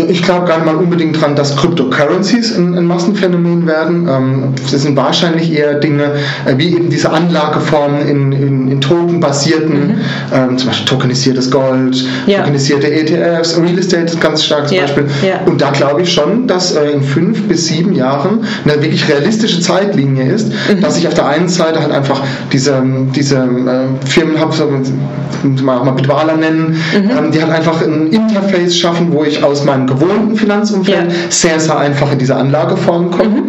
ich 0.08 0.22
glaube 0.22 0.46
gar 0.46 0.56
nicht 0.56 0.66
mal 0.66 0.76
unbedingt 0.76 1.20
dran, 1.20 1.36
dass 1.36 1.56
Cryptocurrencies 1.56 2.56
ein, 2.56 2.76
ein 2.76 2.86
Massenphänomen 2.86 3.66
werden. 3.66 4.08
Ähm, 4.08 4.54
das 4.70 4.82
sind 4.82 4.96
wahrscheinlich 4.96 5.52
eher 5.52 5.74
Dinge 5.74 6.12
äh, 6.46 6.56
wie 6.56 6.74
eben 6.74 6.90
diese 6.90 7.10
Anlageformen 7.10 8.08
in, 8.08 8.32
in, 8.32 8.68
in 8.70 8.80
Token-basierten, 8.80 9.88
mhm. 9.88 10.00
ähm, 10.32 10.58
zum 10.58 10.68
Beispiel 10.68 10.86
tokenisiertes 10.86 11.50
Gold, 11.50 12.04
ja. 12.26 12.38
tokenisierte 12.38 12.90
ETFs, 12.92 13.58
Real 13.58 13.78
Estate 13.78 14.04
ist 14.04 14.20
ganz 14.20 14.44
stark 14.44 14.68
zum 14.68 14.76
ja. 14.76 14.82
Beispiel. 14.82 15.06
Und 15.46 15.60
da 15.60 15.70
glaube 15.70 16.02
ich 16.02 16.12
schon, 16.12 16.46
dass 16.46 16.74
äh, 16.74 16.90
in 16.90 17.02
fünf 17.02 17.48
bis 17.48 17.66
sieben 17.66 17.94
Jahren 17.94 18.44
eine 18.64 18.82
wirklich 18.82 19.08
realistische 19.08 19.60
Zeitlinie 19.60 20.30
ist, 20.32 20.48
mhm. 20.48 20.80
dass 20.80 20.96
ich 20.96 21.06
auf 21.06 21.14
der 21.14 21.26
einen 21.26 21.48
Seite 21.48 21.80
halt 21.80 21.92
einfach 21.92 22.22
diese, 22.52 22.82
diese 23.14 23.36
äh, 23.36 24.06
Firmen 24.06 24.38
habe, 24.38 24.52
so, 25.42 25.64
mal 25.64 25.78
auch 25.78 25.84
mal 25.84 25.92
Bitwala 25.92 26.36
nennen, 26.36 26.76
mhm. 26.94 27.10
ähm, 27.10 27.30
die 27.30 27.40
halt 27.40 27.52
einfach 27.52 27.82
ein 27.82 28.08
Interface 28.08 28.76
schaffen, 28.76 29.12
wo 29.12 29.24
ich 29.24 29.42
aus 29.42 29.64
meinem 29.64 29.86
gewohnten 29.86 30.36
Finanzumfeld 30.36 31.10
ja. 31.10 31.16
sehr, 31.28 31.60
sehr 31.60 31.78
einfach 31.78 32.12
in 32.12 32.18
diese 32.18 32.36
Anlageform 32.36 33.10
komme 33.10 33.28
mhm. 33.28 33.48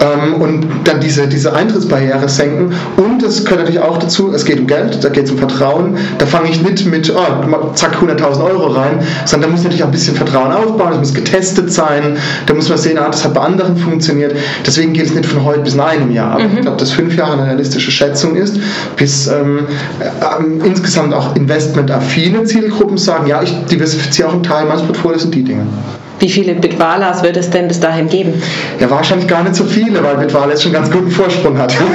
ähm, 0.00 0.40
und 0.40 0.66
dann 0.84 1.00
diese, 1.00 1.26
diese 1.28 1.54
Eintrittsbarriere 1.54 2.28
senken. 2.28 2.72
Und 2.96 3.22
es 3.22 3.44
gehört 3.44 3.60
natürlich 3.60 3.80
auch 3.80 3.98
dazu, 3.98 4.32
es 4.34 4.44
geht 4.44 4.60
um 4.60 4.66
Geld, 4.66 5.02
da 5.02 5.08
geht 5.08 5.24
es 5.24 5.30
um 5.30 5.38
Vertrauen. 5.38 5.96
Da 6.18 6.26
fange 6.26 6.50
ich 6.50 6.62
nicht 6.62 6.86
mit, 6.86 7.12
oh, 7.14 7.72
zack, 7.74 7.96
100.000 7.96 8.44
Euro 8.44 8.66
rein, 8.68 9.00
sondern 9.24 9.50
da 9.50 9.52
muss 9.52 9.60
ich 9.60 9.64
natürlich 9.64 9.82
auch 9.82 9.88
ein 9.88 9.92
bisschen 9.92 10.16
Vertrauen 10.16 10.52
aufbauen, 10.52 10.90
das 10.90 10.98
muss 10.98 11.14
getestet 11.14 11.72
sein, 11.72 12.16
da 12.46 12.54
muss 12.54 12.68
man 12.68 12.78
sehen, 12.78 12.98
ah, 12.98 13.08
das 13.08 13.24
hat 13.24 13.34
bei 13.34 13.40
anderen 13.40 13.76
funktioniert. 13.76 14.34
Deswegen 14.66 14.92
geht 14.92 15.06
es 15.06 15.14
nicht 15.14 15.26
von 15.26 15.44
heute 15.44 15.60
bis 15.60 15.74
in 15.74 15.80
einem 15.80 16.10
Jahr. 16.10 16.32
Aber 16.32 16.44
mhm. 16.44 16.54
ich 16.54 16.60
glaube, 16.62 16.76
dass 16.76 16.92
fünf 16.92 17.16
Jahre 17.16 17.34
eine 17.34 17.46
realistische 17.46 17.90
Schätzung 17.90 18.36
ist, 18.36 18.58
bis 18.96 19.26
ähm, 19.26 19.66
äh, 20.00 20.04
insgesamt 20.72 21.14
auch 21.14 21.36
investmentaffine 21.36 22.44
Zielgruppen 22.44 22.98
sagen, 22.98 23.26
ja, 23.26 23.42
ich 23.42 23.52
diversifiziere 23.66 24.28
auch 24.28 24.32
einen 24.32 24.42
Teil 24.42 24.66
meines 24.66 24.82
Portfolios 24.82 25.24
in 25.24 25.30
die 25.30 25.44
Dinge. 25.44 25.66
Wie 26.18 26.28
viele 26.28 26.54
Bitwalas 26.54 27.22
wird 27.22 27.36
es 27.36 27.50
denn 27.50 27.68
bis 27.68 27.80
dahin 27.80 28.08
geben? 28.08 28.34
Ja, 28.80 28.90
wahrscheinlich 28.90 29.26
gar 29.26 29.42
nicht 29.42 29.56
so 29.56 29.64
viele, 29.64 30.02
weil 30.02 30.16
Bitwala 30.16 30.50
jetzt 30.50 30.62
schon 30.62 30.72
ganz 30.72 30.90
guten 30.90 31.10
Vorsprung 31.10 31.58
hat. 31.58 31.74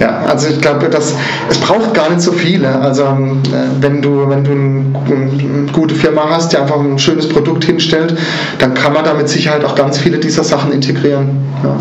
Ja, 0.00 0.22
also 0.26 0.48
ich 0.48 0.60
glaube, 0.62 0.88
es 0.88 1.58
braucht 1.58 1.92
gar 1.92 2.08
nicht 2.08 2.22
so 2.22 2.32
viele. 2.32 2.74
Also 2.80 3.02
äh, 3.02 3.82
wenn 3.82 4.00
du, 4.00 4.30
wenn 4.30 4.44
du 4.44 4.52
eine 4.52 5.72
gute 5.72 5.94
Firma 5.94 6.22
hast, 6.30 6.52
die 6.52 6.56
einfach 6.56 6.80
ein 6.80 6.98
schönes 6.98 7.28
Produkt 7.28 7.64
hinstellt, 7.64 8.16
dann 8.58 8.72
kann 8.72 8.94
man 8.94 9.04
da 9.04 9.12
mit 9.12 9.28
Sicherheit 9.28 9.62
auch 9.62 9.74
ganz 9.74 9.98
viele 9.98 10.16
dieser 10.16 10.42
Sachen 10.42 10.72
integrieren. 10.72 11.38
Ja. 11.62 11.76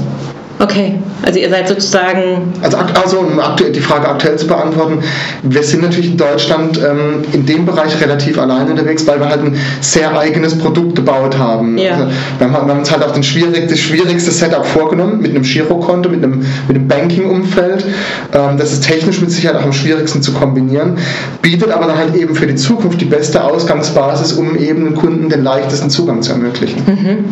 Okay, 0.62 0.99
also 1.24 1.39
ihr 1.39 1.49
seid 1.49 1.70
sozusagen. 1.70 2.53
Also, 2.62 2.78
also 2.78 3.20
um 3.20 3.39
die 3.74 3.80
Frage 3.80 4.10
aktuell 4.10 4.38
zu 4.38 4.45
beantworten, 4.45 4.99
wir 5.41 5.64
sind 5.64 5.84
natürlich 5.84 6.12
in 6.12 6.18
Deutschland 6.18 6.78
ähm, 6.78 7.24
in 7.32 7.45
dem 7.45 7.66
Bereich 7.66 7.99
relativ 8.01 8.38
allein 8.38 8.70
unterwegs, 8.70 9.07
weil 9.07 9.22
wir 9.22 9.30
halt 9.30 9.41
ein 9.41 9.57
sehr 9.80 10.18
eigenes 10.18 10.57
Produkt 10.57 10.95
gebaut 10.95 11.38
haben. 11.38 11.78
Ja. 11.78 11.93
Also, 11.93 12.07
wir, 12.39 12.51
haben 12.51 12.68
wir, 12.68 12.74
haben 12.74 12.80
uns 12.80 12.91
halt 12.91 13.03
auch 13.03 13.12
den 13.12 13.24
schwierig, 13.24 13.70
das 13.70 13.80
schwierigste 13.80 14.32
Setup 14.32 14.66
vorgenommen 14.66 15.22
mit 15.22 15.32
einem 15.32 15.43
Girokonto, 15.43 16.10
mit 16.10 16.24
einem, 16.24 16.45
mit 16.68 16.76
einem 16.76 16.88
Banking-Umfeld. 16.89 17.86
Ähm, 18.34 18.57
das 18.57 18.74
ist 18.74 18.84
technisch 18.84 19.22
mit 19.22 19.32
Sicherheit 19.32 19.62
auch 19.62 19.66
am 19.66 19.74
schwierigsten 19.74 20.22
zu 20.22 20.34
kombinieren, 20.34 20.97
bietet 21.41 21.72
aber 21.72 21.86
dann 21.86 21.97
halt 21.97 22.16
eben 22.16 22.36
für 22.36 22.47
die 22.47 22.55
Zukunft 22.55 22.99
die 22.99 23.05
beste 23.05 23.45
Ausgangsbasis, 23.45 24.34
um 24.34 24.57
eben 24.57 24.84
den 24.84 24.95
Kunden 24.95 25.30
den 25.30 25.41
leichtesten 25.41 25.89
Zugang 25.89 26.22
zu 26.22 26.34
ermöglichen. 26.34 26.84
Mhm. 26.86 27.26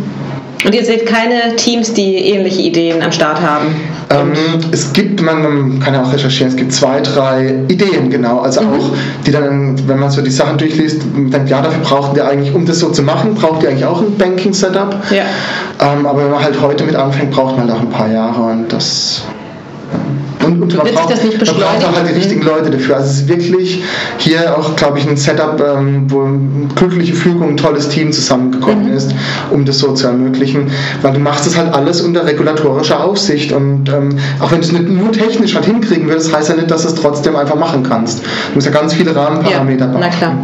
Und 0.66 0.74
ihr 0.74 0.84
seht 0.84 1.06
keine 1.06 1.56
Teams, 1.56 1.94
die 1.94 2.16
ähnliche 2.16 2.62
Ideen 2.62 3.02
am 3.02 3.12
Start 3.12 3.42
haben? 3.42 3.68
Ähm, 4.10 4.34
es 4.72 4.92
gibt, 4.94 5.22
man 5.22 5.80
kann 5.80 5.94
ja 5.94 6.02
auch 6.02 6.12
recherchieren, 6.12 6.52
es 6.52 6.58
gibt 6.58 6.74
zwei, 6.74 7.02
drei 7.02 7.56
Ideen, 7.68 8.10
genau. 8.10 8.40
Also 8.40 8.62
mhm. 8.62 8.68
auch, 8.74 8.92
die 9.26 9.32
dann, 9.32 9.88
wenn 9.88 10.00
man 10.00 10.10
so 10.10 10.22
die 10.22 10.32
Sachen 10.32 10.58
durchliest, 10.58 11.02
denkt, 11.16 11.50
ja, 11.50 11.62
dafür 11.62 11.84
brauchen 11.84 12.16
wir 12.16 12.28
eigentlich, 12.28 12.56
um 12.56 12.66
das 12.66 12.80
so 12.80 12.90
zu 12.90 13.04
machen, 13.04 13.36
braucht 13.36 13.64
ihr 13.64 13.70
eigentlich 13.70 13.86
auch 13.86 14.02
ein 14.02 14.18
Banking-Setup. 14.18 14.96
Ja. 15.12 15.24
Ähm, 15.80 16.06
aber 16.06 16.24
wenn 16.24 16.32
man 16.32 16.44
halt 16.44 16.60
heute 16.62 16.86
mit 16.86 16.96
anfängt, 16.96 17.32
braucht 17.32 17.58
man 17.58 17.68
halt 17.68 17.78
auch 17.78 17.82
ein 17.82 17.90
paar 17.90 18.12
Jahre 18.12 18.42
und 18.42 18.72
das 18.72 19.24
und, 20.48 20.62
und 20.62 20.78
man, 20.78 20.88
braucht, 20.94 21.10
man 21.10 21.58
braucht 21.58 21.86
auch 21.86 21.96
halt 21.96 22.10
die 22.10 22.14
richtigen 22.14 22.42
Leute 22.42 22.70
dafür. 22.70 22.98
Also 22.98 23.10
es 23.10 23.18
ist 23.22 23.28
wirklich 23.28 23.84
hier 24.18 24.58
auch, 24.58 24.76
glaube 24.76 25.00
ich, 25.00 25.08
ein 25.08 25.18
Setup, 25.18 25.62
ähm, 25.62 26.06
wo 26.08 26.26
glückliche 26.76 27.14
Fügung, 27.14 27.50
ein 27.50 27.58
tolles 27.58 27.90
Team 27.90 28.12
zusammengekommen 28.12 28.90
mhm. 28.90 28.96
ist, 28.96 29.14
um 29.52 29.66
das 29.66 29.80
so 29.80 29.94
zu 29.94 30.08
ermöglichen. 30.08 30.72
Weil 31.02 31.14
du 31.14 31.20
machst 31.20 31.46
das 31.46 31.58
halt 31.58 31.74
alles 31.74 32.02
unter 32.02 32.26
regulatorischer 32.26 33.04
Aufsicht 33.04 33.52
und 33.52 33.90
ähm, 33.90 34.18
auch 34.40 34.52
wenn 34.52 34.62
du 34.62 34.68
es 34.68 34.72
nicht 34.72 34.88
nur 34.88 35.12
technisch 35.12 35.56
halt 35.56 35.66
hinkriegen 35.66 36.08
willst, 36.08 36.34
heißt 36.34 36.50
ja 36.50 36.56
nicht, 36.56 36.72
dass 36.72 36.84
du 36.84 36.90
es 36.90 36.96
trotzdem 36.96 37.36
einfach 37.36 37.56
machen 37.56 37.84
kannst. 37.84 38.20
Du 38.20 38.56
musst 38.56 38.68
ja 38.68 38.74
ganz 38.74 38.94
viele 38.94 39.16
Rahmenparameter 39.16 39.86
ja. 39.86 39.98
Na 40.00 40.10
klar. 40.10 40.38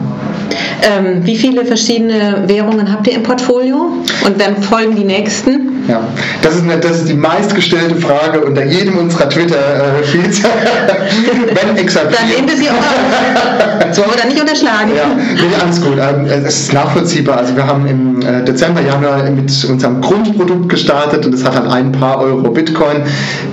Ähm, 0.81 1.25
wie 1.25 1.37
viele 1.37 1.65
verschiedene 1.65 2.43
Währungen 2.47 2.91
habt 2.91 3.07
ihr 3.07 3.15
im 3.15 3.23
Portfolio? 3.23 3.87
Und 4.25 4.41
dann 4.41 4.61
folgen 4.61 4.95
die 4.95 5.05
nächsten? 5.05 5.73
Ja, 5.87 6.01
das 6.41 6.55
ist, 6.55 6.63
eine, 6.63 6.77
das 6.77 6.99
ist 6.99 7.09
die 7.09 7.13
meistgestellte 7.13 7.95
Frage 7.95 8.41
unter 8.41 8.63
jedem 8.63 8.97
unserer 8.97 9.27
Twitter-Feeds. 9.33 10.41
Wenn 11.63 11.77
exakt. 11.77 12.15
Dann 12.15 12.29
nehmen 12.29 12.47
wir 12.47 12.57
sie 12.57 12.69
auch. 12.69 13.62
Sollen 13.91 14.09
wir 14.09 14.17
da 14.21 14.27
nicht 14.27 14.39
unterschlagen? 14.39 14.91
Ja, 14.95 15.05
nee, 15.15 15.55
alles 15.61 15.81
gut. 15.81 15.97
Ähm, 15.97 16.25
es 16.25 16.61
ist 16.61 16.73
nachvollziehbar. 16.73 17.37
Also 17.37 17.55
wir 17.55 17.65
haben 17.65 17.85
im 17.87 18.21
äh, 18.21 18.43
Dezember, 18.43 18.81
Januar 18.81 19.23
mit 19.29 19.51
unserem 19.69 20.01
Grundprodukt 20.01 20.69
gestartet 20.69 21.25
und 21.25 21.33
es 21.33 21.43
hat 21.43 21.55
halt 21.55 21.67
ein 21.67 21.91
paar 21.91 22.19
Euro 22.19 22.49
Bitcoin. 22.51 23.03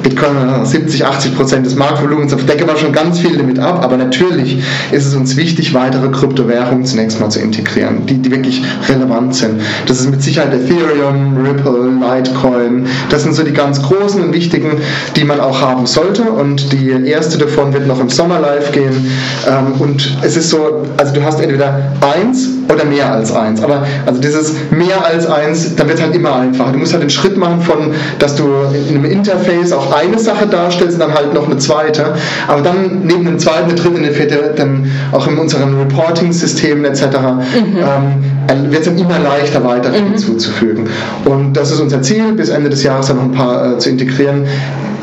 Bitcoin 0.02 0.64
70, 0.64 1.04
80 1.04 1.36
Prozent 1.36 1.66
des 1.66 1.76
Marktvolumens. 1.76 2.32
Auf 2.32 2.44
decke 2.46 2.66
wir 2.66 2.76
schon 2.76 2.92
ganz 2.92 3.18
viel 3.18 3.36
damit 3.36 3.58
ab. 3.58 3.84
Aber 3.84 3.96
natürlich 3.96 4.62
ist 4.90 5.06
es 5.06 5.14
uns 5.14 5.36
wichtig, 5.36 5.74
weitere 5.74 6.08
Kryptowährungen 6.08 6.84
zunächst 6.84 7.20
mal 7.20 7.30
zu 7.30 7.40
integrieren, 7.40 8.06
die, 8.06 8.18
die 8.18 8.30
wirklich 8.30 8.62
relevant 8.88 9.34
sind. 9.34 9.60
Das 9.86 10.00
ist 10.00 10.10
mit 10.10 10.22
Sicherheit 10.22 10.52
Ethereum, 10.54 11.36
Ripple, 11.44 11.90
Litecoin. 12.00 12.86
Das 13.10 13.22
sind 13.22 13.34
so 13.34 13.42
die 13.42 13.52
ganz 13.52 13.82
großen 13.82 14.22
und 14.22 14.32
wichtigen, 14.32 14.78
die 15.16 15.24
man 15.24 15.40
auch 15.40 15.60
haben 15.60 15.86
sollte. 15.86 16.22
Und 16.22 16.72
die 16.72 16.90
erste 16.90 17.38
davon 17.38 17.72
wird 17.72 17.86
noch 17.86 18.00
im 18.00 18.08
Sommer 18.08 18.40
live 18.40 18.72
gehen. 18.72 19.10
Ähm, 19.48 19.80
und 19.80 20.09
es 20.22 20.36
ist 20.36 20.50
so, 20.50 20.86
also 20.96 21.14
du 21.14 21.24
hast 21.24 21.40
entweder 21.40 21.80
eins 22.00 22.48
oder 22.72 22.84
mehr 22.84 23.12
als 23.12 23.34
eins. 23.34 23.62
Aber 23.62 23.84
also 24.06 24.20
dieses 24.20 24.54
mehr 24.70 25.04
als 25.04 25.26
eins, 25.26 25.74
da 25.76 25.88
wird 25.88 26.00
halt 26.00 26.14
immer 26.14 26.36
einfacher. 26.36 26.72
Du 26.72 26.78
musst 26.78 26.92
halt 26.92 27.02
den 27.02 27.11
Schritt 27.11 27.36
machen 27.36 27.61
von, 27.61 27.92
dass 28.18 28.36
du 28.36 28.44
in 28.88 28.96
einem 28.96 29.04
Interface 29.04 29.72
auch 29.72 29.92
eine 29.92 30.18
Sache 30.18 30.46
darstellst 30.46 30.94
und 30.94 31.00
dann 31.00 31.14
halt 31.14 31.34
noch 31.34 31.46
eine 31.46 31.58
zweite. 31.58 32.14
Aber 32.48 32.62
dann 32.62 33.02
neben 33.04 33.24
dem 33.24 33.38
zweiten, 33.38 33.70
eine 33.70 33.74
dritte, 33.74 33.98
eine 33.98 34.12
vierte, 34.12 34.54
dann 34.56 34.90
auch 35.12 35.26
in 35.26 35.38
unseren 35.38 35.78
Reporting-Systemen 35.78 36.84
etc. 36.84 37.02
Mhm. 37.02 37.78
Ähm, 37.78 38.70
wird 38.70 38.82
es 38.82 38.88
dann 38.88 38.98
immer 38.98 39.18
leichter 39.18 39.64
weiter 39.64 39.90
mhm. 39.90 40.11
hinzuzufügen. 40.11 40.88
Und 41.24 41.54
das 41.54 41.70
ist 41.70 41.80
unser 41.80 42.02
Ziel, 42.02 42.32
bis 42.32 42.48
Ende 42.48 42.70
des 42.70 42.82
Jahres 42.82 43.06
dann 43.06 43.16
noch 43.16 43.24
ein 43.24 43.32
paar 43.32 43.74
äh, 43.74 43.78
zu 43.78 43.90
integrieren, 43.90 44.44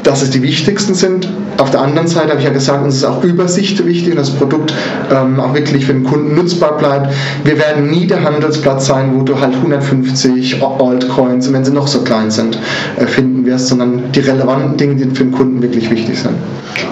dass 0.08 0.22
es 0.22 0.30
die 0.30 0.42
wichtigsten 0.42 0.94
sind. 0.94 1.28
Auf 1.58 1.70
der 1.72 1.82
anderen 1.82 2.08
Seite 2.08 2.30
habe 2.30 2.40
ich 2.40 2.46
ja 2.46 2.54
gesagt, 2.54 2.84
uns 2.86 2.96
ist 2.96 3.04
auch 3.04 3.24
Übersicht 3.24 3.86
wichtig 3.86 4.12
und 4.12 4.18
das 4.18 4.30
Produkt 4.30 4.74
ähm, 5.12 5.38
auch 5.38 5.54
wirklich 5.54 5.86
für 5.86 5.92
den 5.92 6.06
Kunden 6.06 6.34
nutzbar 6.34 6.78
bleibt. 6.78 7.14
Wir 7.44 7.60
werden 7.60 7.90
nie 7.90 8.08
der 8.08 8.24
Handelsplatz 8.24 8.88
sein, 8.88 9.12
wo 9.14 9.24
du 9.24 9.38
halt 9.38 9.56
150 9.56 10.64
Altcoins, 10.64 11.52
wenn 11.52 11.66
sie 11.66 11.74
noch 11.74 11.88
so 11.88 12.04
klein 12.04 12.32
sind, 12.32 12.58
äh, 12.98 13.06
finden 13.06 13.46
wirst, 13.46 13.68
sondern 13.68 14.10
die 14.14 14.22
relevanten 14.22 14.78
Dinge, 14.78 14.96
die 14.96 15.14
für 15.14 15.26
den 15.26 15.34
Kunden 15.34 15.62
wirklich 15.62 15.92
wichtig 15.92 16.18
sind. 16.18 16.36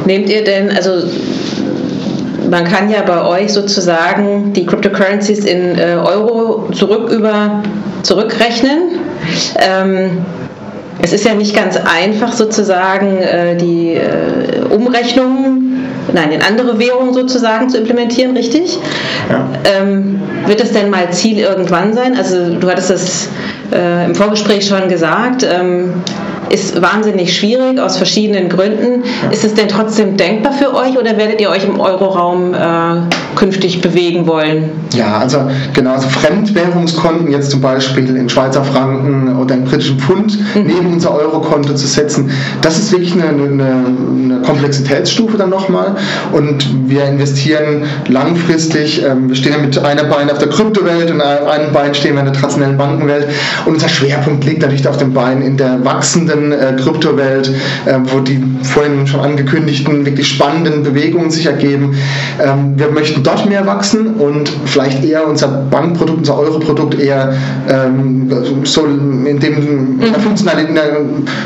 Nehmt 0.05 0.29
ihr 0.29 0.43
denn, 0.43 0.71
also 0.71 0.91
man 2.51 2.65
kann 2.65 2.89
ja 2.89 3.01
bei 3.03 3.23
euch 3.23 3.53
sozusagen 3.53 4.51
die 4.51 4.65
Cryptocurrencies 4.65 5.45
in 5.45 5.77
äh, 5.77 5.95
Euro 6.03 6.69
zurück 6.73 7.09
über, 7.11 7.63
zurückrechnen. 8.03 8.99
Ähm, 9.57 10.17
es 11.05 11.13
ist 11.13 11.23
ja 11.23 11.35
nicht 11.35 11.55
ganz 11.55 11.77
einfach 11.77 12.33
sozusagen 12.33 13.17
äh, 13.17 13.55
die 13.55 13.93
äh, 13.93 14.63
Umrechnung 14.73 15.65
nein, 16.11 16.31
in 16.31 16.41
andere 16.41 16.79
Währungen 16.79 17.13
sozusagen 17.13 17.69
zu 17.69 17.77
implementieren, 17.77 18.35
richtig? 18.35 18.79
Ja. 19.29 19.47
Ähm, 19.65 20.19
wird 20.47 20.61
das 20.61 20.71
denn 20.71 20.89
mal 20.89 21.11
Ziel 21.11 21.37
irgendwann 21.37 21.93
sein? 21.93 22.17
Also 22.17 22.55
du 22.55 22.67
hattest 22.67 22.89
das 22.89 23.29
äh, 23.71 24.05
im 24.05 24.15
Vorgespräch 24.15 24.67
schon 24.67 24.89
gesagt. 24.89 25.43
Ähm, 25.47 25.93
ist 26.49 26.79
wahnsinnig 26.81 27.35
schwierig 27.35 27.79
aus 27.79 27.97
verschiedenen 27.97 28.49
Gründen. 28.49 29.03
Ist 29.31 29.43
es 29.43 29.55
denn 29.55 29.67
trotzdem 29.67 30.15
denkbar 30.17 30.53
für 30.53 30.75
euch 30.75 30.97
oder 30.97 31.17
werdet 31.17 31.41
ihr 31.41 31.49
euch 31.49 31.63
im 31.63 31.79
Euroraum 31.79 32.53
äh, 32.53 33.34
künftig 33.35 33.81
bewegen 33.81 34.27
wollen? 34.27 34.71
Ja, 34.93 35.17
also 35.17 35.49
genau, 35.73 35.93
also 35.93 36.07
Fremdwährungskonten 36.07 37.31
jetzt 37.31 37.51
zum 37.51 37.61
Beispiel 37.61 38.15
in 38.15 38.29
Schweizer 38.29 38.63
Franken 38.63 39.37
oder 39.37 39.55
in 39.55 39.65
britischen 39.65 39.99
Pfund 39.99 40.37
mhm. 40.55 40.63
neben 40.63 40.93
unser 40.93 41.13
Eurokonto 41.13 41.73
zu 41.73 41.87
setzen, 41.87 42.31
das 42.61 42.79
ist 42.79 42.91
wirklich 42.91 43.13
eine, 43.13 43.25
eine, 43.25 43.45
eine 43.45 44.41
Komplexitätsstufe 44.45 45.37
dann 45.37 45.49
nochmal 45.49 45.95
und 46.31 46.89
wir 46.89 47.05
investieren 47.05 47.83
langfristig, 48.07 49.03
ähm, 49.05 49.29
wir 49.29 49.35
stehen 49.35 49.53
ja 49.53 49.57
mit 49.59 49.77
einer 49.77 50.05
Bein 50.05 50.29
auf 50.29 50.37
der 50.37 50.49
Kryptowelt 50.49 51.11
und 51.11 51.21
einem 51.21 51.73
Bein 51.73 51.93
stehen 51.93 52.13
wir 52.13 52.19
in 52.19 52.25
der 52.25 52.33
traditionellen 52.33 52.77
Bankenwelt 52.77 53.27
und 53.65 53.73
unser 53.73 53.89
Schwerpunkt 53.89 54.45
liegt 54.45 54.61
natürlich 54.61 54.87
auf 54.87 54.97
dem 54.97 55.13
Bein 55.13 55.41
in 55.41 55.57
der 55.57 55.83
wachsenden 55.83 56.51
äh, 56.51 56.75
Kryptowelt, 56.81 57.49
äh, 57.85 57.99
wo 58.05 58.19
die 58.19 58.41
vorhin 58.63 59.07
schon 59.07 59.19
angekündigten 59.19 60.05
wirklich 60.05 60.27
spannenden 60.27 60.83
Bewegungen 60.83 61.31
sich 61.31 61.45
ergeben. 61.45 61.95
Ähm, 62.41 62.73
wir 62.77 62.89
möchten 62.89 63.23
dort 63.25 63.47
mehr 63.47 63.65
wachsen 63.65 64.15
und 64.15 64.51
vielleicht 64.65 65.03
eher 65.03 65.27
unser 65.27 65.47
Bankprodukt, 65.47 66.19
unser 66.19 66.37
Europrodukt 66.37 66.99
eher 66.99 67.33
ähm, 67.69 68.31
so 68.63 68.85
in, 68.85 69.39
dem, 69.39 69.99
in, 70.01 70.11
der 70.11 70.19
Funktionalität, 70.19 70.69
in, 70.69 70.75
der, 70.75 70.97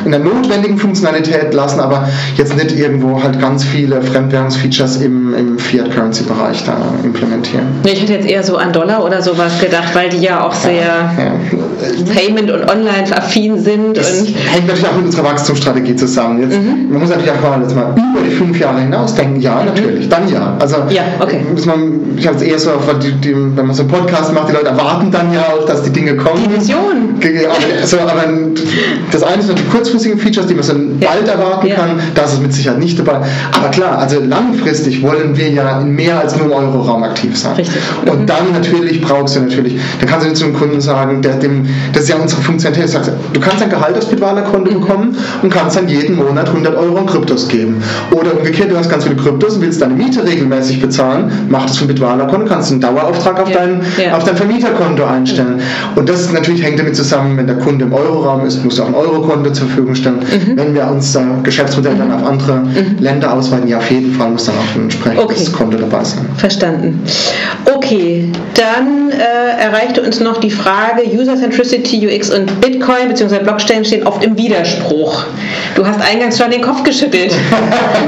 in 0.06 0.12
der 0.12 0.20
notwendigen 0.20 0.78
Funktionalität 0.78 1.54
lassen, 1.54 1.80
aber 1.80 2.08
jetzt 2.36 2.56
nicht 2.56 2.78
irgendwo 2.78 3.22
halt 3.22 3.40
ganz 3.40 3.64
viele 3.64 4.02
Fremdwährungsfeatures 4.02 4.98
im, 4.98 5.34
im 5.36 5.60
Fiat-Currency-Bereich 5.60 6.64
da 6.66 6.78
implementieren. 7.04 7.68
Ich 7.84 8.02
hätte 8.02 8.14
jetzt 8.14 8.28
eher 8.28 8.44
so 8.44 8.58
an 8.58 8.74
Dollar 8.74 9.04
oder 9.04 9.22
sowas 9.22 9.60
gedacht, 9.60 9.94
weil 9.94 10.10
die 10.10 10.20
ja 10.20 10.44
auch 10.44 10.54
sehr 10.54 10.74
ja, 10.74 11.12
ja. 11.18 11.34
Payment- 12.14 12.52
und 12.52 12.70
Online-affin 12.70 13.60
sind. 13.60 13.98
Das 13.98 14.26
hängt 14.26 14.68
natürlich 14.68 14.88
auch 14.88 14.96
mit 14.96 15.06
unserer 15.06 15.26
Wachstumsstrategie 15.26 15.96
zusammen. 15.96 16.42
Jetzt, 16.42 16.58
mhm. 16.58 16.90
Man 16.90 17.02
muss 17.02 17.10
natürlich 17.10 17.32
auch 17.32 17.42
mal, 17.42 17.62
jetzt 17.62 17.76
mal 17.76 17.94
über 17.94 18.22
die 18.24 18.32
fünf 18.32 18.60
Jahre 18.60 18.82
hinaus 18.82 19.16
denken, 19.16 19.40
ja, 19.40 19.60
mhm. 19.60 19.66
natürlich, 19.66 20.10
dann 20.10 20.28
ja. 20.32 20.56
Also 20.60 20.78
ja, 20.90 21.04
okay. 21.20 21.42
Man, 21.70 22.18
ich 22.18 22.28
habe 22.28 22.38
es 22.38 22.44
eher 22.44 22.60
so, 22.60 22.72
die, 23.02 23.12
die, 23.14 23.34
wenn 23.34 23.68
man 23.68 23.74
so 23.74 23.84
einen 23.84 23.92
Podcast 23.92 24.34
macht, 24.34 24.50
die 24.50 24.54
Leute 24.54 24.68
erwarten 24.68 25.12
dann 25.12 25.34
ja 25.34 25.42
auch, 25.54 25.66
dass 25.66 25.84
die 25.84 25.92
Dinge 25.92 26.16
kommen. 26.18 26.44
Die 26.44 26.60
Vision. 26.60 27.16
Aber, 27.20 27.88
so, 27.88 28.00
aber 28.00 28.24
das 29.12 29.24
eine 29.24 29.42
sind 29.42 29.60
die 29.60 29.64
kurzfristigen 29.64 30.18
Features, 30.20 30.48
die 30.48 30.54
man 30.54 30.64
so 30.64 30.74
bald 31.00 31.28
erwarten 31.28 31.70
kann, 31.70 32.00
da 32.16 32.24
ist 32.24 32.34
es 32.34 32.40
mit 32.40 32.54
Sicherheit 32.54 32.80
nicht 32.80 33.00
dabei. 33.00 33.22
Aber 33.52 33.70
klar, 33.70 34.00
also 34.00 34.20
langfristig 34.20 35.02
wollen 35.02 35.38
wir 35.38 35.50
ja 35.50 35.80
in 35.82 35.96
mehr 35.96 36.20
als 36.20 36.36
nur 36.38 36.48
im 36.48 36.52
Euroraum 36.52 37.04
aktiv 37.04 37.38
sein. 37.38 37.56
Richtig. 37.56 37.82
Und 38.06 38.22
mhm. 38.22 38.26
dann 38.26 38.52
natürlich 38.54 39.02
brauchst 39.02 39.36
du 39.36 39.42
natürlich, 39.42 39.80
dann 40.00 40.10
kannst 40.10 40.28
du 40.28 40.34
zu 40.34 40.46
einem 40.46 40.54
Kunden 40.54 40.82
sagen, 40.82 41.22
der, 41.22 41.36
dem, 41.36 41.68
das 41.94 42.04
ist 42.04 42.10
ja 42.10 42.16
unsere 42.18 42.42
Funktionalität, 42.42 42.90
sagst, 42.90 43.12
du 43.34 43.40
kannst 43.40 43.64
ein 43.64 43.70
Gehalt 43.70 43.98
aufs 43.98 44.08
Bitwala-Konto 44.08 44.72
mhm. 44.72 44.80
bekommen 44.82 45.18
und 45.42 45.54
kannst 45.54 45.78
dann 45.78 45.88
jeden 45.88 46.16
Monat 46.16 46.48
100 46.48 46.76
Euro 46.76 46.98
in 46.98 47.06
Kryptos 47.06 47.48
geben. 47.48 47.82
Oder 48.12 48.38
umgekehrt, 48.38 48.72
du 48.72 48.78
hast 48.78 48.90
ganz 48.90 49.04
viele 49.04 49.16
Kryptos 49.16 49.56
und 49.56 49.62
willst 49.62 49.82
deine 49.82 49.94
Miete 49.94 50.26
regelmäßig 50.26 50.82
bezahlen, 50.82 51.32
mach 51.60 51.66
das 51.66 51.78
vom 51.78 51.88
Bitwala-Konto, 51.88 52.46
kannst 52.46 52.72
einen 52.72 52.82
Dauerauftrag 52.82 53.42
auf, 53.42 53.50
ja. 53.50 53.58
dein, 53.58 53.82
ja. 53.98 54.16
auf 54.16 54.24
dein 54.24 54.38
Vermieterkonto 54.38 55.04
einstellen. 55.04 55.58
Mhm. 55.58 55.98
Und 55.98 56.10
das 56.10 56.32
natürlich 56.32 56.64
hängt 56.64 56.80
damit 56.80 56.96
zusammen, 56.96 57.38
wenn 57.38 57.48
der 57.48 57.58
Kunde 57.58 57.86
im 57.86 57.94
Euroraum 57.94 58.46
ist, 58.46 58.64
musst 58.64 58.78
du 58.78 58.84
auch 58.84 58.88
ein 58.88 58.96
Eurokonto 58.96 59.52
zur 59.52 59.68
Verfügung 59.68 59.96
stellen. 59.96 60.20
Mhm. 60.20 60.58
Wenn 60.58 60.74
wir 60.74 60.88
uns 60.88 61.12
da 61.12 61.22
Geschäftsmodell 61.44 61.96
dann 61.96 62.14
auf 62.14 62.26
andere 62.26 62.60
mhm. 62.60 62.98
Länder 63.00 63.34
ausweiten, 63.34 63.68
ja 63.68 63.78
auf 63.78 63.92
jeden 63.92 64.14
Fall 64.14 64.30
muss 64.30 64.46
dann 64.46 64.56
auch 64.56 64.76
ein 64.76 64.84
entsprechendes 64.84 65.48
okay. 65.48 65.52
Konto 65.52 65.78
dabei 65.78 66.04
sein. 66.04 66.26
Verstanden. 66.38 67.02
Okay, 67.66 68.30
dann 68.56 69.12
äh, 69.12 69.62
erreichte 69.62 70.02
uns 70.02 70.20
noch 70.20 70.38
die 70.38 70.52
Frage, 70.52 71.04
User 71.14 71.36
Centricity, 71.36 72.08
UX 72.08 72.30
und 72.30 72.62
Bitcoin 72.62 73.10
bzw. 73.10 73.40
Blockchain 73.40 73.84
stehen 73.84 74.08
oft 74.08 74.24
im 74.24 74.38
Widerspruch. 74.38 75.26
Du 75.76 75.86
hast 75.86 76.02
eingangs 76.02 76.38
schon 76.38 76.52
den 76.52 76.62
Kopf 76.62 76.84
geschüttelt. 76.84 77.34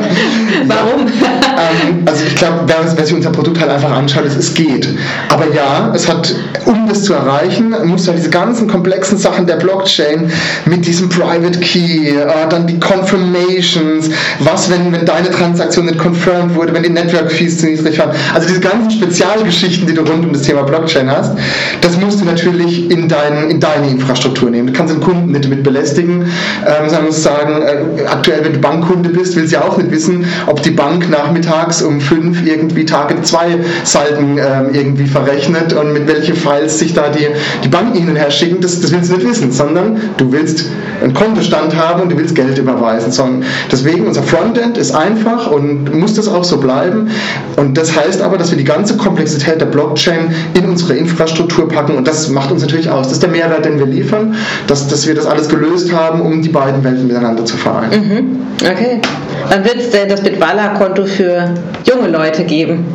Warum? 0.67 1.07
ähm, 1.07 2.03
also 2.05 2.23
ich 2.25 2.35
glaube, 2.35 2.61
wer, 2.65 2.77
wer, 2.95 3.05
sich 3.05 3.15
unser 3.15 3.31
Produkt 3.41 3.59
halt 3.59 3.71
einfach 3.71 3.91
anschaut, 3.91 4.25
es, 4.25 4.35
es 4.35 4.53
geht. 4.53 4.87
Aber 5.29 5.51
ja, 5.51 5.91
es 5.95 6.07
hat, 6.07 6.35
um 6.65 6.87
das 6.87 7.05
zu 7.05 7.13
erreichen, 7.13 7.73
musst 7.85 8.05
du 8.05 8.11
halt 8.11 8.19
diese 8.19 8.29
ganzen 8.29 8.67
komplexen 8.67 9.17
Sachen 9.17 9.47
der 9.47 9.55
Blockchain 9.55 10.31
mit 10.65 10.85
diesem 10.85 11.09
Private 11.09 11.59
Key, 11.59 12.09
äh, 12.09 12.27
dann 12.51 12.67
die 12.67 12.79
Confirmations, 12.79 14.11
was, 14.41 14.69
wenn, 14.69 14.91
wenn 14.91 15.05
deine 15.05 15.31
Transaktion 15.31 15.87
nicht 15.87 15.97
confirmed 15.97 16.53
wurde, 16.53 16.71
wenn 16.75 16.83
die 16.83 16.89
Network 16.89 17.31
Fees 17.31 17.57
zu 17.57 17.65
niedrig 17.65 17.97
waren. 17.97 18.11
Also 18.35 18.47
diese 18.47 18.59
ganzen 18.59 18.91
Spezialgeschichten, 18.91 19.87
die 19.87 19.95
du 19.95 20.01
rund 20.01 20.23
um 20.23 20.33
das 20.33 20.43
Thema 20.43 20.61
Blockchain 20.61 21.09
hast, 21.09 21.35
das 21.81 21.99
musst 21.99 22.21
du 22.21 22.25
natürlich 22.25 22.91
in, 22.91 23.07
dein, 23.07 23.49
in 23.49 23.59
deine 23.59 23.89
Infrastruktur 23.89 24.51
nehmen. 24.51 24.67
Du 24.67 24.73
kannst 24.73 24.93
den 24.93 25.01
Kunden 25.01 25.31
nicht 25.31 25.45
damit 25.45 25.63
belästigen, 25.63 26.25
ähm, 26.67 26.89
sondern 26.89 27.05
musst 27.05 27.23
sagen, 27.23 27.63
äh, 27.63 28.05
aktuell, 28.05 28.45
wenn 28.45 28.53
du 28.53 28.59
Bankkunde 28.59 29.09
bist, 29.09 29.35
willst 29.35 29.51
du 29.51 29.55
ja 29.55 29.63
auch 29.63 29.77
nicht 29.77 29.89
wissen, 29.89 30.25
ob 30.45 30.61
die 30.61 30.69
Bank 30.69 31.09
nachmittags 31.09 31.81
um 31.81 31.99
fünf 31.99 32.45
irgendwie 32.45 32.85
Target 32.85 33.30
2 33.31 33.59
Salden 33.83 34.37
ähm, 34.37 34.73
irgendwie 34.73 35.07
verrechnet 35.07 35.73
und 35.73 35.93
mit 35.93 36.07
welchen 36.07 36.35
Files 36.35 36.79
sich 36.79 36.93
da 36.93 37.09
die, 37.09 37.27
die 37.63 37.69
Banken 37.69 37.97
hin 37.97 38.09
und 38.09 38.17
her 38.17 38.29
schicken, 38.29 38.59
das, 38.61 38.81
das 38.81 38.91
willst 38.91 39.09
du 39.09 39.15
nicht 39.15 39.27
wissen, 39.27 39.51
sondern 39.51 40.01
du 40.17 40.31
willst 40.31 40.65
einen 41.01 41.13
Kontostand 41.13 41.75
haben 41.75 42.01
und 42.01 42.11
du 42.11 42.17
willst 42.17 42.35
Geld 42.35 42.57
überweisen. 42.57 43.11
Sondern 43.11 43.43
deswegen 43.71 44.07
unser 44.07 44.23
Frontend 44.23 44.77
ist 44.77 44.93
einfach 44.93 45.49
und 45.51 45.93
muss 45.97 46.13
das 46.15 46.27
auch 46.27 46.43
so 46.43 46.57
bleiben. 46.57 47.09
Und 47.57 47.77
das 47.77 47.95
heißt 47.95 48.21
aber, 48.21 48.37
dass 48.37 48.51
wir 48.51 48.57
die 48.57 48.63
ganze 48.63 48.97
Komplexität 48.97 49.59
der 49.61 49.65
Blockchain 49.65 50.33
in 50.53 50.65
unsere 50.65 50.95
Infrastruktur 50.95 51.67
packen 51.67 51.95
und 51.95 52.07
das 52.07 52.29
macht 52.29 52.51
uns 52.51 52.61
natürlich 52.61 52.89
aus. 52.89 53.07
Das 53.07 53.13
ist 53.13 53.23
der 53.23 53.29
Mehrwert, 53.29 53.65
den 53.65 53.79
wir 53.79 53.85
liefern, 53.85 54.35
dass, 54.67 54.87
dass 54.87 55.07
wir 55.07 55.15
das 55.15 55.25
alles 55.25 55.49
gelöst 55.49 55.91
haben, 55.91 56.21
um 56.21 56.41
die 56.41 56.49
beiden 56.49 56.83
Welten 56.83 57.07
miteinander 57.07 57.45
zu 57.45 57.57
vereinen. 57.57 57.91
Mhm. 57.91 58.41
Okay. 58.61 59.01
Wann 59.49 59.65
wird 59.65 59.77
es 59.77 59.89
denn 59.89 60.07
das 60.07 60.21
Bitwala-Konto 60.21 61.05
für 61.05 61.49
junge 61.85 62.07
Leute 62.09 62.43
geben? 62.43 62.85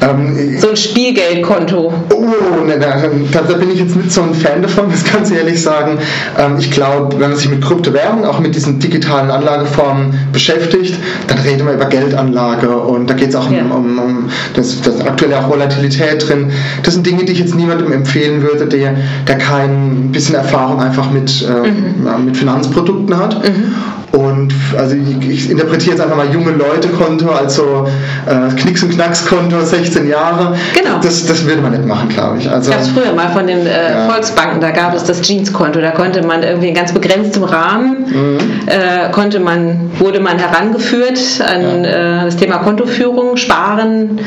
Ähm, 0.00 0.58
so 0.58 0.70
ein 0.70 0.76
Spielgeldkonto. 0.76 1.92
Oh, 2.12 2.64
ne, 2.64 2.78
da, 2.78 3.42
da, 3.42 3.54
bin 3.54 3.70
ich 3.70 3.80
jetzt 3.80 3.96
nicht 3.96 4.12
so 4.12 4.22
ein 4.22 4.34
Fan 4.34 4.62
davon, 4.62 4.86
das 4.90 5.04
kann 5.04 5.24
ich 5.24 5.32
ehrlich 5.32 5.60
sagen. 5.60 5.98
Ähm, 6.38 6.56
ich 6.58 6.70
glaube, 6.70 7.18
wenn 7.18 7.30
man 7.30 7.36
sich 7.36 7.48
mit 7.48 7.62
Kryptowährungen, 7.62 8.24
auch 8.24 8.40
mit 8.40 8.54
diesen 8.54 8.78
digitalen 8.78 9.30
Anlageformen 9.30 10.18
beschäftigt, 10.32 10.94
dann 11.28 11.38
redet 11.38 11.64
man 11.64 11.74
über 11.74 11.86
Geldanlage 11.86 12.70
und 12.70 13.08
da 13.08 13.14
geht 13.14 13.30
es 13.30 13.36
auch 13.36 13.50
ja. 13.50 13.62
um, 13.62 13.70
um, 13.70 13.98
um 13.98 14.30
das, 14.54 14.80
das 14.82 15.00
aktuelle 15.00 15.38
auch 15.38 15.48
Volatilität 15.48 16.28
drin. 16.28 16.50
Das 16.82 16.94
sind 16.94 17.06
Dinge, 17.06 17.24
die 17.24 17.32
ich 17.32 17.38
jetzt 17.38 17.54
niemandem 17.54 17.92
empfehlen 17.92 18.42
würde, 18.42 18.66
der, 18.66 18.94
der 19.26 19.38
kein 19.38 20.10
bisschen 20.12 20.34
Erfahrung 20.34 20.80
einfach 20.80 21.10
mit, 21.10 21.42
äh, 21.42 21.68
mhm. 21.68 22.24
mit 22.24 22.36
Finanzprodukten 22.36 23.16
hat. 23.16 23.42
Mhm. 23.44 23.74
Und 24.14 24.54
also 24.78 24.94
ich, 24.94 25.28
ich 25.28 25.50
interpretiere 25.50 25.96
jetzt 25.96 26.00
einfach 26.00 26.16
mal 26.16 26.32
junge 26.32 26.52
Leute-Konto 26.52 27.30
als 27.30 27.56
so 27.56 27.88
äh, 28.26 28.54
Knicks- 28.54 28.82
und 28.84 28.90
Knacks-Konto, 28.90 29.60
16 29.60 30.08
Jahre. 30.08 30.54
Genau. 30.72 31.00
Das, 31.02 31.26
das 31.26 31.44
würde 31.44 31.60
man 31.60 31.72
nicht 31.72 31.84
machen, 31.84 32.08
glaube 32.10 32.38
ich. 32.38 32.48
Also, 32.48 32.70
ich 32.70 32.76
habe 32.76 32.86
es 32.86 32.92
früher 32.92 33.12
mal 33.12 33.30
von 33.30 33.46
den 33.48 33.66
äh, 33.66 33.92
ja. 33.92 34.08
Volksbanken, 34.08 34.60
da 34.60 34.70
gab 34.70 34.94
es 34.94 35.02
das 35.02 35.20
Jeans-Konto. 35.20 35.80
Da 35.80 35.90
konnte 35.90 36.24
man 36.24 36.44
irgendwie 36.44 36.68
in 36.68 36.74
ganz 36.74 36.92
begrenztem 36.92 37.42
Rahmen, 37.42 38.06
mhm. 38.08 38.38
äh, 38.66 39.10
konnte 39.10 39.40
man, 39.40 39.90
wurde 39.98 40.20
man 40.20 40.38
herangeführt 40.38 41.18
an 41.44 41.84
ja. 41.84 42.20
Äh, 42.20 42.24
das 42.26 42.36
Thema 42.36 42.58
Kontoführung, 42.58 43.36
Sparen 43.36 44.20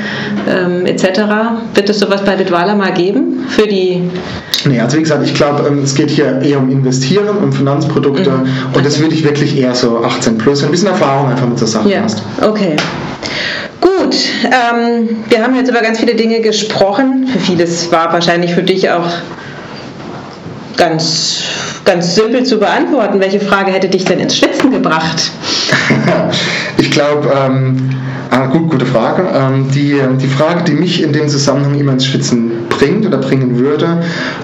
ähm, 0.50 0.86
etc. 0.86 1.22
Wird 1.76 1.90
es 1.90 2.00
sowas 2.00 2.22
bei 2.26 2.36
Bitwala 2.36 2.76
mal 2.76 2.92
geben 2.92 3.46
für 3.48 3.68
die 3.68 4.02
Nee, 4.66 4.80
also 4.80 4.98
wie 4.98 5.02
gesagt, 5.02 5.24
ich 5.24 5.34
glaube, 5.34 5.68
ähm, 5.68 5.80
es 5.84 5.96
geht 5.96 6.10
hier 6.10 6.42
eher 6.42 6.58
um 6.58 6.70
Investieren, 6.70 7.38
um 7.38 7.54
Finanzprodukte 7.54 8.30
mhm. 8.30 8.50
und 8.74 8.86
das 8.86 9.00
würde 9.00 9.14
ich 9.14 9.24
wirklich 9.24 9.58
eher 9.58 9.76
so 9.78 10.04
18 10.04 10.38
plus, 10.38 10.64
ein 10.64 10.72
bisschen 10.72 10.88
Erfahrung 10.88 11.30
einfach 11.30 11.48
mit 11.48 11.60
der 11.60 11.68
Sache 11.68 11.90
ja. 11.90 12.02
hast. 12.04 12.22
Okay. 12.42 12.76
Gut, 13.82 14.16
ähm, 14.46 15.10
wir 15.30 15.44
haben 15.44 15.56
jetzt 15.56 15.70
über 15.70 15.82
ganz 15.82 16.00
viele 16.00 16.16
Dinge 16.16 16.42
gesprochen. 16.42 17.28
Für 17.28 17.40
vieles 17.40 17.92
war 17.92 18.12
wahrscheinlich 18.14 18.54
für 18.54 18.64
dich 18.64 18.90
auch 18.90 19.08
ganz, 20.78 21.42
ganz 21.84 22.16
simpel 22.16 22.44
zu 22.44 22.60
beantworten. 22.60 23.20
Welche 23.20 23.40
Frage 23.40 23.72
hätte 23.72 23.90
dich 23.90 24.06
denn 24.06 24.20
ins 24.20 24.38
Schwitzen 24.38 24.72
gebracht? 24.72 25.32
ich 26.78 26.92
glaube, 26.92 27.30
ähm, 27.36 27.90
ah, 28.32 28.46
gut, 28.46 28.70
gute 28.70 28.86
Frage. 28.86 29.28
Ähm, 29.34 29.70
die, 29.74 30.00
die 30.22 30.28
Frage, 30.28 30.64
die 30.64 30.74
mich 30.74 31.04
in 31.04 31.12
dem 31.12 31.28
Zusammenhang 31.28 31.80
immer 31.80 31.94
ins 31.94 32.06
Schwitzen 32.06 32.47
bringt 32.78 33.06
oder 33.06 33.18
bringen 33.18 33.58
würde 33.58 34.04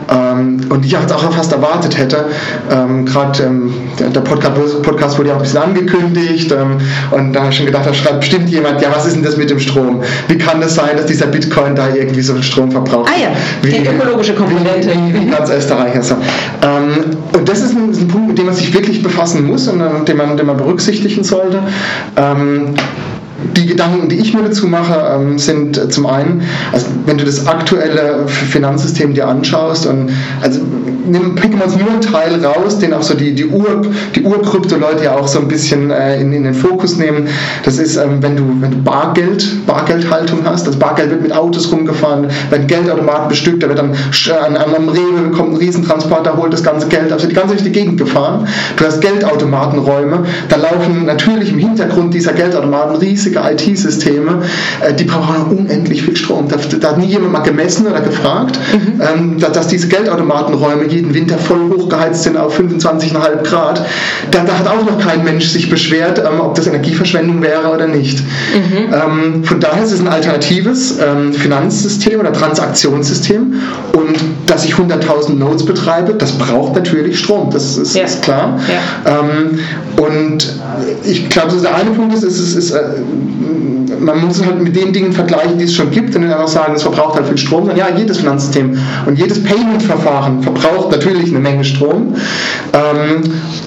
ähm, 0.10 0.62
und 0.70 0.82
die 0.84 0.88
ich 0.88 0.98
auch 0.98 1.34
fast 1.34 1.52
erwartet 1.52 1.98
hätte. 1.98 2.26
Ähm, 2.72 3.06
Gerade 3.06 3.44
ähm, 3.44 3.74
der 4.00 4.22
Podcast, 4.22 4.82
Podcast, 4.82 5.18
wurde 5.18 5.30
ja 5.30 5.36
auch 5.36 5.40
ein 5.40 5.44
bisschen 5.44 5.62
angekündigt 5.62 6.52
ähm, 6.52 6.78
und 7.12 7.34
da 7.34 7.42
habe 7.42 7.52
ich 7.52 7.58
schon 7.58 7.66
gedacht, 7.66 7.86
da 7.86 7.94
schreibt 7.94 8.22
bestimmt 8.22 8.50
jemand, 8.50 8.82
ja, 8.82 8.90
was 8.94 9.06
ist 9.06 9.16
denn 9.16 9.24
das 9.24 9.38
mit 9.38 9.50
dem 9.50 9.60
Strom? 9.60 10.02
Wie 10.28 10.38
kann 10.38 10.62
das 10.62 10.76
sein, 10.76 10.98
dass 10.98 11.06
dieser 11.06 11.28
Bitcoin 11.28 11.76
da 11.76 11.88
irgendwie 11.94 12.22
so 12.22 12.34
viel 12.34 12.44
Strom 12.44 12.72
verbraucht? 12.72 13.12
Ah 13.14 13.22
ja, 13.22 13.28
wie, 13.62 13.72
die 13.72 13.88
ökologische 13.88 14.34
Komponente. 14.34 14.90
Wie, 14.90 15.14
wie, 15.14 15.28
wie 15.28 15.30
ganz 15.30 15.50
Österreich. 15.50 15.96
Also. 15.96 16.16
Ähm, 16.62 17.18
und 17.36 17.50
das 17.50 17.60
ist 17.62 17.76
ein, 17.76 17.92
ist 17.92 18.02
ein, 18.02 18.08
Punkt, 18.08 18.30
mit 18.30 18.38
dem 18.38 18.46
man 18.46 18.56
sich 18.56 18.74
wirklich 18.74 19.04
befassen 19.04 19.46
muss 19.46 19.68
und 19.68 19.82
äh, 19.82 20.06
den 20.08 20.18
man, 20.18 20.38
den 20.38 20.46
man 20.46 20.58
berücksichtigen 20.58 21.24
sollte. 21.24 21.60
Die 23.56 23.66
Gedanken, 23.66 24.10
die 24.10 24.16
ich 24.16 24.34
mir 24.34 24.44
dazu 24.44 24.68
mache, 24.68 25.16
ähm, 25.16 25.38
sind 25.38 25.78
äh, 25.78 25.90
zum 25.90 26.06
einen, 26.06 26.44
also 26.72 26.88
wenn 27.06 27.18
du 27.18 27.26
das 27.26 27.46
aktuelle 27.48 28.28
Finanzsystem 28.28 29.14
dir 29.14 29.28
anschaust 29.28 29.86
und 29.86 30.12
also 30.42 30.62
nimm, 31.06 31.36
picken 31.36 31.60
wir 31.60 31.66
uns 31.66 31.78
nur 31.78 31.90
einen 31.90 32.02
Teil 32.02 32.44
raus, 32.46 32.80
den 32.80 32.94
auch 32.94 33.02
so 33.02 33.14
die, 33.14 33.34
die, 33.34 33.46
Ur, 33.46 33.82
die 34.16 34.24
Urkrypto-Leute 34.24 35.06
ja 35.06 35.16
auch 35.16 35.28
so 35.28 35.40
ein 35.40 35.48
bisschen 35.48 35.92
äh, 35.92 36.20
in, 36.20 36.32
in 36.34 36.44
den 36.44 36.54
Fokus 36.54 36.98
nehmen. 36.98 37.28
Das 37.64 37.78
ist, 37.78 37.98
ähm, 37.98 38.22
wenn, 38.22 38.36
du, 38.36 38.44
wenn 38.60 38.72
du 38.72 38.78
Bargeld, 38.78 39.66
Bargeldhaltung 39.66 40.40
hast, 40.46 40.68
das 40.68 40.76
Bargeld 40.78 41.10
wird 41.10 41.22
mit 41.22 41.34
Autos 41.34 41.72
rumgefahren, 41.72 42.28
wenn 42.50 42.68
Geldautomaten 42.68 43.30
bestückt, 43.30 43.64
da 43.64 43.68
wird 43.68 43.80
dann 43.80 43.92
an, 43.92 44.58
einem 44.58 44.90
Rewe 44.90 45.32
kommt 45.36 45.54
ein 45.54 45.58
Riesentransporter, 45.58 46.38
holt 46.38 46.54
das 46.54 46.64
ganze 46.64 46.88
Geld, 46.88 47.12
also 47.12 47.28
die 47.28 47.36
ganze 47.36 47.54
die 47.56 47.72
Gegend 47.72 47.98
gefahren. 47.98 48.48
Du 48.78 48.86
hast 48.86 49.02
Geldautomatenräume, 49.02 50.26
da 50.50 50.56
laufen 50.56 51.06
natürlich 51.06 51.52
im 51.52 51.60
Hintergrund 51.60 52.14
dieser 52.14 52.34
Geldautomaten 52.34 52.96
riesige 52.98 53.33
riesige 53.34 53.72
IT-Systeme, 53.72 54.42
äh, 54.82 54.94
die 54.94 55.04
brauchen 55.06 55.58
unendlich 55.58 56.04
viel 56.04 56.16
Strom. 56.16 56.48
Da, 56.48 56.58
da, 56.80 56.90
hat 56.90 56.98
nie 56.98 57.08
jemand 57.08 57.34
mal 57.34 57.40
gemessen 57.40 57.88
oder 57.88 58.02
gefragt, 58.02 58.60
mhm. 58.74 59.02
ähm, 59.02 59.40
dass, 59.40 59.54
dass, 59.54 59.68
diese 59.68 59.88
Geldautomatenräume 59.88 60.88
jeden 60.88 61.14
Winter 61.14 61.38
voll 61.38 61.70
hochgeheizt 61.76 62.24
sind 62.24 62.38
auf 62.38 62.60
25,5 62.60 63.44
Grad. 63.44 63.86
Da, 64.32 64.44
da, 64.44 64.60
hat 64.60 64.68
auch 64.68 64.86
noch 64.86 65.00
kein 65.00 65.24
Mensch 65.24 65.48
sich 65.48 65.70
beschwert, 65.70 66.20
ähm, 66.20 66.40
ob 66.40 66.56
das 66.56 66.68
Energieverschwendung 66.68 67.42
wäre 67.42 67.72
oder 67.74 67.88
nicht. 67.88 68.20
Mhm. 68.20 68.94
Ähm, 68.94 69.44
von 69.44 69.60
daher 69.60 69.84
ist 69.84 69.92
es 69.92 70.00
ein 70.00 70.08
alternatives 70.08 71.00
ähm, 71.00 71.34
Finanzsystem 71.34 72.20
oder 72.20 72.34
Transaktionssystem 72.34 73.56
und 73.94 74.18
dass 74.46 74.66
ich 74.66 74.74
100.000 74.74 75.36
Nodes 75.36 75.66
betreibe, 75.66 76.14
das 76.14 76.34
braucht 76.34 76.76
natürlich 76.76 77.20
Strom, 77.20 77.50
das 77.52 77.78
ist, 77.78 77.96
ja. 77.96 78.04
ist 78.04 78.22
klar. 78.22 78.60
Ja. 79.06 79.20
Ähm, 79.20 79.60
und 79.98 80.54
ich 81.04 81.30
glaube, 81.30 81.56
der 81.62 81.76
eine 81.76 81.92
Punkt 81.92 82.14
ist, 82.14 82.24
ist, 82.24 82.40
ist, 82.40 82.56
ist 82.56 82.72
äh, 82.72 82.82
man 84.00 84.26
muss 84.26 84.40
es 84.40 84.46
halt 84.46 84.62
mit 84.62 84.76
den 84.76 84.94
Dingen 84.94 85.14
vergleichen, 85.14 85.58
die 85.58 85.66
es 85.66 85.74
schon 85.74 85.92
gibt 85.92 86.16
und 86.16 86.24
dann 86.24 86.32
einfach 86.32 86.48
sagen, 86.48 86.74
es 86.76 86.84
verbraucht 86.84 87.16
halt 87.16 87.28
viel 87.28 87.38
Strom. 87.38 87.70
Und 87.70 87.78
ja, 87.78 87.88
jedes 87.96 88.18
Finanzsystem 88.18 88.78
und 89.06 89.18
jedes 89.18 89.44
Payment-Verfahren 89.44 90.42
verbraucht 90.44 90.92
natürlich 90.92 91.30
eine 91.30 91.40
Menge 91.40 91.64
Strom. 91.64 92.16
Ähm, 92.74 93.24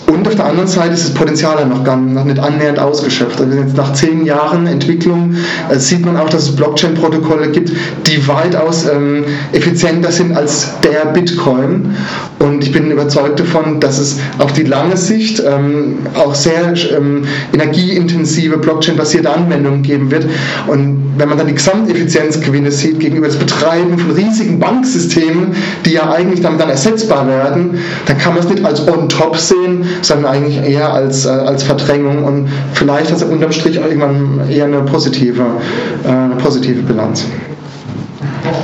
und 0.06 0.26
auf 0.28 0.34
der 0.34 0.46
anderen 0.46 0.68
Seite 0.68 0.94
ist 0.94 1.04
das 1.04 1.14
Potenzial 1.14 1.64
noch, 1.66 1.84
gar, 1.84 1.96
nicht 1.96 2.38
annähernd 2.38 2.78
ausgeschöpft. 2.78 3.40
Also 3.40 3.58
jetzt 3.58 3.76
nach 3.76 3.92
zehn 3.92 4.24
Jahren 4.24 4.66
Entwicklung 4.66 5.34
äh, 5.70 5.78
sieht 5.78 6.04
man 6.04 6.16
auch, 6.16 6.28
dass 6.28 6.44
es 6.44 6.56
Blockchain-Protokolle 6.56 7.50
gibt, 7.50 7.72
die 8.06 8.28
weitaus 8.28 8.86
ähm, 8.88 9.24
effizienter 9.52 10.12
sind 10.12 10.36
als 10.36 10.68
der 10.82 11.06
Bitcoin. 11.06 11.94
Und 12.38 12.62
ich 12.62 12.72
bin 12.72 12.90
überzeugt 12.90 13.40
davon, 13.40 13.80
dass 13.80 13.98
es 13.98 14.18
auf 14.38 14.52
die 14.52 14.62
lange 14.62 14.96
Sicht 14.96 15.42
ähm, 15.44 15.98
auch 16.14 16.34
sehr 16.34 16.74
energieintensive 17.52 18.58
Blockchain-basierte 18.58 19.30
Anwendungen 19.30 19.45
geben 19.82 20.10
wird. 20.10 20.26
Und 20.66 21.14
wenn 21.16 21.28
man 21.28 21.38
dann 21.38 21.46
die 21.46 21.54
Gesamteffizienzgewinne 21.54 22.70
sieht 22.70 23.00
gegenüber 23.00 23.26
das 23.26 23.36
Betreiben 23.36 23.98
von 23.98 24.10
riesigen 24.12 24.58
Banksystemen, 24.58 25.54
die 25.84 25.92
ja 25.92 26.10
eigentlich 26.10 26.40
damit 26.40 26.60
dann 26.60 26.70
ersetzbar 26.70 27.26
werden, 27.26 27.78
dann 28.06 28.18
kann 28.18 28.34
man 28.34 28.42
es 28.42 28.48
nicht 28.48 28.64
als 28.64 28.86
on-top 28.86 29.36
sehen, 29.36 29.84
sondern 30.02 30.32
eigentlich 30.32 30.58
eher 30.58 30.92
als, 30.92 31.24
äh, 31.24 31.30
als 31.30 31.62
Verdrängung 31.62 32.24
und 32.24 32.48
vielleicht 32.72 33.10
hat 33.10 33.18
es 33.18 33.22
unterm 33.24 33.52
Strich 33.52 33.76
irgendwann 33.76 34.48
eher 34.50 34.64
eine 34.64 34.82
positive, 34.82 35.42
äh, 36.04 36.08
eine 36.08 36.36
positive 36.36 36.82
Bilanz. 36.82 37.24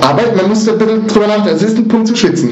Aber 0.00 0.22
man 0.36 0.48
muss 0.48 0.68
ein 0.68 0.78
bisschen 0.78 1.06
drüber 1.06 1.26
nachdenken, 1.26 1.56
es 1.56 1.62
ist 1.62 1.78
ein 1.78 1.88
Punkt 1.88 2.08
zu 2.08 2.16
schützen. 2.16 2.50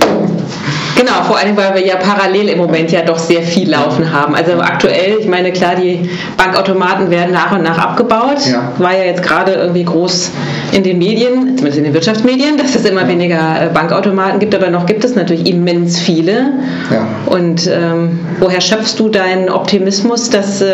Genau, 1.00 1.22
vor 1.26 1.38
allem, 1.38 1.56
weil 1.56 1.74
wir 1.76 1.86
ja 1.86 1.96
parallel 1.96 2.50
im 2.50 2.58
Moment 2.58 2.92
ja 2.92 3.00
doch 3.00 3.18
sehr 3.18 3.40
viel 3.40 3.70
laufen 3.70 4.12
haben. 4.12 4.34
Also 4.34 4.52
aktuell, 4.60 5.16
ich 5.18 5.26
meine, 5.26 5.50
klar, 5.50 5.74
die 5.74 6.10
Bankautomaten 6.36 7.08
werden 7.08 7.32
nach 7.32 7.52
und 7.52 7.62
nach 7.62 7.78
abgebaut. 7.78 8.46
Ja. 8.46 8.70
War 8.76 8.94
ja 8.94 9.04
jetzt 9.04 9.22
gerade 9.22 9.52
irgendwie 9.52 9.84
groß 9.84 10.30
in 10.72 10.82
den 10.82 10.98
Medien, 10.98 11.56
zumindest 11.56 11.78
in 11.78 11.84
den 11.84 11.94
Wirtschaftsmedien, 11.94 12.58
dass 12.58 12.74
es 12.74 12.84
immer 12.84 13.08
weniger 13.08 13.38
äh, 13.38 13.68
Bankautomaten 13.72 14.40
gibt, 14.40 14.54
aber 14.54 14.68
noch 14.68 14.84
gibt 14.84 15.02
es 15.02 15.14
natürlich 15.14 15.46
immens 15.46 15.98
viele. 15.98 16.52
Ja. 16.90 17.06
Und 17.24 17.66
ähm, 17.66 18.20
woher 18.38 18.60
schöpfst 18.60 18.96
du 18.98 19.08
deinen 19.08 19.48
Optimismus, 19.48 20.28
dass 20.28 20.60
äh, 20.60 20.72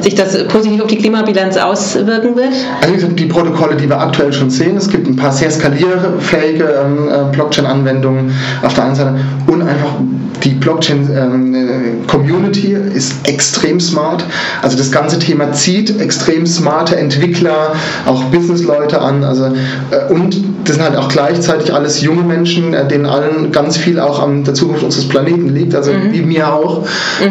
sich 0.00 0.14
das 0.14 0.46
positiv 0.46 0.80
auf 0.82 0.86
die 0.86 0.98
Klimabilanz 0.98 1.56
auswirken 1.56 2.36
wird? 2.36 2.52
Also 2.82 3.08
die 3.08 3.26
Protokolle, 3.26 3.74
die 3.74 3.88
wir 3.88 4.00
aktuell 4.00 4.32
schon 4.32 4.50
sehen, 4.50 4.76
es 4.76 4.88
gibt 4.88 5.08
ein 5.08 5.16
paar 5.16 5.32
sehr 5.32 5.50
skalierfähige 5.50 6.64
ähm, 6.84 7.08
äh, 7.08 7.32
Blockchain-Anwendungen 7.32 8.32
auf 8.62 8.72
der 8.74 8.84
einen 8.84 8.94
Seite 8.94 9.16
und 9.55 9.55
einfach 9.66 9.96
die 10.44 10.50
Blockchain-Community 10.50 12.74
ähm, 12.74 12.92
ist 12.92 13.28
extrem 13.28 13.80
smart. 13.80 14.24
Also 14.62 14.76
das 14.76 14.92
ganze 14.92 15.18
Thema 15.18 15.52
zieht 15.52 16.00
extrem 16.00 16.46
smarte 16.46 16.96
Entwickler, 16.96 17.72
auch 18.06 18.22
Businessleute 18.24 19.00
an. 19.00 19.24
Also, 19.24 19.46
äh, 19.46 20.12
und 20.12 20.36
das 20.64 20.76
sind 20.76 20.84
halt 20.84 20.96
auch 20.96 21.08
gleichzeitig 21.08 21.72
alles 21.72 22.02
junge 22.02 22.22
Menschen, 22.22 22.74
äh, 22.74 22.86
denen 22.86 23.06
allen 23.06 23.52
ganz 23.52 23.76
viel 23.76 24.00
auch 24.00 24.22
an 24.22 24.44
der 24.44 24.54
Zukunft 24.54 24.82
unseres 24.82 25.08
Planeten 25.08 25.54
liegt, 25.54 25.74
also 25.74 25.92
mhm. 25.92 26.12
wie 26.12 26.22
mir 26.22 26.52
auch. 26.52 26.82
Mhm. 26.82 26.86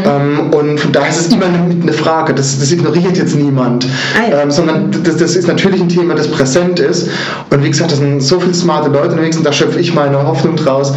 Ähm, 0.06 0.54
und 0.54 0.80
von 0.80 0.92
daher 0.92 1.10
ist 1.10 1.22
es 1.22 1.34
immer 1.34 1.46
eine, 1.46 1.82
eine 1.82 1.94
Frage. 1.94 2.34
Das, 2.34 2.60
das, 2.60 2.72
ignoriert 2.72 3.18
jetzt 3.18 3.36
niemand. 3.36 3.86
Ah, 4.16 4.30
ja. 4.30 4.42
ähm, 4.42 4.52
sondern 4.52 4.92
das, 5.04 5.18
das, 5.18 5.36
ist 5.36 5.48
natürlich 5.48 5.82
ein 5.82 5.90
Thema, 5.90 6.16
das 6.16 6.28
präsent 6.28 6.80
ist. 6.80 7.10
Und 7.50 7.64
wie 7.64 7.70
gesagt, 7.70 7.92
das 7.92 8.00
sind 8.00 8.22
so 8.22 8.40
viele 8.40 8.54
smarte 8.54 8.90
Leute 8.90 9.12
unterwegs 9.12 9.38
und 9.38 9.46
da 9.46 9.52
schöpfe 9.52 9.80
ich 9.80 9.94
meine 9.94 10.26
Hoffnung 10.26 10.56
draus, 10.56 10.94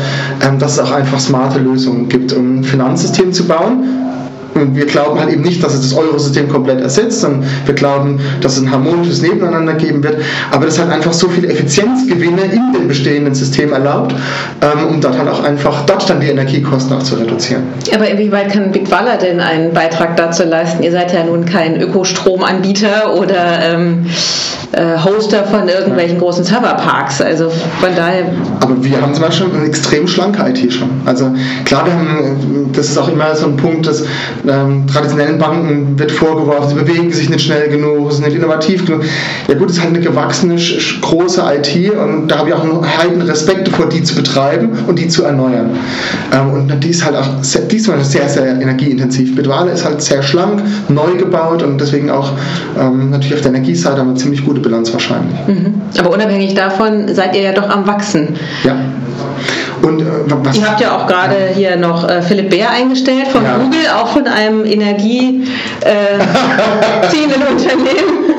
ähm, 0.46 0.58
dass 0.58 0.72
es 0.72 0.78
auch 0.78 0.92
einfach 0.92 1.20
smarte 1.20 1.58
Lösungen 1.58 1.97
gibt, 2.06 2.32
um 2.32 2.60
ein 2.60 2.64
Finanzsystem 2.64 3.32
zu 3.32 3.44
bauen, 3.48 4.07
wir 4.74 4.86
glauben 4.86 5.18
halt 5.18 5.30
eben 5.30 5.42
nicht, 5.42 5.62
dass 5.62 5.74
es 5.74 5.90
das 5.90 5.98
Eurosystem 5.98 6.48
komplett 6.48 6.80
ersetzt, 6.80 7.20
sondern 7.20 7.44
wir 7.64 7.74
glauben, 7.74 8.20
dass 8.40 8.56
es 8.56 8.62
ein 8.62 8.70
harmonisches 8.70 9.22
Nebeneinander 9.22 9.74
geben 9.74 10.02
wird, 10.02 10.18
aber 10.50 10.66
das 10.66 10.78
hat 10.78 10.90
einfach 10.90 11.12
so 11.12 11.28
viele 11.28 11.48
Effizienzgewinne 11.48 12.42
in 12.42 12.72
dem 12.72 12.88
bestehenden 12.88 13.34
System 13.34 13.72
erlaubt, 13.72 14.14
ähm, 14.62 14.86
um 14.88 15.00
dort 15.00 15.18
halt 15.18 15.28
auch 15.28 15.42
einfach 15.42 15.84
dort 15.86 16.08
dann 16.08 16.20
die 16.20 16.28
Energiekosten 16.28 16.96
auch 16.96 17.02
zu 17.02 17.16
reduzieren. 17.16 17.64
Aber 17.94 18.08
inwieweit 18.08 18.52
kann 18.52 18.72
Bitwala 18.72 19.16
denn 19.16 19.40
einen 19.40 19.72
Beitrag 19.72 20.16
dazu 20.16 20.44
leisten? 20.44 20.82
Ihr 20.82 20.92
seid 20.92 21.12
ja 21.12 21.24
nun 21.24 21.44
kein 21.44 21.80
Ökostromanbieter 21.80 23.14
oder 23.16 23.60
ähm, 23.62 24.06
äh, 24.72 24.98
Hoster 25.02 25.44
von 25.44 25.68
irgendwelchen 25.68 26.16
ja. 26.16 26.22
großen 26.22 26.44
Serverparks, 26.44 27.22
also 27.22 27.48
von 27.48 27.90
daher... 27.96 28.24
Aber 28.60 28.82
wir 28.84 29.00
haben 29.00 29.14
zum 29.14 29.24
Beispiel 29.24 29.46
eine 29.54 29.64
extrem 29.66 30.06
schlanke 30.06 30.46
IT 30.48 30.72
schon. 30.72 30.90
Also 31.06 31.30
klar, 31.64 31.86
wir 31.86 31.94
haben, 31.94 32.70
das 32.72 32.88
ist 32.88 32.98
auch 32.98 33.08
immer 33.08 33.34
so 33.34 33.46
ein 33.46 33.56
Punkt, 33.56 33.86
dass 33.86 34.04
ähm, 34.48 34.86
traditionellen 34.86 35.38
Banken 35.38 35.98
wird 35.98 36.12
vorgeworfen, 36.12 36.70
sie 36.70 36.74
bewegen 36.74 37.12
sich 37.12 37.28
nicht 37.28 37.44
schnell 37.44 37.68
genug, 37.68 38.12
sind 38.12 38.26
nicht 38.26 38.36
innovativ 38.36 38.86
genug. 38.86 39.04
Ja 39.46 39.54
gut, 39.54 39.70
es 39.70 39.76
ist 39.76 39.82
halt 39.82 39.94
eine 39.94 40.04
gewachsene, 40.04 40.56
große 41.00 41.42
IT 41.54 41.92
und 41.92 42.28
da 42.28 42.38
habe 42.38 42.50
ich 42.50 42.54
auch 42.54 42.64
einen 42.64 42.98
heiden 42.98 43.22
Respekt 43.22 43.68
davor, 43.68 43.88
die 43.88 44.02
zu 44.02 44.14
betreiben 44.14 44.70
und 44.86 44.98
die 44.98 45.08
zu 45.08 45.24
erneuern. 45.24 45.70
Ähm, 46.32 46.52
und 46.52 46.84
die 46.84 46.90
ist 46.90 47.04
halt 47.04 47.16
auch 47.16 47.42
sehr, 47.42 47.62
die 47.62 47.76
ist 47.76 47.86
sehr, 47.86 48.28
sehr 48.28 48.60
energieintensiv. 48.60 49.34
Bitwale 49.34 49.70
ist 49.70 49.84
halt 49.84 50.02
sehr 50.02 50.22
schlank, 50.22 50.62
neu 50.88 51.16
gebaut 51.16 51.62
und 51.62 51.80
deswegen 51.80 52.10
auch 52.10 52.32
ähm, 52.78 53.10
natürlich 53.10 53.34
auf 53.34 53.40
der 53.42 53.50
Energieseite 53.50 54.00
eine 54.00 54.14
ziemlich 54.14 54.44
gute 54.44 54.60
Bilanz 54.60 54.92
wahrscheinlich. 54.92 55.36
Mhm. 55.46 55.80
Aber 55.98 56.12
unabhängig 56.12 56.54
davon 56.54 57.14
seid 57.14 57.34
ihr 57.36 57.42
ja 57.42 57.52
doch 57.52 57.68
am 57.68 57.86
Wachsen. 57.86 58.36
Ja. 58.64 58.76
Und, 59.82 60.00
äh, 60.00 60.58
Ihr 60.58 60.68
habt 60.68 60.80
ja 60.80 60.96
auch 60.96 61.06
gerade 61.06 61.50
hier 61.54 61.76
noch 61.76 62.08
äh, 62.08 62.22
Philipp 62.22 62.50
Bär 62.50 62.70
eingestellt 62.70 63.28
von 63.28 63.44
ja. 63.44 63.58
Google, 63.58 63.80
auch 63.96 64.08
von 64.08 64.26
einem 64.26 64.64
energieziehenden 64.64 65.48
äh, 65.82 67.50
Unternehmen. 67.50 68.37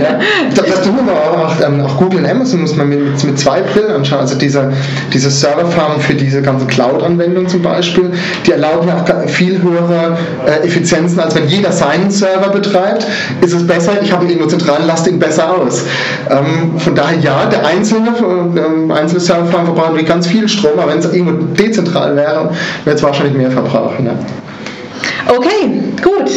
Ja, 0.00 0.18
das 0.54 0.82
tun 0.82 0.96
wir 1.04 1.12
aber 1.12 1.46
auch, 1.46 1.60
ähm, 1.66 1.80
auch 1.80 1.96
Google 1.96 2.20
und 2.20 2.26
Amazon 2.26 2.62
muss 2.62 2.76
man 2.76 2.88
mit, 2.88 3.24
mit 3.24 3.38
zwei 3.38 3.60
Brillen 3.60 3.92
anschauen. 3.92 4.20
Also 4.20 4.36
diese, 4.36 4.72
diese 5.12 5.30
Serverfarmen 5.30 6.00
für 6.00 6.14
diese 6.14 6.42
ganze 6.42 6.66
Cloud-Anwendung 6.66 7.48
zum 7.48 7.62
Beispiel, 7.62 8.10
die 8.46 8.52
erlauben 8.52 8.88
ja 8.88 9.02
auch 9.02 9.28
viel 9.28 9.62
höhere 9.62 10.16
äh, 10.46 10.66
Effizienzen, 10.66 11.20
als 11.20 11.34
wenn 11.34 11.48
jeder 11.48 11.72
seinen 11.72 12.10
Server 12.10 12.50
betreibt. 12.50 13.06
Ist 13.40 13.52
es 13.52 13.66
besser, 13.66 13.92
ich 14.02 14.12
habe 14.12 14.24
ihn 14.24 14.30
irgendwo 14.30 14.48
zentral, 14.48 14.80
lasst 14.86 15.06
ihn 15.06 15.18
besser 15.18 15.56
aus. 15.56 15.84
Ähm, 16.30 16.78
von 16.78 16.94
daher 16.94 17.18
ja, 17.18 17.46
der 17.46 17.66
einzelne, 17.66 18.08
äh, 18.10 18.92
einzelne 18.92 19.20
Serverfarm 19.20 19.66
verbraucht 19.66 20.06
ganz 20.06 20.26
viel 20.26 20.48
Strom, 20.48 20.78
aber 20.78 20.90
wenn 20.90 20.98
es 20.98 21.12
irgendwo 21.12 21.32
dezentral 21.54 22.16
wäre, 22.16 22.50
wäre 22.84 22.96
es 22.96 23.02
wahrscheinlich 23.02 23.34
mehr 23.34 23.50
verbrauchen. 23.50 24.06
Ja. 24.06 24.12
Okay, 25.34 25.80
gut. 26.02 26.30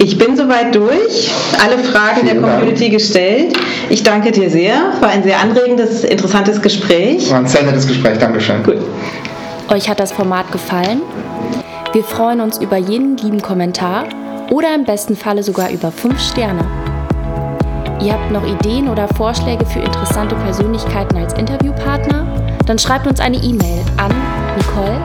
Ich 0.00 0.16
bin 0.16 0.36
soweit 0.36 0.74
durch. 0.74 1.30
Alle 1.62 1.78
Fragen 1.78 2.20
Vielen 2.20 2.40
der 2.40 2.50
Community 2.50 2.84
Dank. 2.84 2.92
gestellt. 2.92 3.58
Ich 3.90 4.02
danke 4.04 4.30
dir 4.30 4.48
sehr. 4.48 4.74
War 5.00 5.08
ein 5.08 5.24
sehr 5.24 5.40
anregendes, 5.40 6.04
interessantes 6.04 6.62
Gespräch. 6.62 7.30
War 7.30 7.38
ein 7.38 7.46
sehr 7.48 7.64
nettes 7.64 7.86
Gespräch. 7.86 8.18
Dankeschön. 8.18 8.62
Gut. 8.62 8.76
Euch 9.68 9.88
hat 9.88 9.98
das 9.98 10.12
Format 10.12 10.50
gefallen? 10.52 11.02
Wir 11.92 12.04
freuen 12.04 12.40
uns 12.40 12.58
über 12.58 12.76
jeden 12.76 13.16
lieben 13.16 13.42
Kommentar 13.42 14.04
oder 14.50 14.74
im 14.74 14.84
besten 14.84 15.16
Falle 15.16 15.42
sogar 15.42 15.70
über 15.70 15.90
5 15.90 16.20
Sterne. 16.20 16.64
Ihr 18.00 18.12
habt 18.12 18.30
noch 18.30 18.46
Ideen 18.46 18.88
oder 18.88 19.08
Vorschläge 19.08 19.66
für 19.66 19.80
interessante 19.80 20.36
Persönlichkeiten 20.36 21.16
als 21.16 21.32
Interviewpartner? 21.34 22.26
Dann 22.66 22.78
schreibt 22.78 23.06
uns 23.08 23.18
eine 23.18 23.38
E-Mail 23.38 23.82
an 23.96 24.12
nicole 24.56 25.00